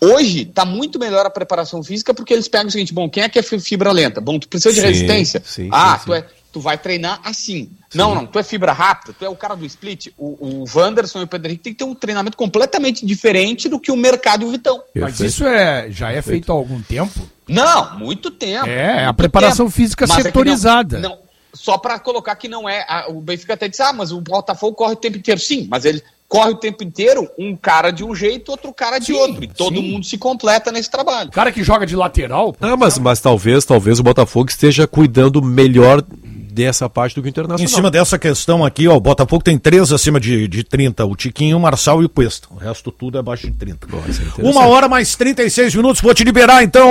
Hoje 0.00 0.42
está 0.42 0.64
muito 0.64 0.98
melhor 0.98 1.26
a 1.26 1.30
preparação 1.30 1.82
física 1.82 2.14
porque 2.14 2.32
eles 2.32 2.48
pegam 2.48 2.68
o 2.68 2.70
seguinte: 2.70 2.92
bom, 2.92 3.08
quem 3.08 3.22
é 3.22 3.28
que 3.28 3.38
é 3.38 3.42
fibra 3.42 3.92
lenta? 3.92 4.20
Bom, 4.20 4.38
tu 4.38 4.48
precisa 4.48 4.72
de 4.72 4.80
sim, 4.80 4.86
resistência? 4.86 5.42
Sim, 5.44 5.68
ah, 5.70 5.98
sim, 5.98 6.06
tu, 6.06 6.14
é, 6.14 6.26
tu 6.52 6.60
vai 6.60 6.76
treinar 6.76 7.20
assim. 7.24 7.70
Não, 7.94 8.14
não, 8.14 8.26
tu 8.26 8.38
é 8.38 8.42
fibra 8.42 8.72
rápida, 8.72 9.14
tu 9.18 9.24
é 9.24 9.28
o 9.28 9.36
cara 9.36 9.54
do 9.54 9.64
split. 9.66 10.08
O, 10.16 10.62
o 10.62 10.64
Wanderson 10.74 11.20
e 11.20 11.24
o 11.24 11.26
Pedro 11.26 11.48
Henrique 11.48 11.64
tem 11.64 11.72
que 11.72 11.78
ter 11.78 11.84
um 11.84 11.94
treinamento 11.94 12.36
completamente 12.36 13.04
diferente 13.04 13.68
do 13.68 13.80
que 13.80 13.90
o 13.90 13.96
mercado 13.96 14.42
e 14.42 14.46
o 14.46 14.50
Vitão. 14.50 14.82
Mas 14.94 15.20
isso 15.20 15.44
é, 15.46 15.90
já 15.90 16.12
é 16.12 16.22
feito 16.22 16.52
há 16.52 16.54
algum 16.54 16.80
tempo? 16.80 17.28
Não, 17.48 17.98
muito 17.98 18.30
tempo. 18.30 18.68
É, 18.68 19.04
a 19.04 19.12
preparação 19.12 19.66
tempo. 19.66 19.76
física 19.76 20.06
Mas 20.06 20.22
setorizada. 20.22 20.98
É 20.98 21.00
não, 21.00 21.10
não, 21.10 21.18
só 21.52 21.76
para 21.78 21.98
colocar 21.98 22.36
que 22.36 22.48
não 22.48 22.68
é. 22.68 22.84
A, 22.88 23.06
o 23.08 23.20
Benfica 23.20 23.54
até 23.54 23.68
disse, 23.68 23.82
ah, 23.82 23.92
mas 23.92 24.12
o 24.12 24.20
Botafogo 24.20 24.76
corre 24.76 24.92
o 24.92 24.96
tempo 24.96 25.18
inteiro. 25.18 25.40
Sim, 25.40 25.66
mas 25.68 25.84
ele 25.84 26.02
corre 26.28 26.50
o 26.52 26.54
tempo 26.54 26.84
inteiro, 26.84 27.28
um 27.36 27.56
cara 27.56 27.90
de 27.90 28.04
um 28.04 28.14
jeito, 28.14 28.52
outro 28.52 28.72
cara 28.72 29.00
de 29.00 29.06
sim, 29.06 29.14
outro. 29.14 29.42
E 29.42 29.48
todo 29.48 29.76
sim. 29.76 29.90
mundo 29.90 30.06
se 30.06 30.16
completa 30.16 30.70
nesse 30.70 30.88
trabalho. 30.88 31.28
O 31.28 31.32
cara 31.32 31.50
que 31.50 31.64
joga 31.64 31.84
de 31.84 31.96
lateral. 31.96 32.54
Ah, 32.60 32.76
mas, 32.76 32.98
mas 32.98 33.20
talvez, 33.20 33.64
talvez 33.64 33.98
o 33.98 34.04
Botafogo 34.04 34.48
esteja 34.48 34.86
cuidando 34.86 35.42
melhor 35.42 36.04
dessa 36.50 36.88
parte 36.88 37.14
do 37.14 37.22
que 37.22 37.28
o 37.28 37.30
Internacional. 37.30 37.64
Em 37.64 37.68
cima 37.68 37.90
dessa 37.90 38.18
questão 38.18 38.64
aqui, 38.64 38.88
ó, 38.88 38.96
o 38.96 39.00
Botafogo 39.00 39.42
tem 39.42 39.58
três 39.58 39.92
acima 39.92 40.18
de, 40.18 40.48
de 40.48 40.64
30, 40.64 41.04
o 41.04 41.16
Tiquinho, 41.16 41.56
o 41.56 41.60
Marçal 41.60 42.02
e 42.02 42.04
o 42.04 42.08
Cuesta. 42.08 42.48
O 42.50 42.56
resto 42.56 42.90
tudo 42.90 43.16
é 43.16 43.20
abaixo 43.20 43.46
de 43.46 43.52
30. 43.52 43.86
Nossa, 43.86 44.22
é 44.22 44.42
Uma 44.42 44.66
hora 44.66 44.88
mais 44.88 45.14
36 45.14 45.74
minutos, 45.74 46.00
vou 46.00 46.14
te 46.14 46.24
liberar 46.24 46.62
então, 46.62 46.88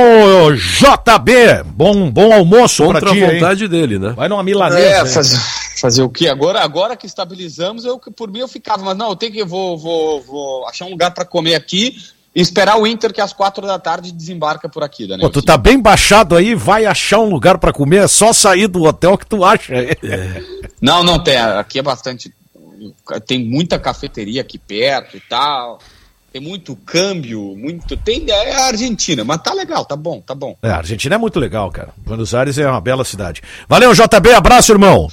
JB. 0.56 1.63
Bom, 1.65 2.10
bom 2.10 2.34
almoço 2.34 2.84
Contra 2.84 3.02
pra 3.02 3.12
ti, 3.12 3.24
a 3.24 3.32
vontade 3.32 3.63
hein? 3.63 3.69
dele, 3.69 4.00
né? 4.00 4.13
Vai 4.15 4.30
numa 4.30 4.43
milanesa. 4.43 4.80
É, 4.80 5.06
fazer, 5.06 5.39
fazer 5.80 6.02
o 6.02 6.10
quê? 6.10 6.28
Agora, 6.28 6.62
agora 6.62 6.95
que 6.95 7.06
estabilizamos, 7.06 7.86
eu, 7.86 8.00
por 8.00 8.32
mim 8.32 8.39
eu 8.39 8.48
ficava, 8.48 8.84
mas 8.84 8.98
não, 8.98 9.10
eu 9.10 9.15
tenho 9.15 9.32
que, 9.32 9.43
vou, 9.43 9.78
vou, 9.78 10.22
vou 10.22 10.67
achar 10.67 10.86
um 10.86 10.89
lugar 10.89 11.12
para 11.12 11.26
comer 11.26 11.56
aqui, 11.56 11.98
e 12.36 12.42
esperar 12.42 12.78
o 12.78 12.86
Inter 12.86 13.13
que 13.13 13.22
às 13.22 13.34
quatro 13.34 13.65
da 13.65 13.80
tarde 13.80 14.12
desembarca 14.12 14.70
por 14.70 14.84
aqui, 14.84 15.08
Daniel. 15.08 15.30
Pô, 15.30 15.34
tu 15.34 15.42
tá 15.42 15.58
bem 15.58 15.80
baixado 15.80 16.36
aí, 16.36 16.54
vai 16.54 16.86
achar 16.86 17.20
um 17.20 17.30
lugar 17.30 17.58
para 17.58 17.74
comer, 17.74 18.04
é 18.04 18.08
só 18.08 18.32
sair 18.32 18.68
do 18.68 18.84
hotel 18.84 19.18
que 19.18 19.26
tu 19.26 19.44
acha. 19.44 19.74
É. 19.76 20.44
Não, 20.82 21.04
não 21.04 21.22
tem, 21.22 21.36
aqui 21.38 21.80
é 21.80 21.82
bastante, 21.82 22.34
tem 23.26 23.44
muita 23.44 23.78
cafeteria 23.78 24.42
aqui 24.42 24.58
perto 24.58 25.18
e 25.18 25.20
tal. 25.20 25.80
Tem 26.32 26.42
muito 26.42 26.76
câmbio, 26.76 27.56
muito. 27.58 27.98
Tem 27.98 28.24
é 28.30 28.54
a 28.54 28.65
Argentina, 28.65 29.24
mas 29.24 29.42
tá 29.42 29.52
legal, 29.52 29.84
tá 29.84 29.96
bom, 29.96 30.22
tá 30.22 30.36
bom. 30.36 30.56
É, 30.62 30.70
a 30.70 30.78
Argentina 30.78 31.15
é 31.15 31.18
muito 31.18 31.39
legal, 31.39 31.72
cara. 31.72 31.89
Buenos 31.98 32.36
Aires 32.36 32.58
é 32.60 32.70
uma 32.70 32.80
bela 32.80 33.04
cidade. 33.04 33.42
Valeu, 33.68 33.92
JB, 33.94 34.34
abraço, 34.34 34.72
irmão. 34.72 35.10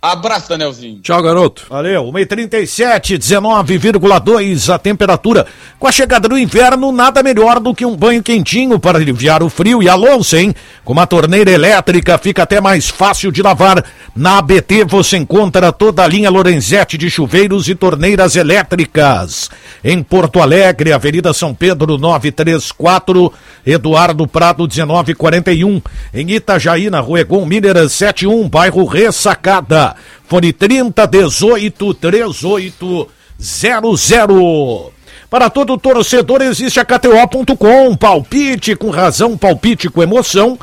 Abraço, 0.00 0.48
Danielzinho. 0.48 1.00
Tchau, 1.02 1.20
garoto. 1.20 1.66
Valeu. 1.68 2.04
1h37, 2.04 3.18
19,2 3.18 4.72
a 4.72 4.78
temperatura. 4.78 5.44
Com 5.76 5.88
a 5.88 5.92
chegada 5.92 6.28
do 6.28 6.38
inverno, 6.38 6.92
nada 6.92 7.20
melhor 7.20 7.58
do 7.58 7.74
que 7.74 7.84
um 7.84 7.96
banho 7.96 8.22
quentinho 8.22 8.78
para 8.78 8.96
aliviar 8.96 9.42
o 9.42 9.50
frio 9.50 9.82
e 9.82 9.88
a 9.88 9.96
louça, 9.96 10.40
hein? 10.40 10.54
Com 10.84 10.92
uma 10.92 11.04
torneira 11.04 11.50
elétrica, 11.50 12.16
fica 12.16 12.44
até 12.44 12.60
mais 12.60 12.88
fácil 12.88 13.32
de 13.32 13.42
lavar. 13.42 13.84
Na 14.14 14.38
ABT 14.38 14.84
você 14.84 15.16
encontra 15.16 15.72
toda 15.72 16.04
a 16.04 16.06
linha 16.06 16.30
Lorenzetti 16.30 16.96
de 16.96 17.10
chuveiros 17.10 17.68
e 17.68 17.74
torneiras 17.74 18.36
elétricas. 18.36 19.50
Em 19.82 20.00
Porto 20.00 20.40
Alegre, 20.40 20.92
Avenida 20.92 21.32
São 21.32 21.52
Pedro 21.52 21.98
934, 21.98 23.32
Eduardo 23.66 24.28
Prado 24.28 24.68
1941. 24.68 25.82
Em 26.14 26.30
Itajaí, 26.30 26.88
na 26.88 27.00
Rua 27.00 27.20
Egon 27.20 27.44
Mineras 27.44 27.92
71, 27.92 28.48
bairro 28.48 28.84
Ressacada. 28.84 29.87
Fone 30.26 30.52
30 30.52 31.06
18 31.06 31.94
38 31.94 33.08
00. 33.38 34.92
Para 35.30 35.48
todo 35.50 35.76
torcedor 35.76 36.40
existe 36.42 36.80
a 36.80 36.84
KTO.com. 36.84 37.94
Palpite 37.96 38.74
com 38.74 38.90
razão, 38.90 39.36
palpite 39.36 39.88
com 39.88 40.02
emoção, 40.02 40.58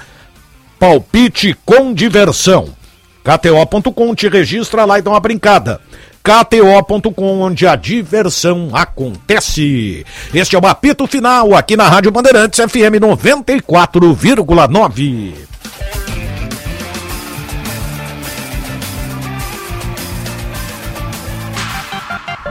palpite 0.79 1.55
com 1.65 1.93
diversão. 1.93 2.73
KTO.com 3.23 4.13
te 4.13 4.27
registra 4.27 4.83
lá 4.85 4.99
e 4.99 5.01
dá 5.01 5.11
uma 5.11 5.19
brincada. 5.19 5.81
KTO.com, 6.23 7.41
onde 7.41 7.67
a 7.67 7.75
diversão 7.75 8.69
acontece. 8.73 10.05
Este 10.33 10.55
é 10.55 10.59
o 10.59 10.65
apito 10.65 11.05
final 11.05 11.53
aqui 11.53 11.77
na 11.77 11.87
Rádio 11.87 12.11
Bandeirantes 12.11 12.59
FM 12.59 12.97
94,9. 12.99 15.54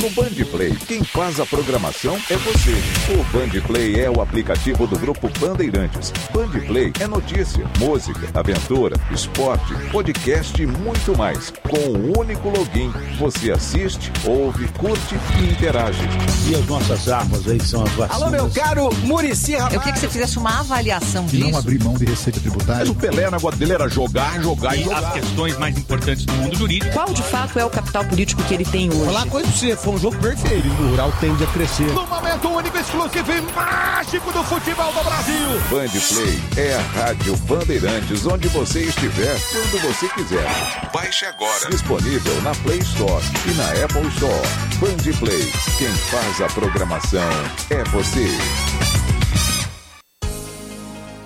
No 0.00 0.10
Bandplay, 0.10 0.76
quem 0.86 1.02
faz 1.02 1.40
a 1.40 1.46
programação 1.46 2.18
é 2.28 2.36
você. 2.36 2.72
O 3.14 3.24
Bandplay 3.32 3.98
é 3.98 4.10
o 4.10 4.20
aplicativo 4.20 4.86
do 4.86 4.98
grupo 4.98 5.30
Bandeirantes. 5.40 6.12
Bandplay 6.32 6.92
é 7.00 7.06
notícia, 7.06 7.64
música, 7.78 8.28
aventura, 8.38 8.94
esporte, 9.10 9.72
podcast 9.90 10.62
e 10.62 10.66
muito 10.66 11.16
mais. 11.16 11.50
Com 11.62 11.96
um 11.96 12.18
único 12.18 12.50
login, 12.50 12.92
você 13.18 13.52
assiste, 13.52 14.12
ouve, 14.26 14.68
curte 14.76 15.14
e 15.40 15.50
interage. 15.52 16.02
E 16.50 16.54
as 16.54 16.66
nossas 16.66 17.08
armas 17.08 17.48
aí 17.48 17.60
são 17.60 17.82
as 17.82 17.90
vacinas. 17.92 18.22
Alô, 18.22 18.30
meu 18.30 18.50
caro 18.50 18.90
Murici 19.04 19.52
Eu 19.52 19.66
queria 19.66 19.92
que 19.94 19.98
você 19.98 20.08
fizesse 20.08 20.38
uma 20.38 20.60
avaliação 20.60 21.24
e 21.24 21.28
disso. 21.28 21.50
não 21.50 21.58
abrir 21.58 21.82
mão 21.82 21.94
de 21.94 22.04
receita 22.04 22.38
tributária. 22.38 22.80
Mas 22.80 22.90
o 22.90 22.94
Pelé, 22.94 23.28
o 23.28 23.30
negócio 23.30 23.58
dele 23.58 23.72
era 23.72 23.88
jogar, 23.88 24.42
jogar 24.42 24.76
e, 24.76 24.80
e 24.80 24.84
jogar. 24.84 24.98
as 24.98 25.12
questões 25.14 25.58
mais 25.58 25.78
importantes 25.78 26.26
do 26.26 26.32
mundo 26.34 26.54
jurídico. 26.56 26.92
Qual 26.92 27.12
de 27.14 27.22
fato 27.22 27.58
é 27.58 27.64
o 27.64 27.70
capital 27.70 28.04
político 28.04 28.42
que 28.42 28.52
ele 28.52 28.64
tem 28.66 28.90
hoje? 28.90 29.06
Falar 29.06 29.26
coisa 29.26 29.48
pra 29.48 29.56
você, 29.56 29.76
foi 29.86 29.94
um 29.94 29.98
jogo 29.98 30.18
perfeito. 30.18 30.66
O 30.66 30.88
rural 30.90 31.12
tende 31.20 31.44
a 31.44 31.46
crescer. 31.46 31.86
No 31.92 32.04
momento 32.08 32.48
único, 32.48 32.76
exclusivo 32.76 33.32
e 33.32 33.40
mágico 33.54 34.32
do 34.32 34.42
futebol 34.42 34.92
do 34.92 35.04
Brasil. 35.04 35.48
Band 35.70 36.00
Play 36.08 36.64
é 36.64 36.74
a 36.74 36.80
rádio 36.80 37.36
Bandeirantes, 37.36 38.26
onde 38.26 38.48
você 38.48 38.80
estiver, 38.80 39.38
quando 39.52 39.80
você 39.82 40.08
quiser. 40.08 40.90
Baixe 40.92 41.24
agora. 41.26 41.70
Disponível 41.70 42.42
na 42.42 42.52
Play 42.56 42.78
Store 42.78 43.24
e 43.46 43.54
na 43.54 43.84
Apple 43.84 44.08
Store. 44.08 44.48
Band 44.80 45.18
Play. 45.20 45.52
Quem 45.78 45.88
faz 45.88 46.40
a 46.40 46.48
programação 46.48 47.30
é 47.70 47.84
você. 47.84 48.26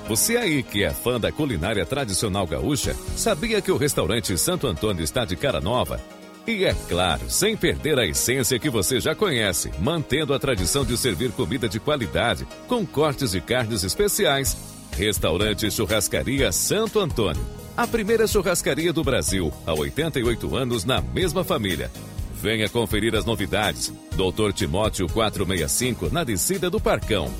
Você 0.06 0.36
aí 0.36 0.62
que 0.62 0.84
é 0.84 0.90
fã 0.90 1.18
da 1.18 1.32
culinária 1.32 1.86
tradicional 1.86 2.46
gaúcha, 2.46 2.94
sabia 3.16 3.62
que 3.62 3.72
o 3.72 3.78
restaurante 3.78 4.36
Santo 4.36 4.66
Antônio 4.66 5.02
está 5.02 5.24
de 5.24 5.34
cara 5.34 5.62
nova? 5.62 5.98
E 6.46 6.64
é 6.64 6.74
claro, 6.88 7.28
sem 7.28 7.56
perder 7.56 7.98
a 7.98 8.06
essência 8.06 8.58
que 8.58 8.70
você 8.70 8.98
já 8.98 9.14
conhece, 9.14 9.70
mantendo 9.78 10.34
a 10.34 10.38
tradição 10.38 10.84
de 10.84 10.96
servir 10.96 11.30
comida 11.32 11.68
de 11.68 11.78
qualidade, 11.78 12.46
com 12.66 12.84
cortes 12.84 13.32
de 13.32 13.40
carnes 13.40 13.84
especiais. 13.84 14.56
Restaurante 14.96 15.70
Churrascaria 15.70 16.50
Santo 16.50 16.98
Antônio. 16.98 17.44
A 17.76 17.86
primeira 17.86 18.26
churrascaria 18.26 18.92
do 18.92 19.04
Brasil, 19.04 19.52
há 19.66 19.72
88 19.72 20.56
anos 20.56 20.84
na 20.84 21.00
mesma 21.00 21.44
família. 21.44 21.90
Venha 22.34 22.68
conferir 22.68 23.14
as 23.14 23.24
novidades. 23.24 23.92
Doutor 24.16 24.52
Timóteo 24.52 25.06
465, 25.08 26.10
na 26.10 26.24
descida 26.24 26.68
do 26.70 26.80
Parcão. 26.80 27.30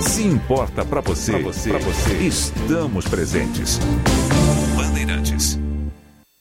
Se 0.00 0.22
importa 0.22 0.84
para 0.84 1.00
você, 1.00 1.32
pra 1.32 1.40
você, 1.42 1.70
pra 1.70 1.78
você, 1.78 2.14
estamos 2.14 3.06
presentes. 3.06 3.78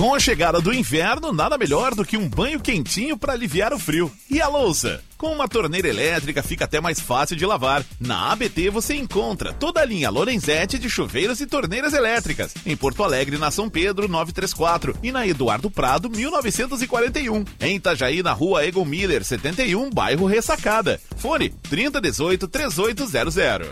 Com 0.00 0.14
a 0.14 0.18
chegada 0.18 0.62
do 0.62 0.72
inverno, 0.72 1.30
nada 1.30 1.58
melhor 1.58 1.94
do 1.94 2.06
que 2.06 2.16
um 2.16 2.26
banho 2.26 2.58
quentinho 2.58 3.18
para 3.18 3.34
aliviar 3.34 3.74
o 3.74 3.78
frio. 3.78 4.10
E 4.30 4.40
a 4.40 4.48
louça? 4.48 5.04
Com 5.18 5.30
uma 5.30 5.46
torneira 5.46 5.86
elétrica 5.86 6.42
fica 6.42 6.64
até 6.64 6.80
mais 6.80 6.98
fácil 6.98 7.36
de 7.36 7.44
lavar. 7.44 7.84
Na 8.00 8.32
ABT 8.32 8.70
você 8.70 8.94
encontra 8.94 9.52
toda 9.52 9.82
a 9.82 9.84
linha 9.84 10.08
Lorenzetti 10.08 10.78
de 10.78 10.88
chuveiros 10.88 11.42
e 11.42 11.46
torneiras 11.46 11.92
elétricas. 11.92 12.54
Em 12.64 12.74
Porto 12.74 13.04
Alegre, 13.04 13.36
na 13.36 13.50
São 13.50 13.68
Pedro 13.68 14.08
934 14.08 14.96
e 15.02 15.12
na 15.12 15.26
Eduardo 15.26 15.70
Prado 15.70 16.08
1941. 16.08 17.44
Em 17.60 17.76
Itajaí, 17.76 18.22
na 18.22 18.32
rua 18.32 18.64
Egon 18.64 18.86
Miller 18.86 19.22
71, 19.22 19.90
bairro 19.90 20.24
Ressacada. 20.24 20.98
Fone 21.18 21.50
3018 21.68 22.48
3800. 22.48 23.68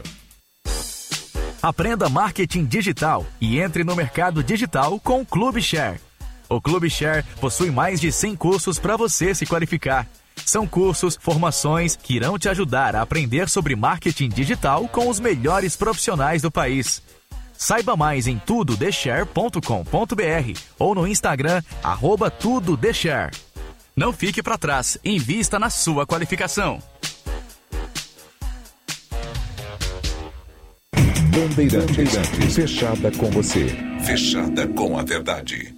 Aprenda 1.63 2.11
marketing 2.11 2.67
digital 2.67 3.25
e 3.41 3.59
entre 3.59 3.83
no 3.83 3.97
mercado 3.97 4.45
digital 4.45 5.01
com 5.01 5.23
o 5.23 5.27
Clube 5.27 5.63
Share. 5.63 6.07
O 6.49 6.61
Clube 6.61 6.89
Share 6.89 7.25
possui 7.41 7.71
mais 7.71 8.01
de 8.01 8.11
100 8.11 8.37
cursos 8.37 8.79
para 8.79 8.97
você 8.97 9.35
se 9.35 9.45
qualificar. 9.45 10.09
São 10.45 10.67
cursos, 10.67 11.19
formações 11.21 11.95
que 11.95 12.15
irão 12.15 12.39
te 12.39 12.49
ajudar 12.49 12.97
a 12.97 13.03
aprender 13.03 13.49
sobre 13.49 13.77
marketing 13.77 14.31
digital 14.31 14.89
com 14.89 15.09
os 15.09 15.21
melhores 15.21 15.77
profissionais 15.77 16.41
do 16.41 16.51
país. 16.51 17.03
Saiba 17.53 17.97
mais 17.97 18.27
em 18.27 18.39
tudodeshare.com.br 18.39 20.61
ou 20.79 20.95
no 20.95 21.07
Instagram, 21.07 21.61
arroba 21.83 22.31
tudodeshare. 22.31 23.37
Não 23.95 24.13
fique 24.13 24.43
para 24.43 24.57
trás, 24.57 24.97
invista 25.05 25.59
na 25.59 25.69
sua 25.69 26.07
qualificação. 26.07 26.81
Bandeirantes, 31.31 32.55
fechada 32.55 33.11
com 33.13 33.31
você, 33.31 33.67
fechada 34.05 34.67
com 34.69 34.99
a 34.99 35.03
verdade. 35.03 35.78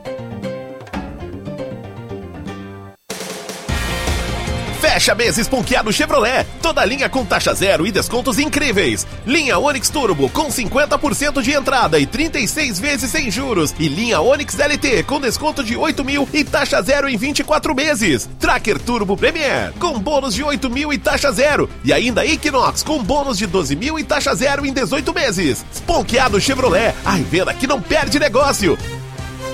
Fecha 5.01 5.15
mês 5.15 5.35
esponqueado 5.39 5.91
Chevrolet. 5.91 6.45
Toda 6.61 6.85
linha 6.85 7.09
com 7.09 7.25
taxa 7.25 7.55
zero 7.55 7.87
e 7.87 7.91
descontos 7.91 8.37
incríveis. 8.37 9.07
Linha 9.25 9.57
Onix 9.57 9.89
Turbo 9.89 10.29
com 10.29 10.47
50% 10.49 11.41
de 11.41 11.53
entrada 11.53 11.97
e 11.97 12.05
36 12.05 12.79
vezes 12.79 13.09
sem 13.09 13.31
juros. 13.31 13.73
E 13.79 13.87
linha 13.87 14.21
Onix 14.21 14.55
LT 14.55 15.01
com 15.07 15.19
desconto 15.19 15.63
de 15.63 15.75
8 15.75 16.05
mil 16.05 16.29
e 16.31 16.43
taxa 16.43 16.79
zero 16.83 17.09
em 17.09 17.17
24 17.17 17.73
meses. 17.73 18.29
Tracker 18.39 18.77
Turbo 18.77 19.17
Premier 19.17 19.73
com 19.79 19.97
bônus 19.97 20.35
de 20.35 20.43
8 20.43 20.69
mil 20.69 20.93
e 20.93 20.99
taxa 20.99 21.31
zero. 21.31 21.67
E 21.83 21.91
ainda 21.91 22.23
Equinox 22.23 22.83
com 22.83 23.03
bônus 23.03 23.39
de 23.39 23.47
12 23.47 23.75
mil 23.75 23.97
e 23.97 24.03
taxa 24.03 24.35
zero 24.35 24.67
em 24.67 24.71
18 24.71 25.11
meses. 25.15 25.65
Esponqueado 25.73 26.39
Chevrolet. 26.39 26.93
A 27.03 27.13
revenda 27.13 27.55
que 27.55 27.65
não 27.65 27.81
perde 27.81 28.19
negócio. 28.19 28.77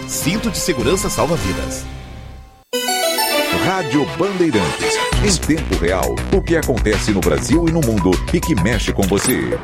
Cinto 0.09 0.51
de 0.51 0.57
segurança 0.57 1.09
salva 1.09 1.37
vidas. 1.37 1.96
Rádio 3.67 4.05
Bandeirantes. 4.17 4.97
Em 5.21 5.35
tempo 5.45 5.75
real, 5.75 6.15
o 6.31 6.41
que 6.41 6.55
acontece 6.55 7.11
no 7.11 7.19
Brasil 7.19 7.67
e 7.67 7.71
no 7.73 7.81
mundo 7.81 8.11
e 8.33 8.39
que 8.39 8.55
mexe 8.55 8.93
com 8.93 9.01
você. 9.01 9.59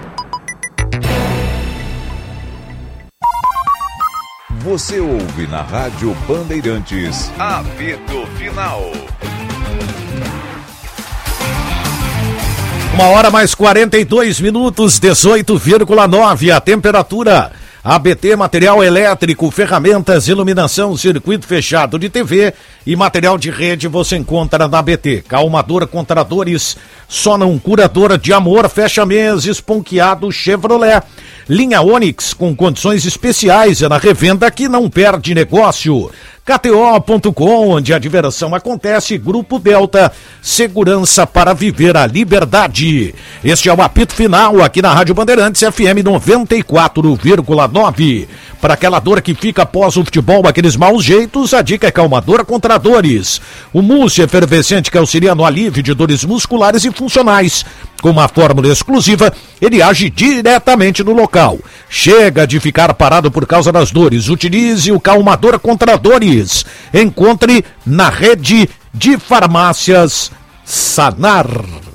Você 4.59 4.99
ouve 4.99 5.47
na 5.47 5.61
Rádio 5.61 6.13
Bandeirantes. 6.27 7.31
Apito 7.39 8.27
Final. 8.35 8.91
Uma 12.93 13.05
hora 13.05 13.31
mais 13.31 13.55
42 13.55 14.41
minutos, 14.41 14.99
18,9 14.99 16.53
a 16.53 16.59
temperatura. 16.59 17.53
ABT 17.86 18.38
Material 18.38 18.81
Elétrico, 18.81 19.51
ferramentas, 19.51 20.29
iluminação, 20.29 20.95
circuito 20.95 21.45
fechado 21.45 21.99
de 21.99 22.09
TV 22.09 22.53
e 22.88 22.95
material 22.95 23.38
de 23.38 23.51
rede 23.51 23.89
você 23.89 24.15
encontra 24.15 24.69
na 24.69 24.79
ABT. 24.79 25.25
Calmadora 25.27 25.86
contra 25.86 26.23
dores, 26.23 26.77
só 27.14 27.38
não 27.38 27.59
curadora 27.59 28.18
de 28.18 28.34
amor, 28.34 28.68
fecha 28.68 29.05
mês, 29.05 29.45
esponqueado 29.45 30.32
Chevrolet. 30.32 31.03
Linha 31.47 31.80
Onix 31.80 32.34
com 32.34 32.55
condições 32.55 33.05
especiais 33.05 33.84
é 33.84 33.88
na 33.88 33.99
revenda 33.99 34.49
que 34.49 34.68
não 34.68 34.89
perde 34.89 35.36
negócio. 35.36 36.09
KTO.com, 36.45 37.70
onde 37.70 37.93
a 37.93 37.99
diversão 37.99 38.53
acontece, 38.53 39.18
Grupo 39.18 39.57
Delta, 39.59 40.11
segurança 40.41 41.26
para 41.26 41.53
viver 41.53 41.95
a 41.95 42.05
liberdade. 42.05 43.16
Este 43.41 43.70
é 43.70 43.74
o 43.74 43.82
apito 43.82 44.14
final 44.14 44.61
aqui 44.61 44.82
na 44.82 44.93
Rádio 44.93 45.16
Bandeirantes 45.16 45.61
FM 45.61 46.03
94,9. 46.03 48.28
Para 48.59 48.74
aquela 48.74 48.99
dor 48.99 49.22
que 49.22 49.34
fica 49.34 49.64
após 49.64 49.95
o 49.95 50.03
futebol, 50.03 50.45
aqueles 50.45 50.76
maus 50.76 51.01
jeitos, 51.03 51.53
a 51.53 51.61
dica 51.61 51.88
é 51.88 51.91
calmadora 51.91 52.43
contra 52.43 52.78
dores. 52.78 53.39
O 53.72 53.82
mousse 53.82 54.22
efervescente 54.22 54.91
que 54.91 54.97
auxilia 54.97 55.34
no 55.34 55.45
alívio 55.45 55.82
de 55.82 55.93
dores 55.93 56.26
musculares 56.26 56.84
e 56.84 56.91
funcionais. 57.03 57.65
Com 58.01 58.09
uma 58.09 58.27
fórmula 58.27 58.67
exclusiva, 58.67 59.33
ele 59.61 59.81
age 59.81 60.09
diretamente 60.09 61.03
no 61.03 61.13
local. 61.13 61.57
Chega 61.89 62.45
de 62.45 62.59
ficar 62.59 62.93
parado 62.93 63.31
por 63.31 63.45
causa 63.45 63.71
das 63.71 63.91
dores. 63.91 64.29
Utilize 64.29 64.91
o 64.91 64.99
calmador 64.99 65.59
contra 65.59 65.97
dores. 65.97 66.65
Encontre 66.93 67.63
na 67.85 68.09
rede 68.09 68.69
de 68.93 69.17
farmácias 69.17 70.31
Sanar. 70.65 71.92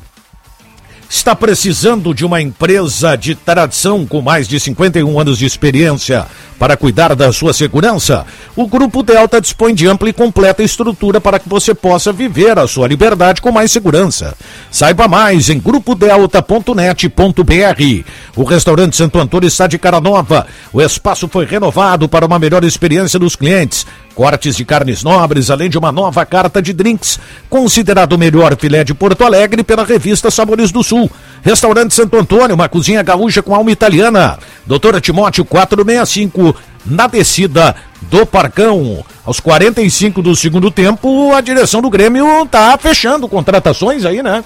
Está 1.11 1.35
precisando 1.35 2.13
de 2.13 2.23
uma 2.23 2.39
empresa 2.39 3.17
de 3.17 3.35
tradição 3.35 4.05
com 4.05 4.21
mais 4.21 4.47
de 4.47 4.61
51 4.61 5.19
anos 5.19 5.39
de 5.39 5.47
experiência 5.47 6.27
para 6.59 6.77
cuidar 6.77 7.15
da 7.15 7.33
sua 7.33 7.55
segurança? 7.55 8.27
O 8.55 8.67
Grupo 8.67 9.03
Delta 9.03 9.41
dispõe 9.41 9.75
de 9.75 9.87
ampla 9.87 10.11
e 10.11 10.13
completa 10.13 10.63
estrutura 10.63 11.19
para 11.19 11.39
que 11.39 11.49
você 11.49 11.75
possa 11.75 12.13
viver 12.13 12.59
a 12.59 12.69
sua 12.69 12.87
liberdade 12.87 13.41
com 13.41 13.51
mais 13.51 13.73
segurança. 13.73 14.37
Saiba 14.71 15.09
mais 15.09 15.49
em 15.49 15.59
grupodelta.net.br. 15.59 18.05
O 18.37 18.45
restaurante 18.45 18.95
Santo 18.95 19.19
Antônio 19.19 19.49
está 19.49 19.67
de 19.67 19.79
cara 19.79 20.03
nova. 20.03 20.47
O 20.75 20.83
espaço 20.83 21.27
foi 21.27 21.47
renovado 21.47 22.07
para 22.07 22.27
uma 22.27 22.39
melhor 22.39 22.63
experiência 22.65 23.19
dos 23.19 23.35
clientes 23.35 23.87
cortes 24.19 24.57
de 24.57 24.65
carnes 24.65 25.05
nobres, 25.05 25.49
além 25.49 25.71
de 25.71 25.79
uma 25.79 25.93
nova 25.93 26.27
carta 26.27 26.61
de 26.61 26.73
drinks, 26.73 27.21
considerado 27.49 28.15
o 28.15 28.19
melhor 28.19 28.57
filé 28.57 28.83
de 28.83 28.93
Porto 28.93 29.23
Alegre 29.23 29.63
pela 29.63 29.85
revista 29.85 30.29
Sabores 30.29 30.73
do 30.73 30.83
Sul. 30.83 31.09
Restaurante 31.41 31.95
Santo 31.95 32.17
Antônio, 32.17 32.57
uma 32.57 32.69
cozinha 32.69 33.01
gaúcha 33.01 33.45
com 33.45 33.55
alma 33.55 33.71
italiana. 33.71 34.37
Doutora 34.67 35.01
Timóteo 35.01 35.45
465, 35.45 36.53
na 36.85 37.07
descida 37.07 37.77
do 38.11 38.27
Parcão. 38.27 39.05
Aos 39.25 39.39
45 39.39 40.21
do 40.21 40.35
segundo 40.35 40.69
tempo, 40.69 41.33
a 41.33 41.41
direção 41.41 41.81
do 41.81 41.89
Grêmio 41.89 42.45
tá 42.47 42.77
fechando 42.77 43.29
contratações 43.29 44.05
aí, 44.05 44.21
né? 44.21 44.43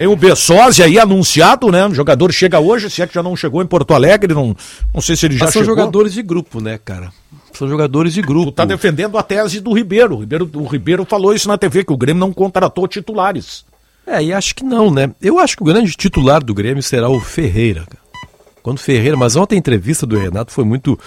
Tem 0.00 0.08
o 0.08 0.16
Bessosi 0.16 0.82
aí 0.82 0.98
anunciado, 0.98 1.70
né? 1.70 1.86
O 1.86 1.92
jogador 1.92 2.32
chega 2.32 2.58
hoje, 2.58 2.88
se 2.88 3.02
é 3.02 3.06
que 3.06 3.12
já 3.12 3.22
não 3.22 3.36
chegou 3.36 3.60
em 3.60 3.66
Porto 3.66 3.92
Alegre, 3.92 4.32
não, 4.32 4.56
não 4.94 5.00
sei 5.02 5.14
se 5.14 5.26
ele 5.26 5.36
já 5.36 5.44
Mas 5.44 5.52
são 5.52 5.60
chegou. 5.60 5.76
jogadores 5.76 6.14
de 6.14 6.22
grupo, 6.22 6.58
né, 6.58 6.80
cara? 6.82 7.12
São 7.52 7.68
jogadores 7.68 8.14
de 8.14 8.22
grupo. 8.22 8.50
Tu 8.50 8.54
tá 8.54 8.64
defendendo 8.64 9.18
a 9.18 9.22
tese 9.22 9.60
do 9.60 9.74
Ribeiro. 9.74 10.16
O 10.16 10.20
Ribeiro. 10.20 10.50
O 10.54 10.66
Ribeiro 10.66 11.04
falou 11.04 11.34
isso 11.34 11.48
na 11.48 11.58
TV, 11.58 11.84
que 11.84 11.92
o 11.92 11.98
Grêmio 11.98 12.18
não 12.18 12.32
contratou 12.32 12.88
titulares. 12.88 13.62
É, 14.06 14.24
e 14.24 14.32
acho 14.32 14.54
que 14.54 14.64
não, 14.64 14.90
né? 14.90 15.10
Eu 15.20 15.38
acho 15.38 15.54
que 15.54 15.62
o 15.62 15.66
grande 15.66 15.92
titular 15.92 16.42
do 16.42 16.54
Grêmio 16.54 16.82
será 16.82 17.10
o 17.10 17.20
Ferreira. 17.20 17.84
Quando 18.62 18.78
Ferreira, 18.78 19.18
mas 19.18 19.36
ontem 19.36 19.56
a 19.56 19.58
entrevista 19.58 20.06
do 20.06 20.16
Renato 20.16 20.50
foi 20.50 20.64
muito 20.64 20.98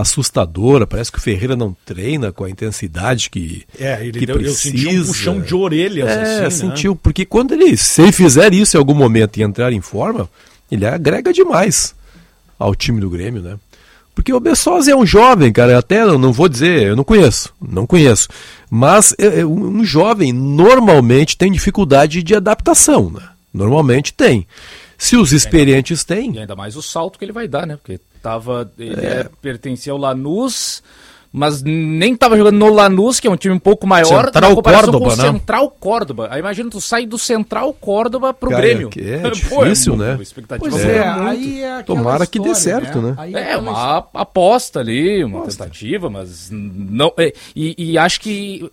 assustadora. 0.00 0.86
Parece 0.86 1.10
que 1.10 1.18
o 1.18 1.20
Ferreira 1.20 1.56
não 1.56 1.76
treina 1.84 2.32
com 2.32 2.44
a 2.44 2.50
intensidade 2.50 3.30
que, 3.30 3.64
É, 3.78 4.00
ele 4.04 4.18
que 4.18 4.26
deu, 4.26 4.36
eu 4.36 4.42
precisa. 4.42 4.76
senti 4.76 4.98
um 4.98 5.04
puxão 5.06 5.40
de 5.40 5.54
orelhas, 5.54 6.08
É, 6.08 6.22
assim, 6.22 6.40
né? 6.42 6.50
sentiu, 6.50 6.94
porque 6.96 7.24
quando 7.24 7.52
ele, 7.52 7.76
se 7.76 8.02
ele 8.02 8.12
fizer 8.12 8.52
isso 8.54 8.76
em 8.76 8.78
algum 8.78 8.94
momento 8.94 9.36
e 9.38 9.42
entrar 9.42 9.72
em 9.72 9.80
forma, 9.80 10.28
ele 10.70 10.86
agrega 10.86 11.32
demais 11.32 11.94
ao 12.58 12.74
time 12.74 13.00
do 13.00 13.10
Grêmio, 13.10 13.42
né? 13.42 13.56
Porque 14.14 14.32
o 14.32 14.40
Bessosa 14.40 14.90
é 14.90 14.96
um 14.96 15.06
jovem, 15.06 15.52
cara, 15.52 15.78
até 15.78 16.04
não, 16.04 16.32
vou 16.32 16.48
dizer, 16.48 16.88
eu 16.88 16.96
não 16.96 17.04
conheço, 17.04 17.54
não 17.62 17.86
conheço. 17.86 18.28
Mas 18.68 19.14
é, 19.16 19.40
é, 19.40 19.46
um, 19.46 19.78
um 19.78 19.84
jovem 19.84 20.32
normalmente 20.32 21.36
tem 21.36 21.52
dificuldade 21.52 22.20
de 22.22 22.34
adaptação, 22.34 23.10
né? 23.10 23.22
Normalmente 23.54 24.12
tem. 24.12 24.44
Se 25.00 25.16
os 25.16 25.32
experientes 25.32 26.02
têm, 26.02 26.34
E 26.34 26.38
ainda 26.40 26.56
mais 26.56 26.74
o 26.74 26.82
salto 26.82 27.16
que 27.16 27.24
ele 27.24 27.30
vai 27.32 27.46
dar, 27.46 27.64
né? 27.64 27.76
Porque 27.76 28.00
tava. 28.18 28.70
Ele 28.78 29.04
é, 29.06 29.28
pertencia 29.40 29.92
ao 29.92 29.98
Lanús, 29.98 30.82
mas 31.32 31.62
nem 31.62 32.16
tava 32.16 32.36
jogando 32.36 32.56
no 32.58 32.72
Lanús, 32.72 33.20
que 33.20 33.26
é 33.26 33.30
um 33.30 33.36
time 33.36 33.54
um 33.54 33.58
pouco 33.58 33.86
maior. 33.86 34.24
Central 34.26 34.50
na 34.50 34.56
comparação 34.56 34.84
Córdoba, 34.92 34.98
com 35.08 35.12
o 35.12 35.16
né? 35.16 35.30
Central 35.32 35.70
Córdoba. 35.78 36.28
Aí 36.30 36.40
imagina, 36.40 36.70
tu 36.70 36.80
sai 36.80 37.06
do 37.06 37.18
Central 37.18 37.72
Córdoba 37.74 38.32
pro 38.34 38.50
Cara, 38.50 38.62
Grêmio. 38.62 38.90
é 38.96 39.20
Pô, 39.48 39.64
difícil, 39.64 39.96
mu- 39.96 40.02
né? 40.02 40.16
A 40.18 40.22
expectativa 40.22 40.70
Pois 40.70 40.84
é, 40.84 41.06
aí 41.06 41.62
é 41.62 41.82
Tomara 41.82 42.26
que 42.26 42.38
dê 42.40 42.50
história, 42.50 42.80
certo, 42.86 43.00
né? 43.02 43.14
Aí 43.18 43.34
É, 43.34 43.42
aquela 43.54 43.62
uma 43.62 44.08
aposta 44.14 44.80
ali, 44.80 45.22
uma 45.22 45.42
tentativa, 45.44 46.08
mas 46.10 46.48
não. 46.50 47.12
é, 47.18 47.32
e, 47.54 47.92
e 47.92 47.98
acho 47.98 48.20
que 48.20 48.70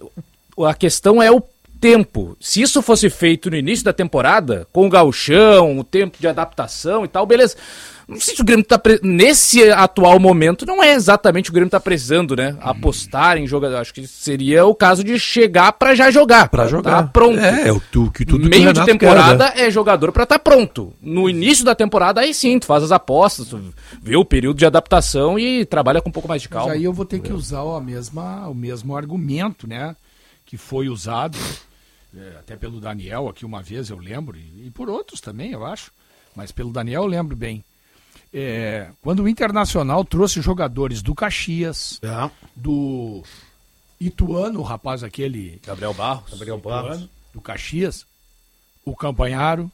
a 0.65 0.73
questão 0.73 1.21
é 1.21 1.29
o 1.29 1.43
tempo. 1.81 2.35
Se 2.39 2.61
isso 2.61 2.81
fosse 2.81 3.09
feito 3.09 3.49
no 3.51 3.57
início 3.57 3.83
da 3.85 3.91
temporada, 3.93 4.65
com 4.71 4.87
o 4.87 4.89
gauchão, 4.89 5.77
o 5.77 5.83
tempo 5.83 6.17
de 6.19 6.27
adaptação 6.27 7.03
e 7.03 7.07
tal, 7.07 7.25
beleza. 7.25 7.57
Não 8.07 8.19
sei 8.19 8.35
se 8.35 8.41
o 8.41 8.45
Grêmio 8.45 8.63
tá. 8.63 8.77
pre- 8.77 8.99
Nesse 9.01 9.63
atual 9.71 10.19
momento, 10.19 10.65
não 10.65 10.83
é 10.83 10.93
exatamente 10.93 11.49
o 11.49 11.53
Grêmio 11.53 11.69
tá 11.71 11.79
precisando, 11.79 12.35
né? 12.35 12.55
Apostar 12.61 13.37
em 13.37 13.47
jogador. 13.47 13.77
Acho 13.77 13.93
que 13.93 14.05
seria 14.05 14.65
o 14.65 14.75
caso 14.75 15.03
de 15.03 15.17
chegar 15.17 15.71
pra 15.73 15.95
já 15.95 16.11
jogar. 16.11 16.47
Pra 16.49 16.63
tá 16.63 16.69
jogar. 16.69 17.11
pronto. 17.11 17.39
É, 17.39 17.67
é 17.67 17.71
o 17.73 17.79
tu- 17.91 18.11
que 18.11 18.23
tudo 18.23 18.43
que 18.43 18.49
Meio 18.49 18.61
de 18.73 18.79
Renato 18.79 18.85
temporada 18.91 19.51
quer, 19.51 19.61
né? 19.61 19.67
é 19.67 19.71
jogador 19.71 20.11
pra 20.11 20.23
estar 20.23 20.37
pronto. 20.39 20.93
No 21.01 21.27
início 21.29 21.65
da 21.65 21.73
temporada, 21.73 22.21
aí 22.21 22.33
sim, 22.33 22.59
tu 22.59 22.65
faz 22.67 22.83
as 22.83 22.91
apostas, 22.91 23.47
tu 23.47 23.73
vê 24.01 24.15
o 24.15 24.23
período 24.23 24.57
de 24.57 24.65
adaptação 24.65 25.39
e 25.39 25.65
trabalha 25.65 25.99
com 26.01 26.09
um 26.09 26.11
pouco 26.11 26.27
mais 26.29 26.41
de 26.43 26.47
Mas 26.49 26.57
calma. 26.59 26.73
aí 26.73 26.83
eu 26.83 26.93
vou 26.93 27.05
ter 27.05 27.19
que 27.19 27.33
usar 27.33 27.61
a 27.61 27.81
mesma, 27.81 28.47
o 28.47 28.53
mesmo 28.53 28.95
argumento, 28.95 29.67
né? 29.67 29.95
Que 30.45 30.57
foi 30.57 30.89
usado 30.89 31.37
é, 32.15 32.37
até 32.39 32.55
pelo 32.55 32.79
Daniel 32.79 33.27
aqui 33.27 33.43
uma 33.45 33.61
vez, 33.63 33.89
eu 33.89 33.97
lembro, 33.97 34.37
e, 34.37 34.67
e 34.67 34.69
por 34.71 34.89
outros 34.89 35.19
também, 35.19 35.51
eu 35.51 35.65
acho. 35.65 35.91
Mas 36.35 36.51
pelo 36.51 36.71
Daniel 36.71 37.01
eu 37.03 37.07
lembro 37.07 37.35
bem. 37.35 37.63
É, 38.37 38.87
quando 39.01 39.23
o 39.23 39.29
Internacional 39.29 40.03
trouxe 40.03 40.41
jogadores 40.41 41.01
do 41.01 41.15
Caxias, 41.15 42.01
É. 42.03 42.29
do 42.53 43.23
Ituano, 43.99 44.59
o 44.59 44.63
rapaz 44.63 45.03
aquele. 45.03 45.61
Gabriel 45.65 45.93
Barros. 45.93 46.31
Gabriel 46.31 46.57
Barros. 46.57 46.95
Ituano, 46.97 47.09
do 47.33 47.39
Caxias, 47.41 48.05
o 48.83 48.93
Campanharo. 48.93 49.71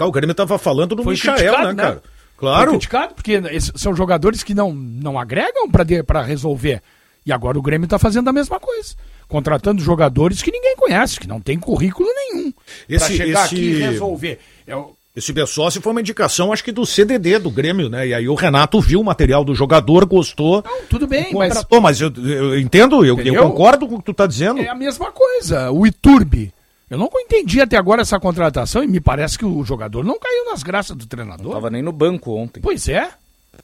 O 0.00 0.10
Grêmio 0.10 0.34
tava 0.34 0.56
falando 0.56 0.94
do 0.96 1.02
Foi 1.02 1.12
Michael, 1.12 1.52
né, 1.66 1.72
né? 1.74 1.82
cara? 1.82 2.00
Foi 2.00 2.10
Claro. 2.38 2.70
criticado, 2.70 3.14
porque 3.14 3.38
são 3.76 3.94
jogadores 3.94 4.42
que 4.42 4.54
não, 4.54 4.72
não 4.72 5.18
agregam 5.18 5.70
para 5.70 6.22
resolver. 6.22 6.82
E 7.26 7.32
agora 7.32 7.58
o 7.58 7.62
Grêmio 7.62 7.84
está 7.84 7.98
fazendo 7.98 8.26
a 8.28 8.32
mesma 8.32 8.58
coisa. 8.58 8.96
Contratando 9.28 9.80
jogadores 9.82 10.42
que 10.42 10.50
ninguém 10.50 10.74
conhece, 10.76 11.20
que 11.20 11.28
não 11.28 11.40
tem 11.40 11.60
currículo 11.60 12.08
nenhum. 12.08 12.50
Pra 12.52 12.62
Esse- 12.88 13.16
chegar 13.16 13.44
esse- 13.44 13.54
aqui 13.54 13.64
e 13.64 13.78
resolver. 13.80 14.40
É 14.66 14.74
Esse 15.14 15.30
Bessossi 15.32 15.78
foi 15.80 15.92
uma 15.92 16.00
indicação, 16.00 16.52
acho 16.54 16.64
que 16.64 16.72
do 16.72 16.86
CDD 16.86 17.38
do 17.38 17.50
Grêmio, 17.50 17.90
né? 17.90 18.08
E 18.08 18.14
aí 18.14 18.26
o 18.28 18.34
Renato 18.34 18.80
viu 18.80 19.00
o 19.00 19.04
material 19.04 19.44
do 19.44 19.54
jogador, 19.54 20.06
gostou. 20.06 20.64
Não, 20.64 20.86
tudo 20.88 21.06
bem, 21.06 21.34
mas 21.34 21.48
contratou, 21.52 21.80
mas, 21.82 22.00
eu, 22.00 22.10
eu 22.16 22.58
entendo, 22.58 23.04
eu, 23.04 23.18
eu 23.20 23.42
concordo 23.42 23.86
com 23.86 23.96
o 23.96 23.98
que 23.98 24.04
tu 24.06 24.14
tá 24.14 24.26
dizendo. 24.26 24.60
é 24.60 24.68
a 24.68 24.74
mesma 24.74 25.12
coisa. 25.12 25.70
O 25.70 25.86
Iturbe. 25.86 26.52
Eu 26.88 26.96
não 26.98 27.10
entendi 27.14 27.60
até 27.60 27.76
agora 27.76 28.02
essa 28.02 28.18
contratação 28.20 28.82
e 28.82 28.86
me 28.86 29.00
parece 29.00 29.38
que 29.38 29.44
o 29.44 29.62
jogador 29.64 30.02
não 30.04 30.18
caiu 30.18 30.46
nas 30.50 30.62
graças 30.62 30.96
do 30.96 31.06
treinador. 31.06 31.44
Não 31.46 31.52
tava 31.52 31.68
nem 31.70 31.82
no 31.82 31.92
banco 31.92 32.32
ontem. 32.34 32.60
Pois 32.60 32.88
é. 32.88 33.10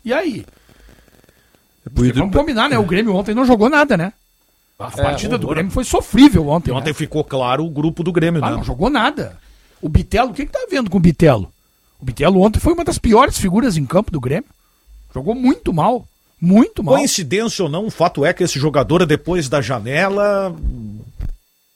E 0.05 0.12
aí? 0.12 0.44
Por 1.84 1.92
Porque 1.94 2.12
vamos 2.12 2.34
combinar, 2.36 2.68
né? 2.68 2.78
O 2.78 2.84
Grêmio 2.84 3.14
ontem 3.14 3.34
não 3.34 3.44
jogou 3.46 3.70
nada, 3.70 3.96
né? 3.96 4.12
A 4.78 4.88
É, 4.96 5.03
partida 5.03 5.36
do 5.38 5.44
horror. 5.44 5.55
Grêmio 5.57 5.72
foi 5.72 5.84
sofrível 5.84 6.46
ontem. 6.49 6.70
E 6.70 6.74
né? 6.74 6.78
ontem 6.80 6.92
ficou 6.94 7.24
claro 7.24 7.64
o 7.64 7.70
grupo 7.70 8.03
do 8.03 8.12
Grêmio, 8.12 8.42
Ah, 8.44 8.51
né? 8.51 8.57
não 8.57 8.64
jogou 8.64 8.88
nada. 8.90 9.38
O 9.81 9.89
Bitelo, 9.89 10.31
o 10.31 10.35
que, 10.35 10.47
que 10.47 10.53
tá 10.53 10.66
vendo 10.70 10.91
com 10.91 10.97
o 10.97 11.01
Bitelo? 11.01 11.53
O 12.01 12.05
Bitelo 12.05 12.41
ontem 12.41 12.59
foi 12.61 12.72
uma 12.72 12.85
das 12.85 12.99
piores 12.99 13.39
figuras 13.39 13.76
em 13.76 13.85
campo 13.87 14.11
do 14.11 14.20
Grêmio. 14.20 14.49
Jogou 15.14 15.35
muito 15.35 15.72
mal. 15.72 16.07
Muito 16.41 16.83
mal. 16.85 16.95
Coincidência 16.97 17.64
ou 17.64 17.70
não, 17.70 17.87
o 17.87 17.91
fato 17.91 18.24
é 18.24 18.33
que 18.33 18.45
esse 18.45 18.59
jogador, 18.59 19.05
depois 19.05 19.49
da 19.49 19.61
janela, 19.61 20.55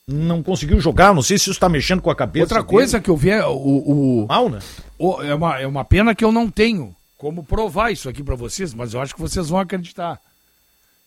não 0.07 0.43
conseguiu 0.43 0.81
jogar. 0.81 1.15
Não 1.15 1.23
sei 1.23 1.39
se 1.39 1.51
isso 1.51 1.59
tá 1.59 1.69
mexendo 1.69 2.01
com 2.03 2.11
a 2.11 2.15
cabeça. 2.17 2.45
Outra 2.45 2.59
dele. 2.61 2.69
coisa 2.69 3.01
que 3.01 3.11
eu 3.11 3.17
vi 3.17 3.31
é 3.31 3.45
o, 3.47 3.53
o- 3.57 4.27
Mal, 4.29 4.49
né? 4.49 4.61
o- 4.99 5.21
é, 5.23 5.35
uma, 5.35 5.59
é 5.61 5.67
uma 5.67 5.85
pena 5.85 6.15
que 6.15 6.25
eu 6.25 6.31
não 6.33 6.49
tenho 6.51 6.95
como 7.19 7.43
provar 7.45 7.91
isso 7.93 8.09
aqui 8.09 8.23
pra 8.23 8.35
vocês, 8.35 8.75
mas 8.75 8.95
eu 8.95 9.01
acho 9.01 9.15
que 9.15 9.21
vocês 9.21 9.49
vão 9.49 9.59
acreditar 9.61 10.21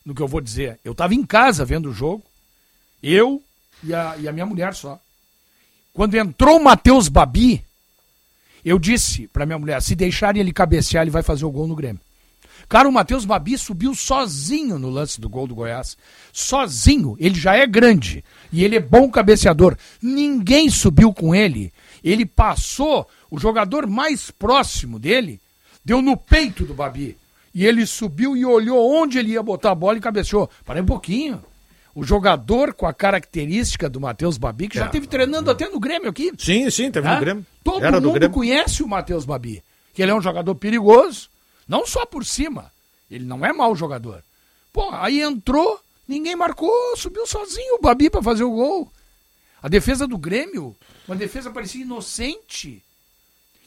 no 0.05 0.13
que 0.15 0.21
eu 0.21 0.27
vou 0.27 0.41
dizer. 0.41 0.79
Eu 0.83 0.93
tava 0.95 1.13
em 1.13 1.23
casa 1.25 1.63
vendo 1.65 1.89
o 1.89 1.93
jogo, 1.93 2.23
eu 3.03 3.41
e 3.83 3.93
a, 3.93 4.15
e 4.17 4.27
a 4.27 4.31
minha 4.31 4.45
mulher 4.45 4.73
só. 4.73 4.99
Quando 5.95 6.15
entrou 6.15 6.59
o 6.59 6.63
Matheus 6.63 7.07
Babi, 7.07 7.63
eu 8.65 8.77
disse 8.77 9.29
pra 9.29 9.45
minha 9.45 9.57
mulher, 9.57 9.81
se 9.81 9.95
deixarem 9.95 10.41
ele 10.41 10.51
cabecear, 10.51 11.03
ele 11.03 11.09
vai 11.09 11.23
fazer 11.23 11.45
o 11.45 11.49
gol 11.49 11.67
no 11.67 11.75
Grêmio. 11.75 12.01
Cara, 12.67 12.89
o 12.89 12.91
Matheus 12.91 13.23
Babi 13.23 13.57
subiu 13.57 13.95
sozinho 13.95 14.77
no 14.77 14.89
lance 14.89 15.21
do 15.21 15.29
gol 15.29 15.47
do 15.47 15.55
Goiás. 15.55 15.95
Sozinho. 16.33 17.15
Ele 17.17 17.39
já 17.39 17.55
é 17.55 17.65
grande. 17.65 18.25
E 18.51 18.61
ele 18.65 18.75
é 18.75 18.79
bom 18.81 19.09
cabeceador. 19.09 19.77
Ninguém 20.01 20.69
subiu 20.69 21.13
com 21.13 21.33
ele. 21.33 21.71
Ele 22.03 22.25
passou, 22.25 23.07
o 23.31 23.39
jogador 23.39 23.87
mais 23.87 24.29
próximo 24.31 24.99
dele, 24.99 25.39
deu 25.83 26.01
no 26.01 26.17
peito 26.17 26.65
do 26.65 26.73
Babi. 26.73 27.17
E 27.53 27.65
ele 27.65 27.85
subiu 27.85 28.35
e 28.35 28.43
olhou 28.43 28.93
onde 28.93 29.17
ele 29.17 29.31
ia 29.31 29.43
botar 29.43 29.71
a 29.71 29.75
bola 29.75 29.97
e 29.97 30.01
cabeceou. 30.01 30.49
Parei 30.65 30.81
um 30.81 30.87
pouquinho. 30.87 31.41
O 31.95 32.03
jogador 32.03 32.73
com 32.73 32.85
a 32.85 32.93
característica 32.93 33.89
do 33.89 34.01
Matheus 34.01 34.37
Babi, 34.37 34.67
que 34.67 34.77
já 34.77 34.83
É. 34.83 34.87
esteve 34.87 35.07
treinando 35.07 35.49
até 35.49 35.69
no 35.69 35.79
Grêmio 35.79 36.09
aqui. 36.09 36.31
Sim, 36.37 36.69
sim, 36.69 36.91
teve 36.91 37.07
Tá? 37.07 37.13
no 37.15 37.19
Grêmio. 37.21 37.45
Todo 37.63 37.83
Era 37.85 38.01
do 38.01 38.07
mundo 38.07 38.15
Grêmio. 38.19 38.33
conhece 38.33 38.83
o 38.83 38.87
Matheus 38.87 39.23
Babi. 39.25 39.63
Que 39.93 40.01
ele 40.01 40.11
é 40.11 40.15
um 40.15 40.21
jogador 40.21 40.53
perigoso, 40.55 41.29
não 41.67 41.87
só 41.87 42.05
por 42.05 42.25
cima. 42.25 42.69
Ele 43.09 43.23
não 43.23 43.45
é 43.45 43.53
mau 43.53 43.73
jogador. 43.75 44.21
Pô, 44.73 44.89
aí 44.91 45.21
entrou, 45.21 45.79
ninguém 46.05 46.35
marcou, 46.35 46.69
subiu 46.97 47.25
sozinho 47.25 47.75
o 47.75 47.81
Babi 47.81 48.09
pra 48.09 48.21
fazer 48.21 48.43
o 48.43 48.51
gol. 48.51 48.91
A 49.63 49.69
defesa 49.69 50.05
do 50.05 50.17
Grêmio, 50.17 50.75
uma 51.07 51.15
defesa 51.15 51.49
parecia 51.49 51.81
inocente. 51.81 52.83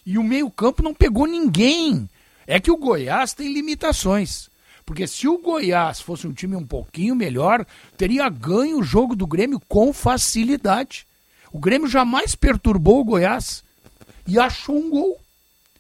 E 0.05 0.19
o 0.19 0.23
meio-campo 0.23 0.83
não 0.83 0.93
pegou 0.93 1.27
ninguém. 1.27 2.09
É 2.47 2.61
que 2.61 2.71
o 2.71 2.77
Goiás 2.77 3.33
tem 3.33 3.53
limitações. 3.53 4.49
Porque 4.89 5.07
se 5.07 5.29
o 5.29 5.37
Goiás 5.37 6.01
fosse 6.01 6.27
um 6.27 6.33
time 6.33 6.57
um 6.57 6.65
pouquinho 6.65 7.15
melhor, 7.15 7.67
teria 7.95 8.27
ganho 8.31 8.79
o 8.79 8.83
jogo 8.83 9.15
do 9.15 9.27
Grêmio 9.27 9.61
com 9.69 9.93
facilidade. 9.93 11.05
O 11.53 11.59
Grêmio 11.59 11.87
jamais 11.87 12.35
perturbou 12.35 13.01
o 13.01 13.05
Goiás 13.05 13.63
e 14.27 14.39
achou 14.39 14.79
um 14.79 14.89
gol. 14.89 15.19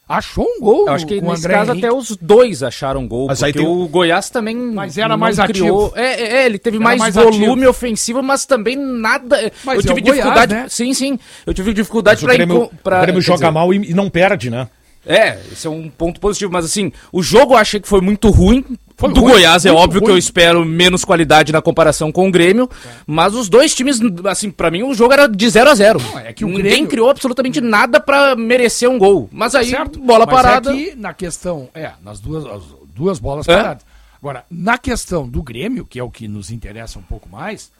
Achou 0.06 0.44
um 0.44 0.60
gol. 0.60 0.86
Eu 0.88 0.92
acho 0.92 1.06
que 1.06 1.22
nesse 1.22 1.46
André 1.46 1.54
caso 1.54 1.70
Henrique. 1.70 1.86
até 1.86 1.96
os 1.96 2.16
dois 2.20 2.62
acharam 2.62 3.08
gol, 3.08 3.28
Mas 3.28 3.42
aí 3.42 3.54
tem- 3.54 3.66
o 3.66 3.88
Goiás 3.88 4.28
também 4.28 4.54
Mas 4.54 4.98
era 4.98 5.16
mais 5.16 5.38
criou... 5.40 5.86
ativo. 5.86 5.98
É, 5.98 6.22
é, 6.22 6.36
é, 6.42 6.46
ele 6.46 6.58
teve 6.58 6.78
mais, 6.78 6.98
mais 6.98 7.14
volume 7.14 7.46
ativo. 7.46 7.70
ofensivo, 7.70 8.22
mas 8.22 8.44
também 8.44 8.76
nada... 8.76 9.50
Mas 9.64 9.76
eu 9.76 9.80
é 9.80 9.82
tive 9.94 10.00
o 10.00 10.04
Goiás, 10.04 10.16
dificuldade... 10.16 10.54
né? 10.54 10.66
Sim, 10.68 10.92
sim. 10.92 11.18
Eu 11.46 11.54
tive 11.54 11.72
dificuldade 11.72 12.22
Mas 12.22 12.22
o 12.22 12.26
pra... 12.26 12.34
Grêmio, 12.36 12.70
pra- 12.84 12.98
o 12.98 13.00
Grêmio 13.02 13.22
joga 13.22 13.38
dizer, 13.38 13.50
mal 13.52 13.72
e 13.72 13.94
não 13.94 14.10
perde, 14.10 14.50
né? 14.50 14.68
É, 15.06 15.38
esse 15.50 15.66
é 15.66 15.70
um 15.70 15.88
ponto 15.88 16.20
positivo, 16.20 16.52
mas 16.52 16.66
assim, 16.66 16.92
o 17.10 17.22
jogo 17.22 17.54
eu 17.54 17.58
achei 17.58 17.80
que 17.80 17.88
foi 17.88 18.02
muito 18.02 18.28
ruim. 18.28 18.62
Foi 18.98 19.12
do 19.12 19.20
ruim, 19.20 19.32
Goiás 19.32 19.64
é 19.64 19.70
óbvio 19.72 20.00
que 20.00 20.06
ruim. 20.08 20.14
eu 20.14 20.18
espero 20.18 20.64
menos 20.64 21.04
qualidade 21.04 21.52
na 21.52 21.62
comparação 21.62 22.10
com 22.10 22.28
o 22.28 22.30
Grêmio, 22.32 22.68
mas 23.06 23.32
os 23.34 23.48
dois 23.48 23.72
times, 23.74 24.00
assim, 24.26 24.50
pra 24.50 24.70
mim 24.70 24.82
o 24.82 24.92
jogo 24.92 25.12
era 25.12 25.28
de 25.28 25.48
0 25.48 25.70
a 25.70 25.74
0 25.74 26.00
Não, 26.02 26.18
é 26.18 26.32
que 26.32 26.44
o 26.44 26.48
Ninguém 26.48 26.62
Grêmio- 26.64 26.88
criou 26.88 27.08
absolutamente 27.08 27.60
nada 27.60 28.00
pra 28.00 28.34
merecer 28.34 28.90
um 28.90 28.98
gol. 28.98 29.28
Mas 29.32 29.54
aí, 29.54 29.70
certo? 29.70 30.00
bola 30.00 30.26
Mas 30.26 30.34
parada. 30.34 30.72
É 30.72 30.74
que 30.76 30.94
na 30.96 31.14
questão, 31.14 31.68
é, 31.72 31.92
nas 32.02 32.18
duas, 32.20 32.44
as 32.44 32.62
duas 32.94 33.18
bolas 33.20 33.46
É. 33.48 33.56
paradas. 33.56 33.84
Agora, 34.20 34.44
na 34.50 34.76
questão 34.76 35.28
do 35.28 35.42
Grêmio, 35.44 35.86
que 35.86 36.00
é 36.00 36.02
o 36.02 36.10
que 36.10 36.26
nos 36.26 36.50
interessa 36.50 36.98
um 36.98 37.02
pouco 37.02 37.28
mais, 37.28 37.70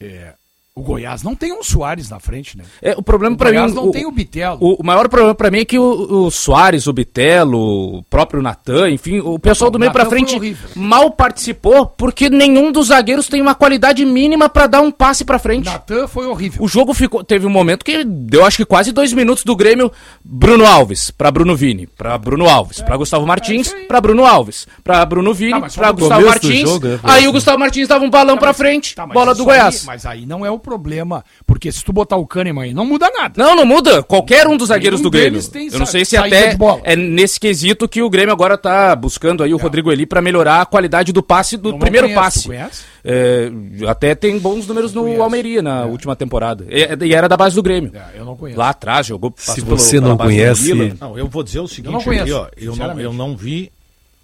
é, 0.00 0.34
O 0.78 0.82
Goiás 0.82 1.22
não 1.22 1.34
tem 1.34 1.54
um 1.54 1.62
Soares 1.62 2.10
na 2.10 2.20
frente, 2.20 2.54
né? 2.58 2.62
É, 2.82 2.92
o 2.94 3.02
problema 3.02 3.34
O 3.34 3.38
para 3.38 3.48
mim. 3.50 3.56
Goiás 3.56 3.72
não 3.72 3.90
tem 3.90 4.04
o 4.04 4.10
Bitelo. 4.12 4.58
O, 4.60 4.74
o 4.82 4.84
maior 4.84 5.08
problema 5.08 5.34
pra 5.34 5.50
mim 5.50 5.60
é 5.60 5.64
que 5.64 5.78
o, 5.78 6.26
o 6.26 6.30
Soares, 6.30 6.86
o 6.86 6.92
Bitelo, 6.92 7.96
o 7.96 8.02
próprio 8.02 8.42
Natan, 8.42 8.90
enfim, 8.90 9.20
o 9.20 9.38
pessoal 9.38 9.70
do 9.70 9.78
meio 9.78 9.90
foi 9.90 10.04
frente 10.04 10.54
mal 10.74 11.10
participou 11.12 11.86
porque 11.86 12.28
nenhum 12.28 12.70
dos 12.70 12.88
zagueiros 12.88 13.26
tem 13.26 13.40
uma 13.40 13.54
qualidade 13.54 14.04
mínima 14.04 14.50
pra 14.50 14.66
dar 14.66 14.82
um 14.82 14.90
passe 14.90 15.24
pra 15.24 15.38
frente. 15.38 15.64
Natan 15.64 16.06
foi 16.06 16.26
horrível. 16.26 16.62
O 16.62 16.68
jogo 16.68 16.92
ficou. 16.92 17.24
Teve 17.24 17.46
um 17.46 17.50
momento 17.50 17.82
que 17.82 18.04
deu 18.04 18.44
acho 18.44 18.58
que 18.58 18.66
quase 18.66 18.92
dois 18.92 19.14
minutos 19.14 19.44
do 19.44 19.56
Grêmio. 19.56 19.90
Bruno 20.22 20.66
Alves, 20.66 21.10
pra 21.10 21.30
Bruno 21.30 21.56
Vini, 21.56 21.86
pra 21.86 22.18
Bruno 22.18 22.46
Alves, 22.50 22.82
pra 22.82 22.98
Gustavo 22.98 23.26
Martins, 23.26 23.74
pra 23.88 23.98
Bruno 23.98 24.26
Alves, 24.26 24.66
pra 24.84 25.02
Bruno 25.06 25.32
Vini, 25.32 25.52
Tá, 25.52 25.86
no 25.88 25.94
Gustavo 25.94 26.26
Martins. 26.26 26.68
jogo, 26.68 26.86
né? 26.86 27.00
Aí 27.02 27.26
o 27.26 27.32
Gustavo 27.32 27.58
Martins 27.58 27.88
dava 27.88 28.04
um 28.04 28.10
balão 28.10 28.36
pra 28.36 28.52
frente, 28.52 28.94
Tá, 28.94 29.06
bola 29.06 29.34
do 29.34 29.42
Goiás. 29.42 29.80
aí- 29.80 29.86
mas 29.86 30.04
aí 30.04 30.26
não 30.26 30.44
é 30.44 30.50
o 30.50 30.58
problema, 30.66 31.24
porque 31.46 31.70
se 31.70 31.84
tu 31.84 31.92
botar 31.92 32.16
o 32.16 32.26
Kahneman 32.26 32.64
aí, 32.64 32.74
não 32.74 32.84
muda 32.84 33.08
nada. 33.08 33.40
Não, 33.40 33.54
não 33.54 33.64
muda. 33.64 34.02
Qualquer 34.02 34.48
um 34.48 34.56
dos 34.56 34.68
zagueiros 34.68 34.98
Nenhum 34.98 35.10
do 35.10 35.16
Grêmio. 35.16 35.42
tem 35.48 35.68
Eu 35.68 35.78
não 35.78 35.86
sei 35.86 36.04
se 36.04 36.16
até 36.16 36.56
é 36.82 36.96
nesse 36.96 37.38
quesito 37.38 37.88
que 37.88 38.02
o 38.02 38.10
Grêmio 38.10 38.32
agora 38.32 38.58
tá 38.58 38.96
buscando 38.96 39.44
aí 39.44 39.54
o 39.54 39.56
Rodrigo 39.56 39.92
Eli 39.92 40.04
pra 40.04 40.20
melhorar 40.20 40.62
a 40.62 40.66
qualidade 40.66 41.12
do 41.12 41.22
passe 41.22 41.56
do 41.56 41.70
Não 41.70 41.78
primeiro 41.78 42.08
conheço, 42.08 42.20
passe. 42.20 42.46
conhece? 42.48 42.84
É, 43.04 43.48
até 43.88 44.16
tem 44.16 44.36
bons 44.40 44.66
números 44.66 44.92
no 44.92 45.02
conheço. 45.02 45.22
Almeria 45.22 45.62
na 45.62 45.84
última 45.84 46.16
temporada. 46.16 46.66
E, 46.68 47.06
e 47.06 47.14
era 47.14 47.28
da 47.28 47.36
base 47.36 47.54
do 47.54 47.62
Grêmio. 47.62 47.92
É, 47.94 48.18
eu 48.18 48.24
não 48.24 48.36
conheço. 48.36 48.58
Lá 48.58 48.70
atrás 48.70 49.06
jogou. 49.06 49.32
Se 49.36 49.60
você 49.60 50.00
pela 50.00 50.08
não 50.08 50.16
conhece-. 50.18 50.96
Não, 51.00 51.16
eu 51.16 51.28
vou 51.28 51.44
dizer 51.44 51.60
o 51.60 51.68
seguinte 51.68 51.92
não 51.92 52.02
conheço, 52.02 52.24
aqui, 52.24 52.32
ó. 52.32 52.48
Eu 52.56 52.74
não, 52.74 53.00
eu 53.00 53.12
não 53.12 53.36
vi 53.36 53.70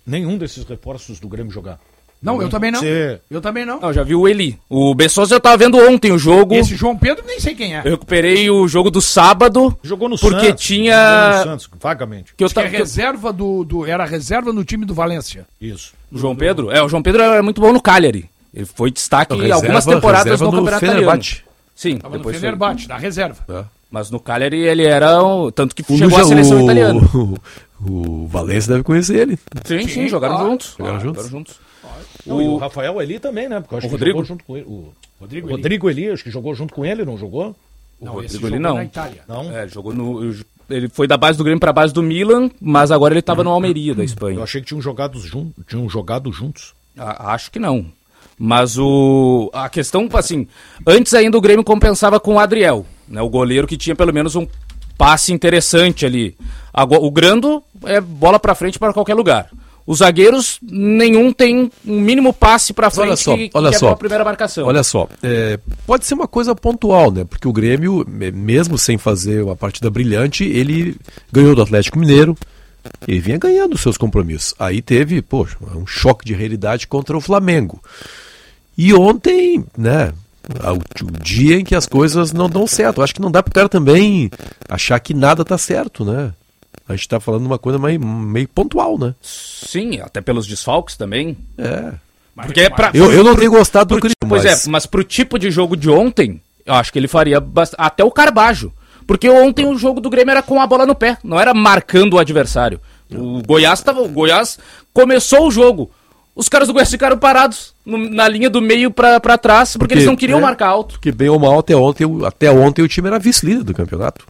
nenhum 0.04 0.36
desses 0.36 0.64
reforços 0.64 1.20
do 1.20 1.28
Grêmio 1.28 1.52
jogar. 1.52 1.78
Não, 2.22 2.40
eu 2.40 2.48
também 2.48 2.70
não. 2.70 2.78
Você- 2.80 3.20
Eu 3.28 3.40
também 3.40 3.66
não. 3.66 3.80
Não, 3.80 3.92
já 3.92 4.02
vi 4.04 4.14
o 4.14 4.28
Eli. 4.28 4.56
O 4.68 4.94
Bessosa 4.94 5.34
eu 5.34 5.40
tava 5.40 5.56
vendo 5.56 5.76
ontem 5.76 6.12
o 6.12 6.18
jogo. 6.18 6.54
Esse 6.54 6.76
João 6.76 6.96
Pedro 6.96 7.24
nem 7.26 7.40
sei 7.40 7.54
quem 7.54 7.74
é. 7.74 7.80
Eu 7.84 7.90
recuperei 7.92 8.48
o 8.48 8.68
jogo 8.68 8.90
do 8.92 9.00
sábado. 9.02 9.76
Jogou 9.82 10.08
no 10.08 10.16
Porque 10.18 10.46
Santos. 10.46 10.64
tinha- 10.64 11.30
Jogou 11.32 11.38
no 11.38 11.50
Santos, 11.50 11.70
vagamente. 11.80 12.34
Que 12.36 12.44
eu 12.44 12.48
que 12.48 12.52
é 12.52 12.54
tava, 12.54 12.68
que 12.68 12.76
eu- 12.76 12.80
reserva 12.80 13.32
do, 13.32 13.64
do- 13.64 13.84
Era 13.86 14.04
reserva 14.04 14.52
no 14.52 14.64
time 14.64 14.84
do 14.84 14.94
Valência. 14.94 15.46
Isso. 15.60 15.92
o 16.12 16.18
João 16.18 16.36
Pedro? 16.36 16.70
É, 16.70 16.82
o 16.82 16.88
João 16.88 17.02
Pedro 17.02 17.22
é 17.22 17.42
muito 17.42 17.60
bom 17.60 17.72
no 17.72 17.80
Cagliari. 17.82 18.30
Ele 18.54 18.66
foi 18.66 18.90
destaque 18.90 19.34
Reserva- 19.34 19.54
algumas 19.56 19.84
temporadas 19.84 20.40
no, 20.40 20.46
Campeonato 20.50 20.76
Italiano. 20.84 21.00
Fenerbahçe. 21.00 21.42
Sim, 21.74 21.96
Tava 21.96 22.16
depois 22.18 22.34
no 22.36 22.40
foi. 22.40 22.40
Fenerbahçe, 22.40 22.86
na 22.88 22.98
reserva. 22.98 23.68
Mas 23.90 24.10
no 24.10 24.20
Cagliari 24.20 24.58
ele 24.60 24.84
era. 24.84 25.22
um- 25.24 25.50
Tanto 25.50 25.74
que 25.74 25.82
O 25.90 25.96
chegou 25.98 26.18
à 26.18 26.24
seleção 26.24 26.60
o- 26.60 26.64
italiana. 26.64 27.00
O, 27.84 28.22
o 28.24 28.26
Valência 28.28 28.70
deve 28.72 28.84
conhecer 28.84 29.16
ele. 29.16 29.36
Sim, 29.64 29.88
sim, 29.88 30.06
jogaram 30.08 30.34
claro. 30.36 30.50
juntos. 30.50 30.74
Jogaram 30.78 31.00
juntos. 31.00 31.28
juntos. 31.28 31.54
Não, 31.56 31.56
e 31.56 31.71
o 32.26 32.56
Rafael 32.56 33.00
Eli 33.00 33.18
também, 33.18 33.48
né? 33.48 33.60
Porque 33.60 33.74
eu 33.74 33.78
acho 33.78 33.86
O 33.86 33.90
que 33.90 33.94
Rodrigo? 33.96 34.18
jogou 34.18 34.24
junto 34.24 34.44
com 34.44 34.56
ele. 34.56 34.66
O 34.66 34.92
Rodrigo, 35.20 35.48
o 35.48 35.50
Rodrigo 35.50 35.90
Eli, 35.90 36.10
acho 36.10 36.24
que 36.24 36.30
jogou 36.30 36.54
junto 36.54 36.74
com 36.74 36.84
ele, 36.84 37.04
não 37.04 37.16
jogou? 37.16 37.54
Não, 38.00 38.14
Rodrigo 38.14 38.34
jogou 38.48 38.60
não. 38.60 38.90
Não? 39.28 39.56
É, 39.56 39.62
ele 39.62 39.70
jogou 39.70 39.94
no. 39.94 40.34
Ele 40.70 40.88
foi 40.88 41.06
da 41.06 41.16
base 41.16 41.36
do 41.36 41.44
Grêmio 41.44 41.60
pra 41.60 41.72
base 41.72 41.92
do 41.92 42.02
Milan, 42.02 42.50
mas 42.60 42.90
agora 42.90 43.12
ele 43.14 43.22
tava 43.22 43.44
no 43.44 43.50
Almeria 43.50 43.94
da 43.94 44.02
Eu 44.02 44.06
Espanha. 44.06 44.42
achei 44.42 44.60
que 44.60 44.68
tinham 44.68 44.80
jogado, 44.80 45.18
jun... 45.20 45.50
tinham 45.68 45.88
jogado 45.88 46.32
juntos. 46.32 46.72
A- 46.96 47.32
acho 47.34 47.50
que 47.50 47.58
não. 47.58 47.86
Mas 48.38 48.78
o. 48.78 49.50
A 49.52 49.68
questão, 49.68 50.08
assim. 50.14 50.46
Antes 50.86 51.14
ainda 51.14 51.36
o 51.36 51.40
Grêmio 51.40 51.64
compensava 51.64 52.18
com 52.18 52.34
o 52.34 52.38
Adriel, 52.38 52.86
né? 53.06 53.20
O 53.22 53.28
goleiro 53.28 53.66
que 53.66 53.76
tinha 53.76 53.94
pelo 53.94 54.12
menos 54.12 54.34
um 54.34 54.46
passe 54.96 55.32
interessante 55.32 56.06
ali. 56.06 56.36
Agora, 56.72 57.02
o 57.02 57.10
Grando 57.10 57.62
é 57.84 58.00
bola 58.00 58.38
pra 58.40 58.54
frente 58.54 58.78
para 58.78 58.92
qualquer 58.92 59.14
lugar. 59.14 59.50
Os 59.86 59.98
zagueiros, 59.98 60.58
nenhum 60.62 61.32
tem 61.32 61.70
um 61.84 62.00
mínimo 62.00 62.32
passe 62.32 62.72
pra 62.72 62.88
frente 62.90 63.08
Olha 63.08 63.16
só, 63.16 63.36
que, 63.36 63.48
que 63.48 63.56
olha 63.58 63.70
quebra 63.70 63.78
só. 63.78 63.88
a 63.90 63.96
primeira 63.96 64.24
marcação. 64.24 64.66
Olha 64.66 64.82
só, 64.84 65.08
é, 65.22 65.58
pode 65.86 66.06
ser 66.06 66.14
uma 66.14 66.28
coisa 66.28 66.54
pontual, 66.54 67.10
né? 67.10 67.24
Porque 67.24 67.48
o 67.48 67.52
Grêmio, 67.52 68.04
me- 68.08 68.30
mesmo 68.30 68.78
sem 68.78 68.96
fazer 68.96 69.42
uma 69.42 69.56
partida 69.56 69.90
brilhante, 69.90 70.44
ele 70.44 70.96
ganhou 71.32 71.54
do 71.54 71.62
Atlético 71.62 71.98
Mineiro. 71.98 72.36
Ele 73.06 73.20
vinha 73.20 73.38
ganhando 73.38 73.74
os 73.74 73.80
seus 73.80 73.96
compromissos. 73.96 74.54
Aí 74.58 74.82
teve, 74.82 75.22
poxa, 75.22 75.56
um 75.74 75.86
choque 75.86 76.24
de 76.24 76.34
realidade 76.34 76.86
contra 76.86 77.16
o 77.16 77.20
Flamengo. 77.20 77.80
E 78.76 78.92
ontem, 78.94 79.64
né? 79.76 80.12
O, 80.48 81.04
o 81.06 81.10
dia 81.22 81.56
em 81.60 81.64
que 81.64 81.74
as 81.74 81.86
coisas 81.86 82.32
não 82.32 82.48
dão 82.50 82.66
certo. 82.66 82.98
Eu 82.98 83.04
acho 83.04 83.14
que 83.14 83.20
não 83.20 83.30
dá 83.30 83.42
pro 83.42 83.52
cara 83.54 83.68
também 83.68 84.28
achar 84.68 84.98
que 84.98 85.14
nada 85.14 85.44
tá 85.44 85.56
certo, 85.56 86.04
né? 86.04 86.32
A 86.88 86.94
gente 86.96 87.08
tá 87.08 87.20
falando 87.20 87.46
uma 87.46 87.58
coisa 87.58 87.78
meio, 87.78 88.00
meio 88.04 88.48
pontual, 88.48 88.98
né? 88.98 89.14
Sim, 89.22 90.00
até 90.00 90.20
pelos 90.20 90.46
desfalques 90.46 90.96
também. 90.96 91.36
É. 91.56 91.92
Porque 92.34 92.60
é 92.62 92.70
pra, 92.70 92.90
Eu, 92.94 93.12
eu 93.12 93.22
não 93.22 93.36
tenho 93.36 93.50
gostado 93.50 93.86
do 93.86 93.94
pro, 93.94 94.00
Cristo, 94.02 94.16
Pois 94.26 94.44
mas... 94.44 94.66
é, 94.66 94.70
mas 94.70 94.86
pro 94.86 95.04
tipo 95.04 95.38
de 95.38 95.50
jogo 95.50 95.76
de 95.76 95.88
ontem, 95.90 96.40
eu 96.64 96.74
acho 96.74 96.92
que 96.92 96.98
ele 96.98 97.08
faria 97.08 97.40
bast- 97.40 97.74
até 97.78 98.02
o 98.02 98.10
Carbajo. 98.10 98.72
Porque 99.06 99.28
ontem 99.28 99.66
o 99.66 99.76
jogo 99.76 100.00
do 100.00 100.08
Grêmio 100.08 100.30
era 100.30 100.42
com 100.42 100.60
a 100.60 100.66
bola 100.66 100.86
no 100.86 100.94
pé, 100.94 101.18
não 101.24 101.38
era 101.38 101.52
marcando 101.52 102.14
o 102.14 102.18
adversário. 102.18 102.80
O 103.10 103.42
Goiás 103.42 103.82
tava, 103.82 104.00
o 104.00 104.08
Goiás 104.08 104.58
começou 104.92 105.46
o 105.48 105.50
jogo. 105.50 105.90
Os 106.34 106.48
caras 106.48 106.68
do 106.68 106.72
Goiás 106.72 106.90
ficaram 106.90 107.18
parados 107.18 107.74
no- 107.84 108.08
na 108.08 108.26
linha 108.26 108.48
do 108.48 108.62
meio 108.62 108.90
pra, 108.90 109.20
pra 109.20 109.36
trás, 109.36 109.76
porque, 109.76 109.92
eles 109.94 110.06
não 110.06 110.16
queriam 110.16 110.38
é, 110.38 110.42
marcar 110.42 110.68
alto. 110.68 110.94
Porque 110.94 111.12
bem 111.12 111.28
ou 111.28 111.38
mal, 111.38 111.58
até 111.58 111.76
ontem, 111.76 112.06
até 112.24 112.50
ontem 112.50 112.80
o 112.82 112.88
time 112.88 113.08
era 113.08 113.18
vice-líder 113.18 113.64
do 113.64 113.74
campeonato. 113.74 114.26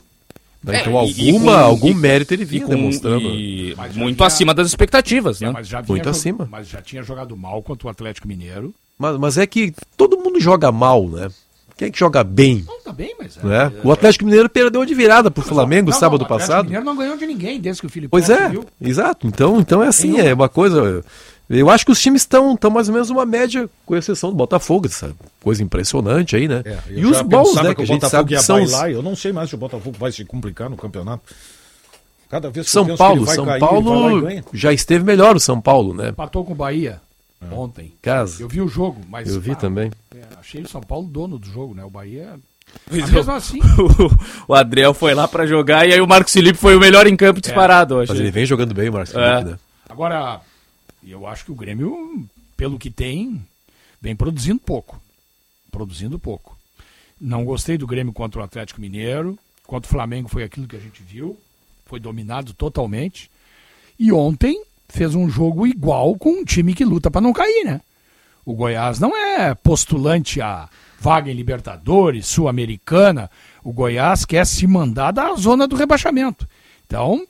Né? 0.64 0.76
É, 0.76 0.80
então 0.80 0.92
e- 1.04 1.12
e 1.12 1.28
alguma, 1.30 1.52
com- 1.52 1.58
algum 1.58 1.88
e- 1.90 1.94
mérito 1.94 2.32
ele 2.34 2.42
e 2.42 2.46
vinha 2.46 2.64
com- 2.64 2.70
demonstrando. 2.70 3.28
e 3.30 3.74
muito 3.94 4.16
tinha- 4.18 4.26
acima 4.26 4.54
das 4.54 4.68
expectativas, 4.68 5.40
né? 5.40 5.50
Mas 5.52 5.66
já 5.66 5.80
vinha 5.80 5.88
Muito 5.88 6.04
jog- 6.04 6.10
acima. 6.16 6.48
Mas 6.50 6.68
já 6.68 6.80
tinha 6.80 7.02
jogado 7.02 7.36
mal 7.36 7.62
contra 7.62 7.88
o 7.88 7.90
Atlético 7.90 8.28
Mineiro. 8.28 8.72
Mas, 8.98 9.18
mas 9.18 9.38
é 9.38 9.46
que 9.46 9.74
todo 9.96 10.16
mundo 10.18 10.38
joga 10.40 10.70
mal, 10.70 11.08
né? 11.08 11.28
Quem 11.76 11.88
é 11.88 11.90
que 11.90 11.98
joga 11.98 12.22
bem? 12.22 12.62
Não, 12.66 12.80
tá 12.82 12.92
bem, 12.92 13.16
mas... 13.18 13.36
Né? 13.38 13.72
O 13.82 13.90
Atlético 13.90 14.24
Mineiro 14.24 14.48
perdeu 14.48 14.84
de 14.84 14.94
virada 14.94 15.30
pro 15.32 15.42
Flamengo 15.42 15.88
Não, 15.90 15.94
não, 15.94 15.98
sábado 15.98 16.20
o 16.20 16.24
Atlético 16.24 16.46
passado. 16.48 16.64
Mineiro 16.66 16.84
não 16.84 16.96
ganhou 16.96 17.16
de 17.16 17.26
ninguém 17.26 17.58
desde 17.60 17.80
que 17.80 17.86
o 17.86 17.90
Felipe 17.90 18.10
Pois 18.10 18.30
é, 18.30 18.52
exato. 18.80 19.26
Então, 19.26 19.58
então 19.58 19.82
é 19.82 19.88
assim, 19.88 20.20
é 20.20 20.32
uma 20.32 20.48
coisa. 20.48 21.02
Eu 21.50 21.68
acho 21.68 21.84
que 21.84 21.92
os 21.92 22.00
times 22.00 22.22
estão 22.22 22.54
estão 22.54 22.70
mais 22.70 22.88
ou 22.88 22.94
menos 22.94 23.10
uma 23.10 23.26
média, 23.26 23.68
com 23.84 23.96
exceção 23.96 24.30
do 24.30 24.36
Botafogo, 24.36 24.86
essa 24.86 25.14
coisa 25.42 25.62
impressionante 25.62 26.36
aí, 26.36 26.48
né? 26.48 26.62
É, 26.64 26.78
e 26.90 27.02
eu 27.02 27.10
os 27.10 27.20
bons, 27.20 27.54
né? 27.56 27.70
que 27.70 27.74
Que 27.74 27.80
a 27.80 27.84
o 27.84 27.86
gente 27.86 28.00
Botafogo 28.00 28.10
sabe 28.10 28.36
que 28.36 28.42
são 28.42 28.62
os... 28.62 28.72
Eu 28.72 29.02
não 29.02 29.14
sei 29.14 29.32
mais 29.32 29.48
se 29.48 29.54
o 29.54 29.58
Botafogo 29.58 29.96
vai 29.98 30.10
se 30.10 30.24
complicar 30.24 30.70
no 30.70 30.76
campeonato. 30.76 31.22
Cada 32.30 32.48
vez 32.48 32.70
que 32.70 32.70
eu 32.70 32.72
São 32.72 32.86
penso 32.86 32.96
Paulo, 32.96 33.14
que 33.14 33.18
ele 33.18 33.26
vai 33.26 33.34
São 33.36 33.44
cair, 33.44 33.56
ele 33.56 33.66
vai 33.66 33.80
lá 33.80 34.28
e 34.28 34.42
Paulo 34.42 34.44
já 34.54 34.72
esteve 34.72 35.04
melhor 35.04 35.36
o 35.36 35.40
São 35.40 35.60
Paulo, 35.60 35.92
né? 35.92 36.08
Empatou 36.08 36.44
com 36.44 36.52
o 36.52 36.56
Bahia 36.56 37.00
ontem. 37.50 37.92
Casa. 38.00 38.42
Eu 38.42 38.48
vi 38.48 38.62
o 38.62 38.68
jogo, 38.68 39.02
mas... 39.10 39.28
Eu 39.28 39.40
vi 39.40 39.50
ah, 39.50 39.56
também. 39.56 39.90
é, 40.14 40.20
achei 40.40 40.62
o 40.62 40.68
São 40.68 40.80
Paulo 40.80 41.06
dono 41.06 41.38
do 41.38 41.46
jogo, 41.46 41.74
né? 41.74 41.84
O 41.84 41.90
Bahia... 41.90 42.34
É, 42.90 42.96
mesmo 42.96 43.32
assim... 43.32 43.58
o 44.48 44.54
Adriel 44.54 44.94
foi 44.94 45.12
lá 45.12 45.28
pra 45.28 45.44
jogar 45.44 45.86
e 45.86 45.92
aí 45.92 46.00
o 46.00 46.06
Marcos 46.06 46.32
Felipe 46.32 46.56
foi 46.56 46.74
o 46.74 46.80
melhor 46.80 47.06
em 47.06 47.16
campo 47.16 47.40
disparado, 47.40 48.00
eu 48.00 48.06
Mas 48.08 48.18
ele 48.18 48.30
vem 48.30 48.46
jogando 48.46 48.72
bem, 48.72 48.88
o 48.88 48.92
Marcos 48.92 49.14
É. 49.14 49.18
Felipe, 49.18 49.50
né? 49.50 49.58
Agora, 49.90 50.40
eu 51.10 51.26
acho 51.26 51.44
que 51.44 51.52
o 51.52 51.56
Grêmio, 51.56 52.28
pelo 52.56 52.78
que 52.78 52.90
tem, 52.90 53.44
vem 54.00 54.14
produzindo 54.14 54.60
pouco. 54.60 55.00
Produzindo 55.70 56.18
pouco. 56.18 56.56
Não 57.20 57.44
gostei 57.44 57.76
do 57.78 57.86
Grêmio 57.86 58.12
contra 58.12 58.40
o 58.40 58.44
Atlético 58.44 58.80
Mineiro. 58.80 59.38
Contra 59.66 59.88
o 59.88 59.90
Flamengo 59.92 60.28
foi 60.28 60.42
aquilo 60.44 60.66
que 60.66 60.76
a 60.76 60.80
gente 60.80 61.02
viu. 61.02 61.38
Foi 61.86 61.98
dominado 61.98 62.52
totalmente. 62.52 63.30
E 63.98 64.12
ontem 64.12 64.62
fez 64.88 65.14
um 65.14 65.28
jogo 65.28 65.66
igual 65.66 66.16
com 66.16 66.40
um 66.40 66.44
time 66.44 66.74
que 66.74 66.84
luta 66.84 67.10
para 67.10 67.20
não 67.20 67.32
cair, 67.32 67.64
né? 67.64 67.80
O 68.44 68.54
Goiás 68.54 68.98
não 68.98 69.16
é 69.16 69.54
postulante 69.54 70.40
a 70.40 70.68
vaga 70.98 71.30
em 71.30 71.34
Libertadores, 71.34 72.26
Sul-Americana. 72.26 73.30
O 73.62 73.72
Goiás 73.72 74.24
quer 74.24 74.44
se 74.46 74.66
mandar 74.66 75.12
da 75.12 75.34
zona 75.34 75.66
do 75.66 75.76
rebaixamento. 75.76 76.48
Então, 76.86 77.26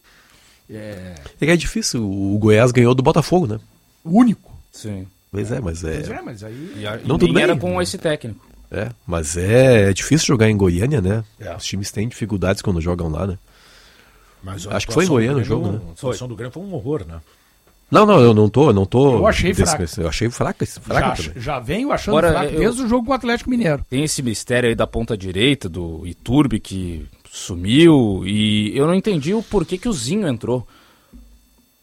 é 0.76 1.14
É 1.40 1.50
é 1.52 1.56
difícil. 1.56 2.02
O 2.04 2.38
Goiás 2.38 2.70
ganhou 2.72 2.94
do 2.94 3.02
Botafogo, 3.02 3.46
né? 3.46 3.58
o 4.04 4.18
único. 4.18 4.50
Sim. 4.72 5.06
Pois 5.30 5.50
é, 5.52 5.60
mas 5.60 5.82
é. 5.84 5.94
Pois 5.96 6.10
é, 6.10 6.22
mas 6.22 6.44
aí. 6.44 6.86
A- 6.86 6.96
Não, 7.06 7.18
tudo 7.18 7.32
bem. 7.32 7.42
era 7.42 7.56
com 7.56 7.80
esse 7.80 7.96
técnico. 7.98 8.44
É, 8.70 8.88
mas 9.06 9.36
é, 9.36 9.90
é 9.90 9.92
difícil 9.92 10.26
jogar 10.26 10.48
em 10.48 10.56
Goiânia, 10.56 11.00
né? 11.00 11.22
É. 11.38 11.54
Os 11.54 11.64
times 11.64 11.90
têm 11.90 12.08
dificuldades 12.08 12.62
quando 12.62 12.80
jogam 12.80 13.08
lá, 13.08 13.26
né? 13.26 13.38
Mas 14.42 14.66
Acho 14.66 14.86
que 14.88 14.94
foi 14.94 15.04
em 15.04 15.08
Goiânia 15.08 15.42
o 15.42 15.44
jogo, 15.44 15.72
né? 15.72 15.80
A 15.92 15.94
situação 15.96 16.26
do 16.26 16.34
Grêmio 16.34 16.52
foi 16.52 16.62
um 16.62 16.74
horror, 16.74 17.04
né? 17.06 17.20
Não, 17.90 18.06
não, 18.06 18.18
eu 18.20 18.32
não 18.32 18.48
tô, 18.48 18.70
eu 18.70 18.72
não 18.72 18.86
tô. 18.86 19.18
Eu 19.18 19.26
achei 19.26 19.52
fraca. 19.52 19.84
Eu 19.98 20.08
achei 20.08 20.30
fraca, 20.30 20.64
fraca 20.66 21.22
já, 21.22 21.32
já 21.36 21.60
venho 21.60 21.92
achando 21.92 22.16
Agora, 22.16 22.32
fraco 22.32 22.54
eu- 22.54 22.60
desde 22.60 22.82
o 22.82 22.88
jogo 22.88 23.04
com 23.06 23.12
o 23.12 23.14
Atlético 23.14 23.50
Mineiro. 23.50 23.84
Tem 23.90 24.02
esse 24.02 24.22
mistério 24.22 24.68
aí 24.70 24.74
da 24.74 24.86
ponta 24.86 25.16
direita, 25.16 25.68
do 25.68 26.06
Iturbe, 26.06 26.58
que 26.58 27.06
sumiu, 27.32 28.22
e 28.26 28.76
eu 28.76 28.86
não 28.86 28.94
entendi 28.94 29.32
o 29.32 29.42
porquê 29.42 29.78
que 29.78 29.88
o 29.88 29.92
Zinho 29.92 30.28
entrou. 30.28 30.66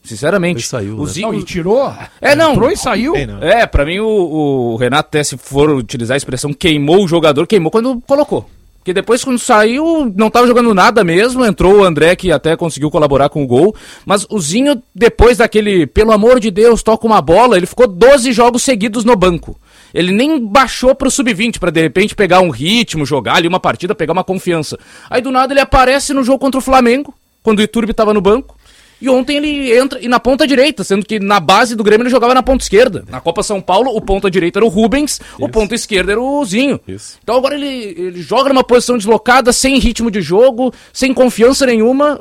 Sinceramente. 0.03 0.57
Ele 0.57 0.63
saiu, 0.63 0.95
o 0.95 1.05
né? 1.05 1.11
Zinho... 1.11 1.31
Não, 1.31 1.39
e 1.39 1.43
tirou. 1.43 1.93
É, 2.21 2.35
não. 2.35 2.51
Entrou 2.51 2.71
e 2.71 2.77
saiu. 2.77 3.15
É, 3.15 3.65
pra 3.65 3.83
mim 3.83 3.99
o, 3.99 4.07
o 4.07 4.75
Renato 4.75 5.07
até 5.07 5.23
se 5.23 5.35
for 5.37 5.71
utilizar 5.71 6.13
a 6.13 6.17
expressão 6.17 6.53
queimou 6.53 7.03
o 7.03 7.07
jogador, 7.07 7.47
queimou 7.47 7.71
quando 7.71 7.99
colocou. 8.01 8.47
Porque 8.77 8.93
depois, 8.93 9.23
quando 9.23 9.37
saiu, 9.37 10.11
não 10.15 10.29
tava 10.29 10.47
jogando 10.47 10.73
nada 10.73 11.03
mesmo. 11.03 11.45
Entrou 11.45 11.79
o 11.79 11.83
André, 11.83 12.15
que 12.15 12.31
até 12.31 12.55
conseguiu 12.55 12.89
colaborar 12.89 13.27
com 13.27 13.43
o 13.43 13.47
gol. 13.47 13.75
Mas 14.05 14.25
o 14.29 14.39
Zinho, 14.39 14.81
depois 14.95 15.37
daquele, 15.37 15.85
pelo 15.85 16.11
amor 16.11 16.39
de 16.39 16.49
Deus, 16.49 16.81
toca 16.81 17.05
uma 17.05 17.21
bola, 17.21 17.57
ele 17.57 17.65
ficou 17.65 17.87
12 17.87 18.31
jogos 18.31 18.63
seguidos 18.63 19.03
no 19.03 19.15
banco. 19.15 19.59
Ele 19.93 20.11
nem 20.11 20.45
baixou 20.45 20.93
pro 20.93 21.09
sub-20 21.11 21.59
para 21.59 21.71
de 21.71 21.81
repente 21.81 22.15
pegar 22.15 22.41
um 22.41 22.49
ritmo, 22.49 23.05
jogar 23.05 23.35
ali 23.35 23.47
uma 23.47 23.59
partida, 23.59 23.95
pegar 23.95 24.13
uma 24.13 24.23
confiança. 24.23 24.77
Aí 25.09 25.21
do 25.21 25.31
nada 25.31 25.53
ele 25.53 25.59
aparece 25.59 26.13
no 26.13 26.23
jogo 26.23 26.39
contra 26.39 26.59
o 26.59 26.61
Flamengo, 26.61 27.13
quando 27.43 27.59
o 27.59 27.61
Iturbe 27.61 27.93
tava 27.93 28.13
no 28.13 28.21
banco. 28.21 28.57
E 29.01 29.07
ontem 29.07 29.37
ele 29.37 29.77
entra 29.77 29.99
e 30.01 30.09
na 30.09 30.19
ponta 30.19 30.45
direita, 30.45 30.83
sendo 30.83 31.05
que 31.05 31.19
na 31.19 31.39
base 31.39 31.73
do 31.73 31.83
Grêmio 31.83 32.03
ele 32.03 32.09
jogava 32.09 32.33
na 32.33 32.43
ponta 32.43 32.63
esquerda. 32.63 33.05
Na 33.09 33.21
Copa 33.21 33.41
São 33.41 33.61
Paulo, 33.61 33.95
o 33.95 34.01
ponta 34.01 34.29
direita 34.29 34.59
era 34.59 34.65
o 34.65 34.69
Rubens, 34.69 35.13
Isso. 35.13 35.23
o 35.39 35.47
ponta 35.47 35.73
esquerda 35.73 36.11
era 36.11 36.21
o 36.21 36.43
Zinho. 36.43 36.79
Isso. 36.85 37.17
Então 37.23 37.37
agora 37.37 37.55
ele, 37.55 37.67
ele 37.97 38.21
joga 38.21 38.49
numa 38.49 38.63
posição 38.63 38.97
deslocada, 38.97 39.53
sem 39.53 39.79
ritmo 39.79 40.11
de 40.11 40.21
jogo, 40.21 40.73
sem 40.91 41.13
confiança 41.13 41.65
nenhuma. 41.65 42.19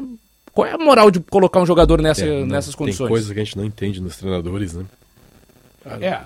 Qual 0.53 0.66
é 0.66 0.73
a 0.73 0.79
moral 0.79 1.11
de 1.11 1.19
colocar 1.19 1.61
um 1.61 1.66
jogador 1.66 2.01
nessa, 2.01 2.25
é, 2.25 2.41
não, 2.41 2.47
nessas 2.47 2.77
condições? 2.77 3.07
Tem 3.07 3.09
coisas 3.09 3.33
que 3.33 3.41
a 3.41 3.45
gente 3.45 3.57
não 3.57 3.64
entende 3.64 4.01
nos 4.01 4.16
treinadores, 4.16 4.75
né? 4.75 4.85
É, 6.01 6.21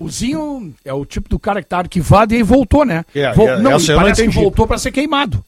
o 0.00 0.08
Zinho 0.08 0.74
é 0.82 0.94
o 0.94 1.04
tipo 1.04 1.28
do 1.28 1.38
cara 1.38 1.62
que 1.62 1.68
tá 1.68 1.78
arquivado 1.78 2.32
e 2.32 2.38
aí 2.38 2.42
voltou, 2.42 2.86
né? 2.86 3.04
É, 3.14 3.32
Vol 3.34 3.50
é, 3.50 3.60
não, 3.60 3.72
parece 3.94 4.22
que 4.22 4.34
voltou 4.34 4.66
para 4.66 4.78
ser 4.78 4.90
queimado. 4.90 5.44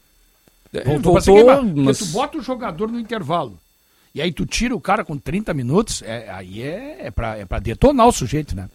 É, 0.73 0.85
voltou, 0.85 0.93
voltou 0.93 1.13
pra 1.15 1.23
ser 1.23 1.33
queimado. 1.33 1.73
Mas... 1.75 1.99
Porque 1.99 2.11
tu 2.11 2.15
bota 2.15 2.39
o 2.39 2.43
jogador 2.43 2.93
no 2.93 3.01
intervalo. 3.01 3.59
E 4.15 4.21
aí 4.21 4.31
tu 4.31 4.45
tira 4.45 4.75
o 4.75 4.81
cara 4.81 5.05
com 5.05 5.17
30 5.17 5.55
minutos, 5.55 6.03
é, 6.03 6.29
aí 6.31 6.63
é, 6.63 7.07
é, 7.07 7.11
pra, 7.11 7.39
é 7.39 7.47
pra 7.47 7.59
detonar 7.59 8.07
o 8.07 8.13
sujeito, 8.13 8.55
né? 8.55 8.69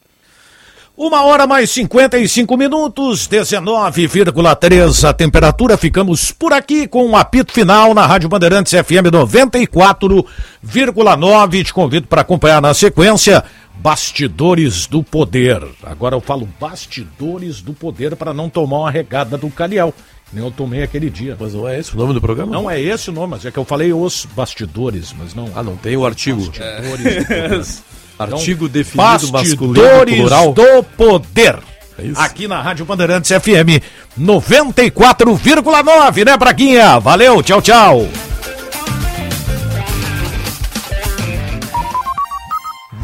Uma 0.97 1.23
hora 1.25 1.45
mais 1.45 1.69
55 1.69 2.57
minutos, 2.57 3.27
19,3 3.27 5.07
a 5.07 5.13
temperatura. 5.13 5.77
Ficamos 5.77 6.31
por 6.31 6.51
aqui 6.51 6.87
com 6.87 7.05
um 7.05 7.15
apito 7.15 7.53
final 7.53 7.93
na 7.93 8.07
Rádio 8.07 8.27
Bandeirantes 8.27 8.73
FM 8.73 9.11
94,9. 9.13 11.65
Te 11.65 11.71
convido 11.71 12.07
para 12.07 12.21
acompanhar 12.21 12.59
na 12.59 12.73
sequência 12.73 13.43
Bastidores 13.79 14.87
do 14.87 15.03
Poder. 15.03 15.63
Agora 15.83 16.15
eu 16.15 16.21
falo 16.21 16.47
Bastidores 16.59 17.61
do 17.61 17.73
Poder 17.73 18.15
para 18.15 18.33
não 18.33 18.49
tomar 18.49 18.79
uma 18.79 18.89
regada 18.91 19.37
do 19.37 19.49
Caliel. 19.49 19.93
Nem 20.31 20.43
eu 20.43 20.51
tomei 20.51 20.83
aquele 20.83 21.09
dia. 21.09 21.37
Mas 21.39 21.53
não 21.53 21.65
é 21.67 21.79
esse 21.79 21.93
o 21.93 21.97
nome 21.97 22.13
do 22.13 22.19
programa? 22.19 22.51
Não 22.51 22.69
é 22.69 22.81
esse 22.81 23.09
o 23.09 23.13
nome, 23.13 23.31
mas 23.31 23.45
é 23.45 23.51
que 23.51 23.57
eu 23.57 23.63
falei 23.63 23.93
os 23.93 24.27
bastidores, 24.35 25.15
mas 25.17 25.33
não. 25.33 25.49
Ah, 25.55 25.63
não 25.63 25.77
tem 25.77 25.95
o 25.95 26.05
artigo. 26.05 26.45
Bastidores 26.45 27.83
é. 28.19 28.21
artigo 28.23 28.67
definido 28.67 29.31
bastidores 29.31 29.49
masculino 29.49 30.05
plural. 30.05 30.51
do 30.53 30.83
poder. 30.83 31.59
É 31.97 32.11
Aqui 32.15 32.45
na 32.47 32.61
Rádio 32.61 32.85
Bandeirantes 32.85 33.31
FM 33.31 33.81
94,9, 34.19 36.25
né, 36.25 36.37
Braguinha? 36.37 36.99
Valeu, 36.99 37.41
tchau, 37.41 37.61
tchau. 37.61 38.07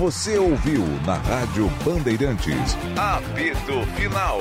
Você 0.03 0.37
ouviu 0.37 0.83
na 1.05 1.15
Rádio 1.15 1.69
Bandeirantes. 1.85 2.75
Apito 2.97 3.87
Final. 3.95 4.37